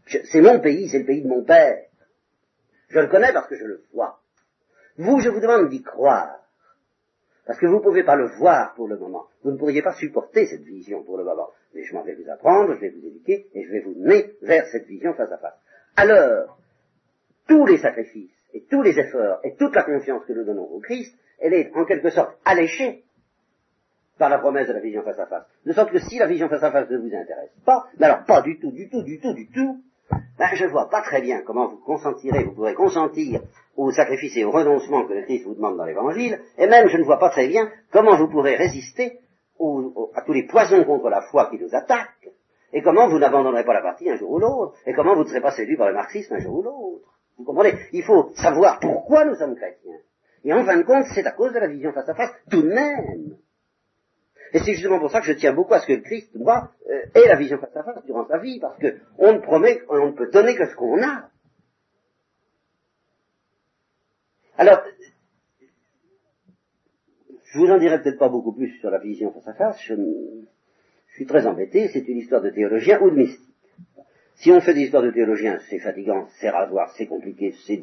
C'est 0.06 0.42
mon 0.42 0.60
pays, 0.60 0.90
c'est 0.90 1.00
le 1.00 1.06
pays 1.06 1.22
de 1.22 1.28
mon 1.28 1.44
père. 1.44 1.86
Je 2.90 3.00
le 3.00 3.08
connais 3.08 3.32
parce 3.32 3.48
que 3.48 3.56
je 3.56 3.66
le 3.66 3.84
vois. 3.94 4.20
Vous, 4.98 5.20
je 5.20 5.30
vous 5.30 5.40
demande 5.40 5.70
d'y 5.70 5.82
croire. 5.82 6.40
Parce 7.46 7.60
que 7.60 7.66
vous 7.66 7.78
ne 7.78 7.84
pouvez 7.84 8.04
pas 8.04 8.16
le 8.16 8.28
voir 8.38 8.74
pour 8.76 8.88
le 8.88 8.98
moment. 8.98 9.28
Vous 9.44 9.52
ne 9.52 9.58
pourriez 9.58 9.82
pas 9.82 9.94
supporter 9.94 10.46
cette 10.48 10.64
vision 10.64 11.04
pour 11.04 11.18
le 11.18 11.24
moment. 11.24 11.50
Mais 11.74 11.84
je 11.84 11.94
m'en 11.94 12.04
vais 12.04 12.16
vous 12.16 12.30
apprendre, 12.30 12.74
je 12.76 12.80
vais 12.80 12.90
vous 12.90 13.06
éduquer, 13.06 13.48
et 13.54 13.64
je 13.64 13.72
vais 13.72 13.80
vous 13.80 13.96
mener 13.96 14.34
vers 14.42 14.68
cette 14.68 14.88
vision 14.88 15.14
face 15.14 15.32
à 15.32 15.38
face. 15.38 15.58
Alors, 15.96 16.58
tous 17.48 17.66
les 17.66 17.78
sacrifices, 17.78 18.32
et 18.54 18.64
tous 18.70 18.82
les 18.82 18.98
efforts, 19.00 19.40
et 19.44 19.56
toute 19.56 19.76
la 19.76 19.84
confiance 19.84 20.26
que 20.26 20.34
nous 20.34 20.44
donnons 20.44 20.64
au 20.64 20.80
Christ, 20.80 21.16
elle 21.40 21.54
est 21.54 21.72
en 21.76 21.86
quelque 21.86 22.10
sorte 22.10 22.38
alléchée 22.46 23.04
par 24.18 24.30
la 24.30 24.40
promesse 24.40 24.68
de 24.68 24.74
la 24.74 24.80
vision 24.80 25.04
face 25.04 25.20
à 25.20 25.26
face. 25.26 25.46
De 25.66 25.74
sorte 25.74 25.92
que 25.92 26.00
si 26.00 26.20
la 26.20 26.28
vision 26.28 26.48
face 26.48 26.64
à 26.64 26.72
face 26.72 26.90
ne 26.90 26.98
vous 26.98 27.16
intéresse 27.16 27.52
pas, 27.66 27.88
mais 27.98 28.06
alors 28.06 28.24
pas 28.26 28.42
du 28.42 28.60
tout, 28.60 28.72
du 28.72 28.90
tout, 28.90 29.02
du 29.02 29.20
tout, 29.20 29.34
du 29.34 29.50
tout, 29.50 29.82
ben, 30.38 30.50
je 30.54 30.66
ne 30.66 30.70
vois 30.70 30.90
pas 30.90 31.02
très 31.02 31.22
bien 31.22 31.42
comment 31.42 31.68
vous 31.68 31.78
consentirez, 31.78 32.44
vous 32.44 32.54
pourrez 32.54 32.74
consentir 32.74 33.42
au 33.78 33.92
sacrifice 33.92 34.36
et 34.38 34.44
au 34.44 34.52
renoncement 34.52 35.06
que 35.08 35.14
le 35.14 35.24
Christ 35.24 35.46
vous 35.46 35.56
demande 35.56 35.78
dans 35.78 35.86
l'Évangile, 35.86 36.40
et 36.58 36.68
même 36.68 36.88
je 36.88 36.98
ne 36.98 37.04
vois 37.04 37.20
pas 37.20 37.30
très 37.30 37.48
bien 37.48 37.72
comment 37.92 38.18
vous 38.18 38.28
pourrez 38.28 38.56
résister 38.56 39.20
à 40.16 40.22
tous 40.24 40.34
les 40.34 40.44
poisons 40.48 40.84
contre 40.84 41.10
la 41.10 41.22
foi 41.22 41.50
qui 41.50 41.58
nous 41.58 41.74
attaquent, 41.74 42.30
Et 42.74 42.82
comment 42.82 43.10
vous 43.10 43.20
n'abandonnerez 43.20 43.66
pas 43.66 43.74
la 43.74 43.82
partie 43.82 44.10
un 44.10 44.16
jour 44.16 44.32
ou 44.32 44.40
l'autre? 44.40 44.76
Et 44.86 44.94
comment 44.94 45.16
vous 45.16 45.24
ne 45.24 45.28
serez 45.28 45.42
pas 45.42 45.52
séduit 45.52 45.78
par 45.78 45.88
le 45.88 45.94
marxisme 45.94 46.36
un 46.36 46.40
jour 46.40 46.60
ou 46.60 46.64
l'autre? 46.64 47.20
Vous 47.38 47.44
comprenez? 47.44 47.74
Il 47.92 48.04
faut 48.04 48.32
savoir 48.36 48.80
pourquoi 48.80 49.26
nous 49.26 49.36
sommes 49.36 49.56
chrétiens. 49.56 49.98
Et 50.44 50.54
en 50.54 50.66
fin 50.66 50.78
de 50.78 50.84
compte, 50.84 51.06
c'est 51.14 51.26
à 51.26 51.32
cause 51.32 51.54
de 51.54 51.60
la 51.60 51.68
vision 51.68 51.92
face 51.92 52.10
à 52.10 52.16
face, 52.16 52.32
tout 52.50 52.62
de 52.62 52.70
même. 52.70 53.38
Et 54.54 54.60
c'est 54.60 54.74
justement 54.74 55.00
pour 55.00 55.12
ça 55.12 55.22
que 55.22 55.28
je 55.28 55.34
tiens 55.34 55.54
beaucoup 55.54 55.74
à 55.74 55.80
ce 55.80 55.88
que 55.88 55.94
le 55.94 56.02
Christ, 56.02 56.30
moi, 56.36 56.72
euh, 56.90 57.06
ait 57.16 57.28
la 57.28 57.36
vision 57.36 57.58
face 57.58 57.76
à 57.76 57.84
face 57.84 58.04
durant 58.06 58.28
sa 58.28 58.38
vie, 58.38 58.60
parce 58.60 58.78
qu'on 58.78 59.34
ne 59.34 59.40
promet, 59.40 59.82
on 59.90 60.08
ne 60.08 60.12
peut 60.12 60.30
donner 60.30 60.56
que 60.56 60.66
ce 60.66 60.76
qu'on 60.76 61.02
a. 61.02 61.30
Alors, 64.58 64.84
je 67.46 67.60
vous 67.60 67.70
en 67.70 67.78
dirai 67.78 68.02
peut-être 68.02 68.20
pas 68.20 68.30
beaucoup 68.30 68.54
plus 68.54 68.78
sur 68.80 68.90
la 68.90 69.00
vision 69.00 69.32
face 69.32 69.48
à 69.48 69.54
face. 69.54 69.80
Je, 69.82 69.94
suis 71.16 71.26
très 71.26 71.46
embêté. 71.46 71.90
C'est 71.90 72.08
une 72.08 72.18
histoire 72.18 72.42
de 72.42 72.50
théologien 72.50 73.00
ou 73.02 73.10
de 73.10 73.16
mystique. 73.16 73.52
Si 74.36 74.52
on 74.52 74.60
fait 74.62 74.74
des 74.74 74.82
histoires 74.82 75.04
de 75.04 75.12
théologiens, 75.12 75.60
c'est 75.70 75.80
fatigant, 75.80 76.28
c'est 76.40 76.50
rasoir, 76.50 76.92
c'est 76.98 77.06
compliqué, 77.06 77.54
c'est 77.68 77.80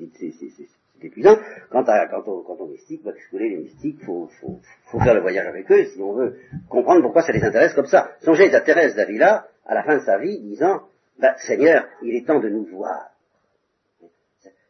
épuisant. 1.01 1.37
Quant, 1.71 1.85
à, 1.85 2.07
quant, 2.09 2.25
au, 2.27 2.43
quant 2.43 2.67
mystique, 2.67 3.03
bah, 3.05 3.13
les 3.33 3.57
mystiques, 3.57 4.03
faut, 4.05 4.29
faut, 4.41 4.59
faut, 4.87 4.99
faire 4.99 5.15
le 5.15 5.21
voyage 5.21 5.47
avec 5.47 5.71
eux 5.71 5.85
si 5.85 6.01
on 6.03 6.15
veut 6.15 6.37
comprendre 6.69 7.03
pourquoi 7.03 7.23
ça 7.23 7.33
les 7.33 7.45
intéresse 7.45 7.75
comme 7.75 7.87
ça. 7.87 8.11
Songez 8.23 8.53
à 8.53 8.61
Thérèse 8.61 8.97
d'Avila, 8.97 9.47
à 9.67 9.75
la 9.75 9.85
fin 9.85 9.99
de 9.99 10.03
sa 10.03 10.19
vie, 10.19 10.41
disant, 10.41 10.83
bah, 11.21 11.37
Seigneur, 11.47 11.87
il 12.03 12.17
est 12.17 12.27
temps 12.27 12.41
de 12.41 12.49
nous 12.49 12.65
voir. 12.65 13.11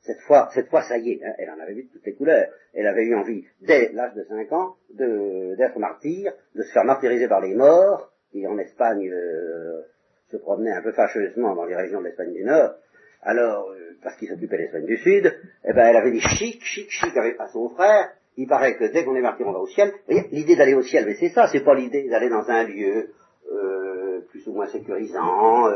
Cette 0.02 0.20
fois, 0.20 0.50
cette 0.54 0.68
fois, 0.68 0.82
ça 0.82 0.98
y 0.98 1.12
est, 1.12 1.24
hein, 1.24 1.34
elle 1.38 1.50
en 1.50 1.60
avait 1.60 1.74
vu 1.74 1.84
de 1.84 1.88
toutes 1.88 2.04
les 2.06 2.14
couleurs. 2.14 2.48
Elle 2.74 2.86
avait 2.86 3.04
eu 3.04 3.14
envie, 3.14 3.44
dès 3.60 3.92
l'âge 3.92 4.14
de 4.14 4.24
5 4.24 4.52
ans, 4.52 4.76
d'être 4.90 5.78
martyr, 5.78 6.32
de 6.54 6.62
se 6.62 6.72
faire 6.72 6.84
martyriser 6.84 7.28
par 7.28 7.40
les 7.40 7.54
morts, 7.54 8.10
qui 8.30 8.46
en 8.46 8.58
Espagne 8.58 9.10
euh, 9.10 9.82
se 10.30 10.36
promenaient 10.36 10.72
un 10.72 10.82
peu 10.82 10.92
fâcheusement 10.92 11.54
dans 11.54 11.64
les 11.64 11.76
régions 11.76 12.00
de 12.00 12.06
l'Espagne 12.06 12.32
du 12.32 12.44
Nord. 12.44 12.74
Alors, 13.22 13.70
euh, 13.70 13.96
parce 14.02 14.16
qu'ils 14.16 14.28
s'occupaient 14.28 14.56
de 14.56 14.62
l'Espagne 14.62 14.86
du 14.86 14.96
Sud, 14.98 15.34
eh 15.64 15.72
ben, 15.72 15.86
elle 15.86 15.96
avait 15.96 16.10
dit 16.10 16.20
chic, 16.20 16.62
chic, 16.62 16.90
chic 16.90 17.16
avec 17.16 17.36
à 17.40 17.48
son 17.48 17.68
frère. 17.70 18.10
Il 18.36 18.46
paraît 18.46 18.76
que 18.76 18.84
dès 18.92 19.04
qu'on 19.04 19.16
est 19.16 19.20
martyr, 19.20 19.46
on 19.48 19.52
va 19.52 19.58
au 19.58 19.66
ciel. 19.66 19.92
L'idée 20.08 20.54
d'aller 20.54 20.74
au 20.74 20.82
ciel, 20.82 21.06
mais 21.06 21.14
c'est 21.14 21.30
ça, 21.30 21.48
c'est 21.48 21.64
pas 21.64 21.74
l'idée 21.74 22.08
d'aller 22.08 22.28
dans 22.28 22.48
un 22.48 22.64
lieu 22.64 23.10
euh, 23.50 24.20
plus 24.30 24.46
ou 24.46 24.52
moins 24.52 24.68
sécurisant, 24.68 25.66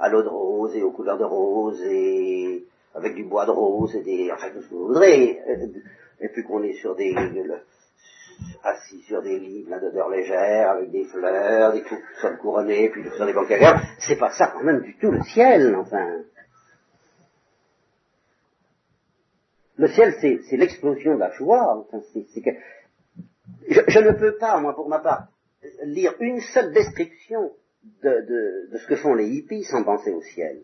à 0.00 0.08
l'eau 0.08 0.22
de 0.22 0.28
rose 0.28 0.74
et 0.74 0.82
aux 0.82 0.90
couleurs 0.90 1.18
de 1.18 1.24
rose 1.24 1.80
et 1.84 2.64
avec 2.94 3.14
du 3.14 3.24
bois 3.24 3.46
de 3.46 3.52
rose 3.52 3.94
et 3.94 4.02
des, 4.02 4.30
enfin 4.32 4.50
tout 4.50 4.62
ce 4.62 4.68
que 4.68 4.74
vous 4.74 4.88
voudrez, 4.88 5.38
et 6.20 6.28
puis 6.28 6.42
qu'on 6.42 6.62
est 6.64 6.74
sur 6.74 6.96
des, 6.96 7.14
assis 8.62 9.02
sur 9.02 9.22
des 9.22 9.38
lits 9.38 9.64
pleins 9.64 9.80
d'odeurs 9.80 10.10
légères, 10.10 10.70
avec 10.70 10.90
des 10.90 11.04
fleurs, 11.04 11.72
des 11.72 11.84
sommes 12.20 12.38
couronnées, 12.38 12.90
puis 12.90 13.04
sur 13.16 13.26
des 13.26 13.32
banquets 13.32 13.60
c'est 13.98 14.16
pas 14.16 14.30
ça 14.30 14.52
quand 14.52 14.64
même 14.64 14.80
du 14.80 14.96
tout 14.98 15.10
le 15.10 15.22
ciel, 15.22 15.74
enfin. 15.76 16.22
Le 19.76 19.88
ciel, 19.88 20.14
c'est 20.20 20.56
l'explosion 20.56 21.14
de 21.14 21.20
la 21.20 21.32
joie, 21.32 21.78
enfin, 21.78 22.00
c'est 22.12 22.40
que... 22.40 22.50
Je, 23.68 23.98
ne 24.00 24.12
peux 24.12 24.36
pas, 24.36 24.58
moi, 24.60 24.74
pour 24.74 24.88
ma 24.88 25.00
part, 25.00 25.28
lire 25.82 26.14
une 26.20 26.40
seule 26.40 26.72
description 26.72 27.52
de, 28.02 28.68
ce 28.78 28.86
que 28.86 28.96
font 28.96 29.14
les 29.14 29.26
hippies 29.26 29.64
sans 29.64 29.82
penser 29.82 30.12
au 30.12 30.22
ciel. 30.22 30.62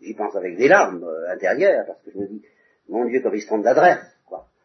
J'y 0.00 0.14
pense 0.14 0.34
avec 0.36 0.56
des 0.56 0.68
larmes 0.68 1.02
euh, 1.02 1.32
intérieures, 1.32 1.86
parce 1.86 2.02
que 2.02 2.10
je 2.12 2.18
me 2.18 2.26
dis, 2.26 2.42
mon 2.88 3.06
Dieu, 3.06 3.20
comme 3.22 3.34
ils 3.34 3.40
se 3.40 3.46
trompent 3.46 3.64
d'adresse. 3.64 4.13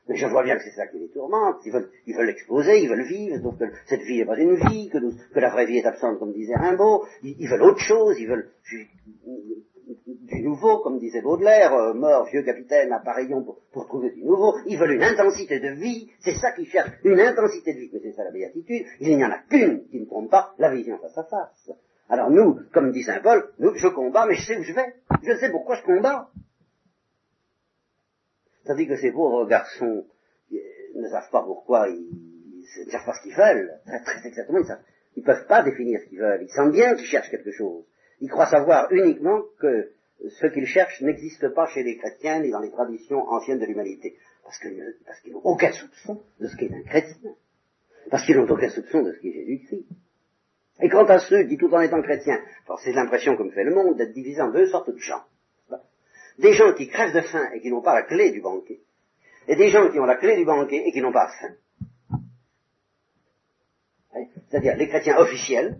Mais 0.09 0.15
je 0.15 0.25
vois 0.25 0.43
bien 0.43 0.57
que 0.57 0.63
c'est 0.63 0.75
ça 0.75 0.87
qui 0.87 0.97
les 0.97 1.09
tourmente. 1.09 1.57
Ils 1.65 1.71
veulent, 1.71 1.89
ils 2.07 2.15
veulent 2.15 2.35
ils 2.49 2.89
veulent 2.89 3.07
vivre, 3.07 3.37
donc 3.43 3.55
cette 3.85 4.01
vie 4.01 4.17
n'est 4.17 4.25
pas 4.25 4.39
une 4.39 4.55
vie, 4.55 4.89
que, 4.89 4.97
la 5.39 5.49
vraie 5.51 5.67
vie 5.67 5.77
est 5.77 5.85
absente, 5.85 6.17
comme 6.17 6.33
disait 6.33 6.55
Rimbaud. 6.55 7.05
Ils, 7.21 7.47
veulent 7.47 7.61
autre 7.61 7.79
chose, 7.79 8.19
ils 8.19 8.27
veulent 8.27 8.49
du 10.07 10.41
nouveau, 10.41 10.79
comme 10.79 10.97
disait 10.97 11.21
Baudelaire, 11.21 11.73
euh, 11.73 11.93
mort, 11.93 12.25
vieux 12.25 12.41
capitaine, 12.41 12.91
appareillons 12.91 13.43
pour, 13.43 13.59
pour 13.71 13.85
trouver 13.85 14.09
du 14.09 14.23
nouveau. 14.23 14.55
Ils 14.65 14.79
veulent 14.79 14.93
une 14.93 15.03
intensité 15.03 15.59
de 15.59 15.69
vie, 15.75 16.09
c'est 16.19 16.35
ça 16.35 16.53
qu'ils 16.53 16.67
cherchent, 16.67 16.91
une 17.03 17.19
intensité 17.19 17.73
de 17.73 17.79
vie. 17.79 17.89
Mais 17.93 17.99
c'est 18.01 18.13
ça 18.13 18.23
la 18.23 18.31
béatitude. 18.31 18.85
Il 18.99 19.15
n'y 19.15 19.23
en 19.23 19.29
a 19.29 19.39
qu'une 19.47 19.87
qui 19.89 19.99
ne 19.99 20.05
trompe 20.05 20.31
pas, 20.31 20.55
la 20.57 20.73
vision 20.73 20.97
face 20.97 21.17
à 21.19 21.23
face. 21.23 21.71
Alors 22.09 22.31
nous, 22.31 22.59
comme 22.73 22.91
dit 22.91 23.03
Saint 23.03 23.21
Paul, 23.21 23.47
nous, 23.59 23.75
je 23.75 23.87
combats, 23.89 24.25
mais 24.27 24.33
je 24.33 24.41
sais 24.41 24.57
où 24.57 24.63
je 24.63 24.73
vais. 24.73 24.95
Je 25.21 25.37
sais 25.37 25.51
pourquoi 25.51 25.75
je 25.75 25.83
combats. 25.83 26.29
Tandis 28.69 28.86
que 28.86 28.97
ces 28.97 29.12
pauvres 29.12 29.47
garçons 29.47 30.05
ne 30.51 31.08
savent 31.08 31.32
pas 31.32 31.41
pourquoi, 31.41 31.89
ils 31.89 32.86
ne 32.86 32.91
savent 32.91 33.03
pas 33.03 33.13
ce 33.15 33.23
qu'ils 33.23 33.36
veulent. 33.36 33.73
Très, 34.05 34.27
exactement, 34.27 34.60
ils 35.15 35.21
ne 35.21 35.25
peuvent 35.25 35.47
pas 35.47 35.63
définir 35.63 35.99
ce 35.99 36.05
qu'ils 36.05 36.19
veulent. 36.19 36.43
Ils 36.43 36.51
sentent 36.51 36.73
bien 36.73 36.93
qu'ils 36.93 37.08
cherchent 37.08 37.32
quelque 37.32 37.49
chose. 37.49 37.84
Ils 38.21 38.29
croient 38.29 38.45
savoir 38.45 38.91
uniquement 38.91 39.41
que 39.60 39.89
ce 40.27 40.45
qu'ils 40.45 40.67
cherchent 40.67 41.01
n'existe 41.01 41.49
pas 41.55 41.65
chez 41.65 41.82
les 41.82 41.97
chrétiens 41.97 42.41
ni 42.41 42.51
dans 42.51 42.60
les 42.60 42.69
traditions 42.69 43.27
anciennes 43.27 43.58
de 43.58 43.65
l'humanité. 43.65 44.17
Parce 44.43 44.60
qu'ils 44.60 45.34
n'ont 45.34 45.41
aucun 45.45 45.71
soupçon 45.71 46.21
de 46.39 46.45
ce 46.45 46.55
qu'est 46.55 46.71
un 46.71 46.84
chrétien. 46.84 47.32
Parce 48.12 48.23
qu'ils 48.23 48.38
n'ont 48.38 48.47
aucun 48.47 48.69
soupçon 48.69 49.01
de 49.01 49.13
ce 49.13 49.19
qu'est 49.19 49.34
Jésus-Christ. 49.34 49.86
Et 50.82 50.89
quant 50.89 51.05
à 51.05 51.17
ceux 51.17 51.41
qui, 51.47 51.58
tout 51.58 51.73
en 51.73 51.82
étant 51.82 52.03
chrétiens, 52.03 52.39
c'est 52.84 52.91
l'impression 52.91 53.36
que 53.36 53.41
me 53.41 53.49
fait 53.49 53.63
le 53.63 53.73
monde 53.73 53.97
d'être 53.97 54.13
divisé 54.13 54.39
en 54.41 54.51
deux 54.51 54.67
sortes 54.67 54.91
de 54.91 54.97
gens. 54.99 55.23
Des 56.39 56.54
gens 56.54 56.73
qui 56.73 56.88
crèvent 56.88 57.13
de 57.13 57.21
faim 57.21 57.49
et 57.54 57.60
qui 57.60 57.69
n'ont 57.69 57.82
pas 57.82 57.93
la 57.93 58.04
clé 58.04 58.32
du 58.32 58.41
banquet. 58.41 58.80
Et 59.47 59.56
des 59.56 59.69
gens 59.69 59.89
qui 59.91 59.99
ont 59.99 60.06
la 60.06 60.15
clé 60.15 60.38
du 60.38 60.45
banquet 60.45 60.84
et 60.86 60.91
qui 60.91 61.02
n'ont 61.02 61.12
pas 61.12 61.30
faim. 61.39 61.54
C'est-à-dire 64.49 64.78
les 64.78 64.88
chrétiens 64.88 65.17
officiels, 65.17 65.80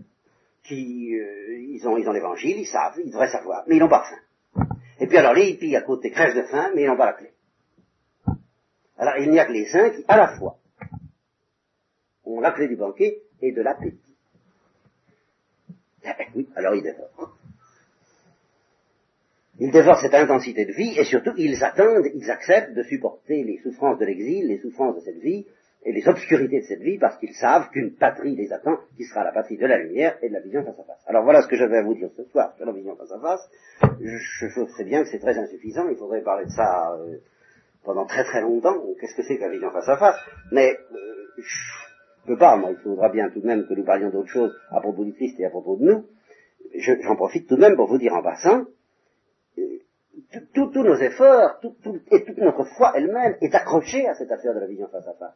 qui 0.62 1.16
euh, 1.18 1.58
ils 1.58 1.86
ont 1.88 2.12
l'évangile, 2.12 2.58
ils 2.58 2.66
savent, 2.66 2.98
ils 3.02 3.10
devraient 3.10 3.30
savoir, 3.30 3.64
mais 3.66 3.76
ils 3.76 3.80
n'ont 3.80 3.88
pas 3.88 4.04
faim. 4.04 4.66
Et 5.00 5.06
puis 5.06 5.16
alors 5.16 5.32
les 5.32 5.50
hippies 5.50 5.74
à 5.74 5.82
côté 5.82 6.10
crèvent 6.10 6.36
de 6.36 6.42
faim, 6.42 6.70
mais 6.74 6.82
ils 6.82 6.86
n'ont 6.86 6.96
pas 6.96 7.06
la 7.06 7.12
clé. 7.14 7.32
Alors 8.98 9.16
il 9.18 9.30
n'y 9.30 9.40
a 9.40 9.46
que 9.46 9.52
les 9.52 9.66
saints 9.66 9.90
qui, 9.90 10.04
à 10.06 10.16
la 10.16 10.36
fois, 10.36 10.58
ont 12.24 12.40
la 12.40 12.52
clé 12.52 12.68
du 12.68 12.76
banquet 12.76 13.22
et 13.40 13.52
de 13.52 13.62
l'appétit. 13.62 13.98
Eh 16.04 16.08
oui, 16.34 16.48
alors 16.54 16.74
ils 16.74 16.82
dévorent. 16.82 17.39
Ils 19.60 19.70
dévorent 19.70 20.00
cette 20.00 20.14
intensité 20.14 20.64
de 20.64 20.72
vie 20.72 20.98
et 20.98 21.04
surtout 21.04 21.32
ils 21.36 21.62
attendent, 21.62 22.06
ils 22.14 22.30
acceptent 22.30 22.74
de 22.74 22.82
supporter 22.82 23.44
les 23.44 23.58
souffrances 23.58 23.98
de 23.98 24.06
l'exil, 24.06 24.48
les 24.48 24.58
souffrances 24.58 24.96
de 24.96 25.00
cette 25.00 25.18
vie 25.18 25.46
et 25.84 25.92
les 25.92 26.08
obscurités 26.08 26.60
de 26.60 26.64
cette 26.64 26.80
vie 26.80 26.98
parce 26.98 27.18
qu'ils 27.18 27.34
savent 27.34 27.68
qu'une 27.70 27.94
patrie 27.94 28.34
les 28.36 28.50
attend 28.54 28.78
qui 28.96 29.04
sera 29.04 29.22
la 29.22 29.32
patrie 29.32 29.58
de 29.58 29.66
la 29.66 29.78
lumière 29.78 30.16
et 30.22 30.30
de 30.30 30.32
la 30.32 30.40
vision 30.40 30.64
face 30.64 30.78
à 30.80 30.84
face. 30.84 31.04
Alors 31.06 31.24
voilà 31.24 31.42
ce 31.42 31.48
que 31.48 31.56
je 31.56 31.64
vais 31.64 31.76
à 31.76 31.82
vous 31.82 31.94
dire 31.94 32.08
ce 32.16 32.24
soir 32.24 32.54
sur 32.56 32.64
la 32.64 32.72
vision 32.72 32.96
face 32.96 33.12
à 33.12 33.20
face. 33.20 33.50
Je, 34.00 34.66
sais 34.76 34.84
bien 34.84 35.02
que 35.02 35.10
c'est 35.10 35.18
très 35.18 35.36
insuffisant, 35.36 35.90
il 35.90 35.96
faudrait 35.96 36.22
parler 36.22 36.46
de 36.46 36.52
ça 36.52 36.94
euh, 36.94 37.18
pendant 37.84 38.06
très 38.06 38.24
très 38.24 38.40
longtemps. 38.40 38.82
Qu'est-ce 38.98 39.14
que 39.14 39.22
c'est 39.22 39.36
que 39.36 39.42
la 39.42 39.50
vision 39.50 39.70
face 39.72 39.90
à 39.90 39.98
face? 39.98 40.16
Mais 40.52 40.72
euh, 40.72 41.20
je 41.36 42.26
peux 42.26 42.38
pas, 42.38 42.56
moi, 42.56 42.70
il 42.70 42.78
faudra 42.78 43.10
bien 43.10 43.28
tout 43.28 43.40
de 43.40 43.46
même 43.46 43.66
que 43.66 43.74
nous 43.74 43.84
parlions 43.84 44.08
d'autre 44.08 44.28
chose 44.30 44.54
à 44.70 44.80
propos 44.80 45.04
du 45.04 45.12
Christ 45.12 45.38
et 45.38 45.44
à 45.44 45.50
propos 45.50 45.76
de 45.76 45.84
nous. 45.84 46.06
J'en 46.76 47.16
profite 47.16 47.46
tout 47.46 47.56
de 47.56 47.60
même 47.60 47.76
pour 47.76 47.88
vous 47.88 47.98
dire 47.98 48.14
en 48.14 48.22
passant, 48.22 48.64
tous 50.54 50.82
nos 50.82 50.96
efforts, 50.96 51.60
et 52.10 52.24
toute 52.24 52.38
notre 52.38 52.64
foi 52.76 52.92
elle-même 52.96 53.36
est 53.40 53.54
accrochée 53.54 54.06
à 54.06 54.14
cette 54.14 54.30
affaire 54.30 54.54
de 54.54 54.60
la 54.60 54.66
vision 54.66 54.88
face 54.88 55.06
à 55.06 55.14
face. 55.14 55.34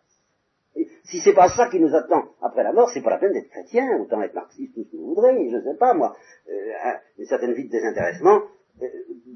Et 0.76 0.88
si 1.04 1.20
c'est 1.20 1.34
pas 1.34 1.48
ça 1.48 1.68
qui 1.68 1.78
nous 1.78 1.94
attend 1.94 2.24
après 2.42 2.64
la 2.64 2.72
mort, 2.72 2.90
c'est 2.92 3.02
pas 3.02 3.10
la 3.10 3.18
peine 3.18 3.32
d'être 3.32 3.48
chrétien, 3.48 3.86
autant 4.00 4.20
être 4.22 4.34
marxiste, 4.34 4.74
tout 4.74 4.84
ce 4.84 4.90
que 4.90 4.96
vous 4.96 5.14
voudrez, 5.14 5.48
je 5.50 5.60
sais 5.60 5.78
pas 5.78 5.94
moi, 5.94 6.16
euh, 6.48 6.92
une 7.18 7.26
certaine 7.26 7.52
vie 7.52 7.66
de 7.66 7.70
désintéressement, 7.70 8.42
euh, 8.82 8.86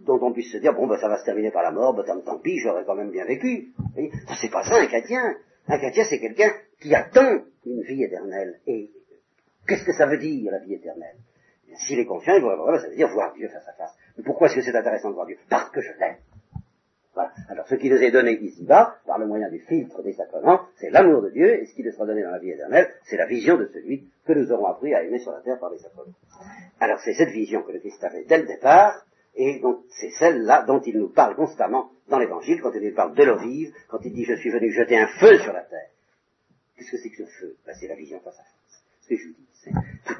dont 0.04 0.18
on 0.20 0.32
puisse 0.32 0.50
se 0.50 0.58
dire, 0.58 0.74
bon 0.74 0.88
ben 0.88 0.98
ça 0.98 1.08
va 1.08 1.18
se 1.18 1.24
terminer 1.24 1.52
par 1.52 1.62
la 1.62 1.70
mort, 1.70 1.94
ben 1.94 2.04
tant, 2.24 2.38
pis, 2.38 2.58
j'aurais 2.58 2.84
quand 2.84 2.96
même 2.96 3.10
bien 3.10 3.24
vécu. 3.24 3.72
C'est 4.40 4.50
pas 4.50 4.64
ça 4.64 4.76
un 4.76 4.86
chrétien. 4.86 5.36
Un 5.68 5.78
chrétien, 5.78 6.04
c'est 6.08 6.18
quelqu'un 6.18 6.50
qui 6.80 6.94
attend 6.94 7.42
une 7.66 7.82
vie 7.82 8.02
éternelle. 8.02 8.58
Et 8.66 8.90
qu'est-ce 9.66 9.84
que 9.84 9.92
ça 9.92 10.06
veut 10.06 10.18
dire, 10.18 10.50
la 10.50 10.60
vie 10.60 10.74
éternelle? 10.74 11.16
S'il 11.86 11.98
est 11.98 12.06
conscient, 12.06 12.34
il 12.34 12.42
va 12.42 12.56
ça 12.80 12.88
veut 12.88 12.96
dire 12.96 13.08
voir 13.08 13.34
Dieu 13.34 13.48
face 13.48 13.68
à 13.68 13.72
face. 13.74 13.94
Pourquoi 14.24 14.48
est-ce 14.48 14.56
que 14.56 14.62
c'est 14.62 14.76
intéressant 14.76 15.10
de 15.10 15.14
voir 15.14 15.26
Dieu? 15.26 15.36
Parce 15.48 15.70
que 15.70 15.80
je 15.80 15.90
l'aime. 15.98 16.16
Voilà. 17.14 17.32
Alors, 17.48 17.66
ce 17.66 17.74
qui 17.74 17.90
nous 17.90 17.96
est 17.96 18.10
donné 18.10 18.32
ici-bas, 18.32 18.98
par 19.06 19.18
le 19.18 19.26
moyen 19.26 19.48
du 19.48 19.58
filtre 19.60 20.02
des 20.02 20.12
sacrements, 20.12 20.60
c'est 20.76 20.90
l'amour 20.90 21.22
de 21.22 21.30
Dieu, 21.30 21.60
et 21.60 21.66
ce 21.66 21.74
qui 21.74 21.82
nous 21.82 21.90
sera 21.90 22.06
donné 22.06 22.22
dans 22.22 22.30
la 22.30 22.38
vie 22.38 22.50
éternelle, 22.50 22.94
c'est 23.04 23.16
la 23.16 23.26
vision 23.26 23.56
de 23.56 23.66
celui 23.66 24.08
que 24.24 24.32
nous 24.32 24.52
aurons 24.52 24.66
appris 24.66 24.94
à 24.94 25.02
aimer 25.02 25.18
sur 25.18 25.32
la 25.32 25.40
terre 25.40 25.58
par 25.58 25.70
les 25.70 25.78
sacrements. 25.78 26.12
Alors, 26.78 27.00
c'est 27.00 27.14
cette 27.14 27.30
vision 27.30 27.62
que 27.62 27.72
le 27.72 27.80
Christ 27.80 28.02
avait 28.04 28.24
dès 28.24 28.38
le 28.38 28.46
départ, 28.46 29.04
et 29.34 29.58
donc 29.60 29.80
c'est 29.88 30.10
celle-là 30.10 30.64
dont 30.66 30.80
il 30.80 30.98
nous 30.98 31.08
parle 31.08 31.34
constamment 31.34 31.90
dans 32.08 32.18
l'Évangile, 32.18 32.60
quand 32.60 32.72
il 32.72 32.88
nous 32.88 32.94
parle 32.94 33.14
de 33.14 33.24
l'eau 33.24 33.36
quand 33.88 33.98
il 34.04 34.12
dit 34.12 34.24
je 34.24 34.34
suis 34.34 34.50
venu 34.50 34.70
jeter 34.72 34.98
un 34.98 35.08
feu 35.20 35.38
sur 35.38 35.52
la 35.52 35.62
terre. 35.62 35.90
Qu'est-ce 36.76 36.92
que 36.92 36.96
c'est 36.98 37.10
que 37.10 37.16
ce 37.16 37.30
feu? 37.40 37.56
Ben, 37.66 37.74
C'est 37.78 37.88
la 37.88 37.96
vision 37.96 38.20
face 38.20 38.38
à 38.38 38.42
face. 38.42 39.18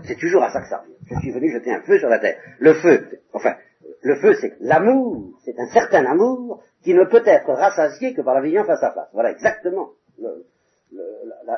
C'est 0.05 0.17
toujours 0.19 0.43
à 0.43 0.51
ça 0.51 0.61
que 0.61 0.69
ça 0.69 0.79
revient. 0.79 0.95
Je 1.11 1.21
suis 1.21 1.31
venu 1.31 1.51
jeter 1.51 1.73
un 1.73 1.83
feu 1.83 1.99
sur 1.99 2.09
la 2.09 2.19
terre. 2.19 2.41
Le 2.59 2.75
feu, 2.75 3.21
enfin, 3.33 3.57
le 4.03 4.17
feu 4.21 4.35
c'est 4.41 4.57
l'amour, 4.61 5.39
c'est 5.45 5.59
un 5.59 5.69
certain 5.69 6.05
amour 6.07 6.63
qui 6.83 6.95
ne 6.95 7.05
peut 7.05 7.23
être 7.25 7.53
rassasié 7.53 8.15
que 8.15 8.23
par 8.23 8.35
la 8.35 8.41
vision 8.41 8.65
face 8.65 8.83
à 8.83 8.93
face. 8.93 9.09
Voilà 9.13 9.31
exactement 9.31 9.91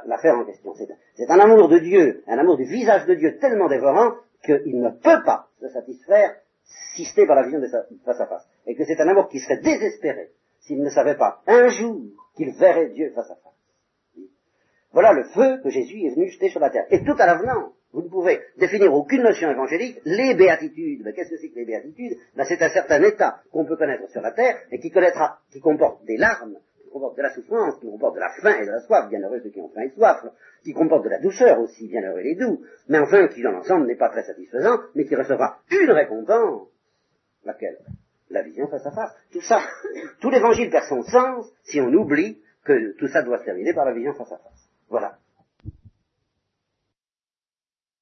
l'affaire 0.06 0.36
en 0.36 0.44
question. 0.44 0.74
C'est 1.14 1.30
un 1.30 1.38
amour 1.38 1.68
de 1.68 1.78
Dieu, 1.78 2.22
un 2.26 2.38
amour 2.38 2.56
du 2.56 2.64
visage 2.64 3.06
de 3.06 3.14
Dieu 3.14 3.38
tellement 3.38 3.68
dévorant 3.68 4.14
qu'il 4.44 4.80
ne 4.80 4.90
peut 4.90 5.22
pas 5.24 5.48
se 5.60 5.68
satisfaire 5.68 6.36
si 6.94 7.04
c'était 7.04 7.26
par 7.26 7.36
la 7.36 7.42
vision 7.42 7.60
de 7.60 7.68
face 8.04 8.20
à 8.20 8.26
face. 8.26 8.46
Et 8.66 8.74
que 8.74 8.84
c'est 8.84 9.00
un 9.00 9.08
amour 9.08 9.28
qui 9.28 9.38
serait 9.38 9.60
désespéré 9.60 10.30
s'il 10.60 10.82
ne 10.82 10.90
savait 10.90 11.16
pas 11.16 11.42
un 11.46 11.68
jour 11.68 12.00
qu'il 12.36 12.52
verrait 12.52 12.90
Dieu 12.90 13.12
face 13.14 13.30
à 13.30 13.34
face. 13.36 14.26
Voilà 14.92 15.12
le 15.12 15.24
feu 15.24 15.60
que 15.62 15.70
Jésus 15.70 16.04
est 16.04 16.14
venu 16.14 16.28
jeter 16.28 16.48
sur 16.48 16.60
la 16.60 16.70
terre. 16.70 16.86
Et 16.90 17.04
tout 17.04 17.14
à 17.18 17.26
l'avenant, 17.26 17.72
vous 17.92 18.02
ne 18.02 18.08
pouvez 18.08 18.40
définir 18.56 18.92
aucune 18.94 19.22
notion 19.22 19.50
évangélique. 19.50 20.00
Les 20.04 20.34
béatitudes, 20.34 21.02
mais 21.04 21.12
qu'est-ce 21.12 21.30
que 21.30 21.36
c'est 21.38 21.48
que 21.48 21.58
les 21.58 21.64
béatitudes? 21.64 22.16
Ben, 22.36 22.44
C'est 22.44 22.62
un 22.62 22.68
certain 22.68 23.02
état 23.02 23.40
qu'on 23.50 23.64
peut 23.64 23.76
connaître 23.76 24.08
sur 24.10 24.20
la 24.20 24.30
terre 24.30 24.58
et 24.70 24.78
qui 24.78 24.90
connaîtra, 24.90 25.40
qui 25.50 25.60
comporte 25.60 26.04
des 26.04 26.16
larmes, 26.16 26.56
qui 26.82 26.90
comporte 26.90 27.16
de 27.16 27.22
la 27.22 27.30
souffrance, 27.34 27.80
qui 27.80 27.86
comporte 27.86 28.14
de 28.14 28.20
la 28.20 28.30
faim 28.40 28.60
et 28.62 28.66
de 28.66 28.70
la 28.70 28.80
soif, 28.80 29.08
bien 29.08 29.20
heureux 29.20 29.40
ceux 29.42 29.50
qui 29.50 29.60
ont 29.60 29.70
faim 29.70 29.82
et 29.82 29.90
soif, 29.90 30.24
qui 30.62 30.72
comporte 30.72 31.04
de 31.04 31.10
la 31.10 31.18
douceur 31.18 31.58
aussi, 31.58 31.88
bien 31.88 32.02
heureux 32.02 32.20
les 32.20 32.36
doux, 32.36 32.64
mais 32.88 32.98
enfin 32.98 33.26
qui 33.28 33.42
dans 33.42 33.50
l'ensemble 33.50 33.86
n'est 33.86 33.96
pas 33.96 34.10
très 34.10 34.22
satisfaisant, 34.22 34.78
mais 34.94 35.04
qui 35.04 35.16
recevra 35.16 35.58
une 35.70 35.90
récompense. 35.90 36.68
Laquelle? 37.44 37.78
La 38.30 38.42
vision 38.42 38.68
face 38.68 38.86
à 38.86 38.92
face. 38.92 39.12
Tout 39.32 39.40
ça, 39.40 39.60
tout 40.20 40.30
l'évangile 40.30 40.70
perd 40.70 40.84
son 40.84 41.02
sens 41.02 41.50
si 41.64 41.80
on 41.80 41.92
oublie 41.92 42.40
que 42.64 42.96
tout 42.98 43.08
ça 43.08 43.22
doit 43.22 43.38
se 43.38 43.44
terminer 43.44 43.74
par 43.74 43.84
la 43.84 43.92
vision 43.92 44.12
face 44.14 44.30
à 44.30 44.38
face. 44.38 44.68
Voilà. 44.88 45.18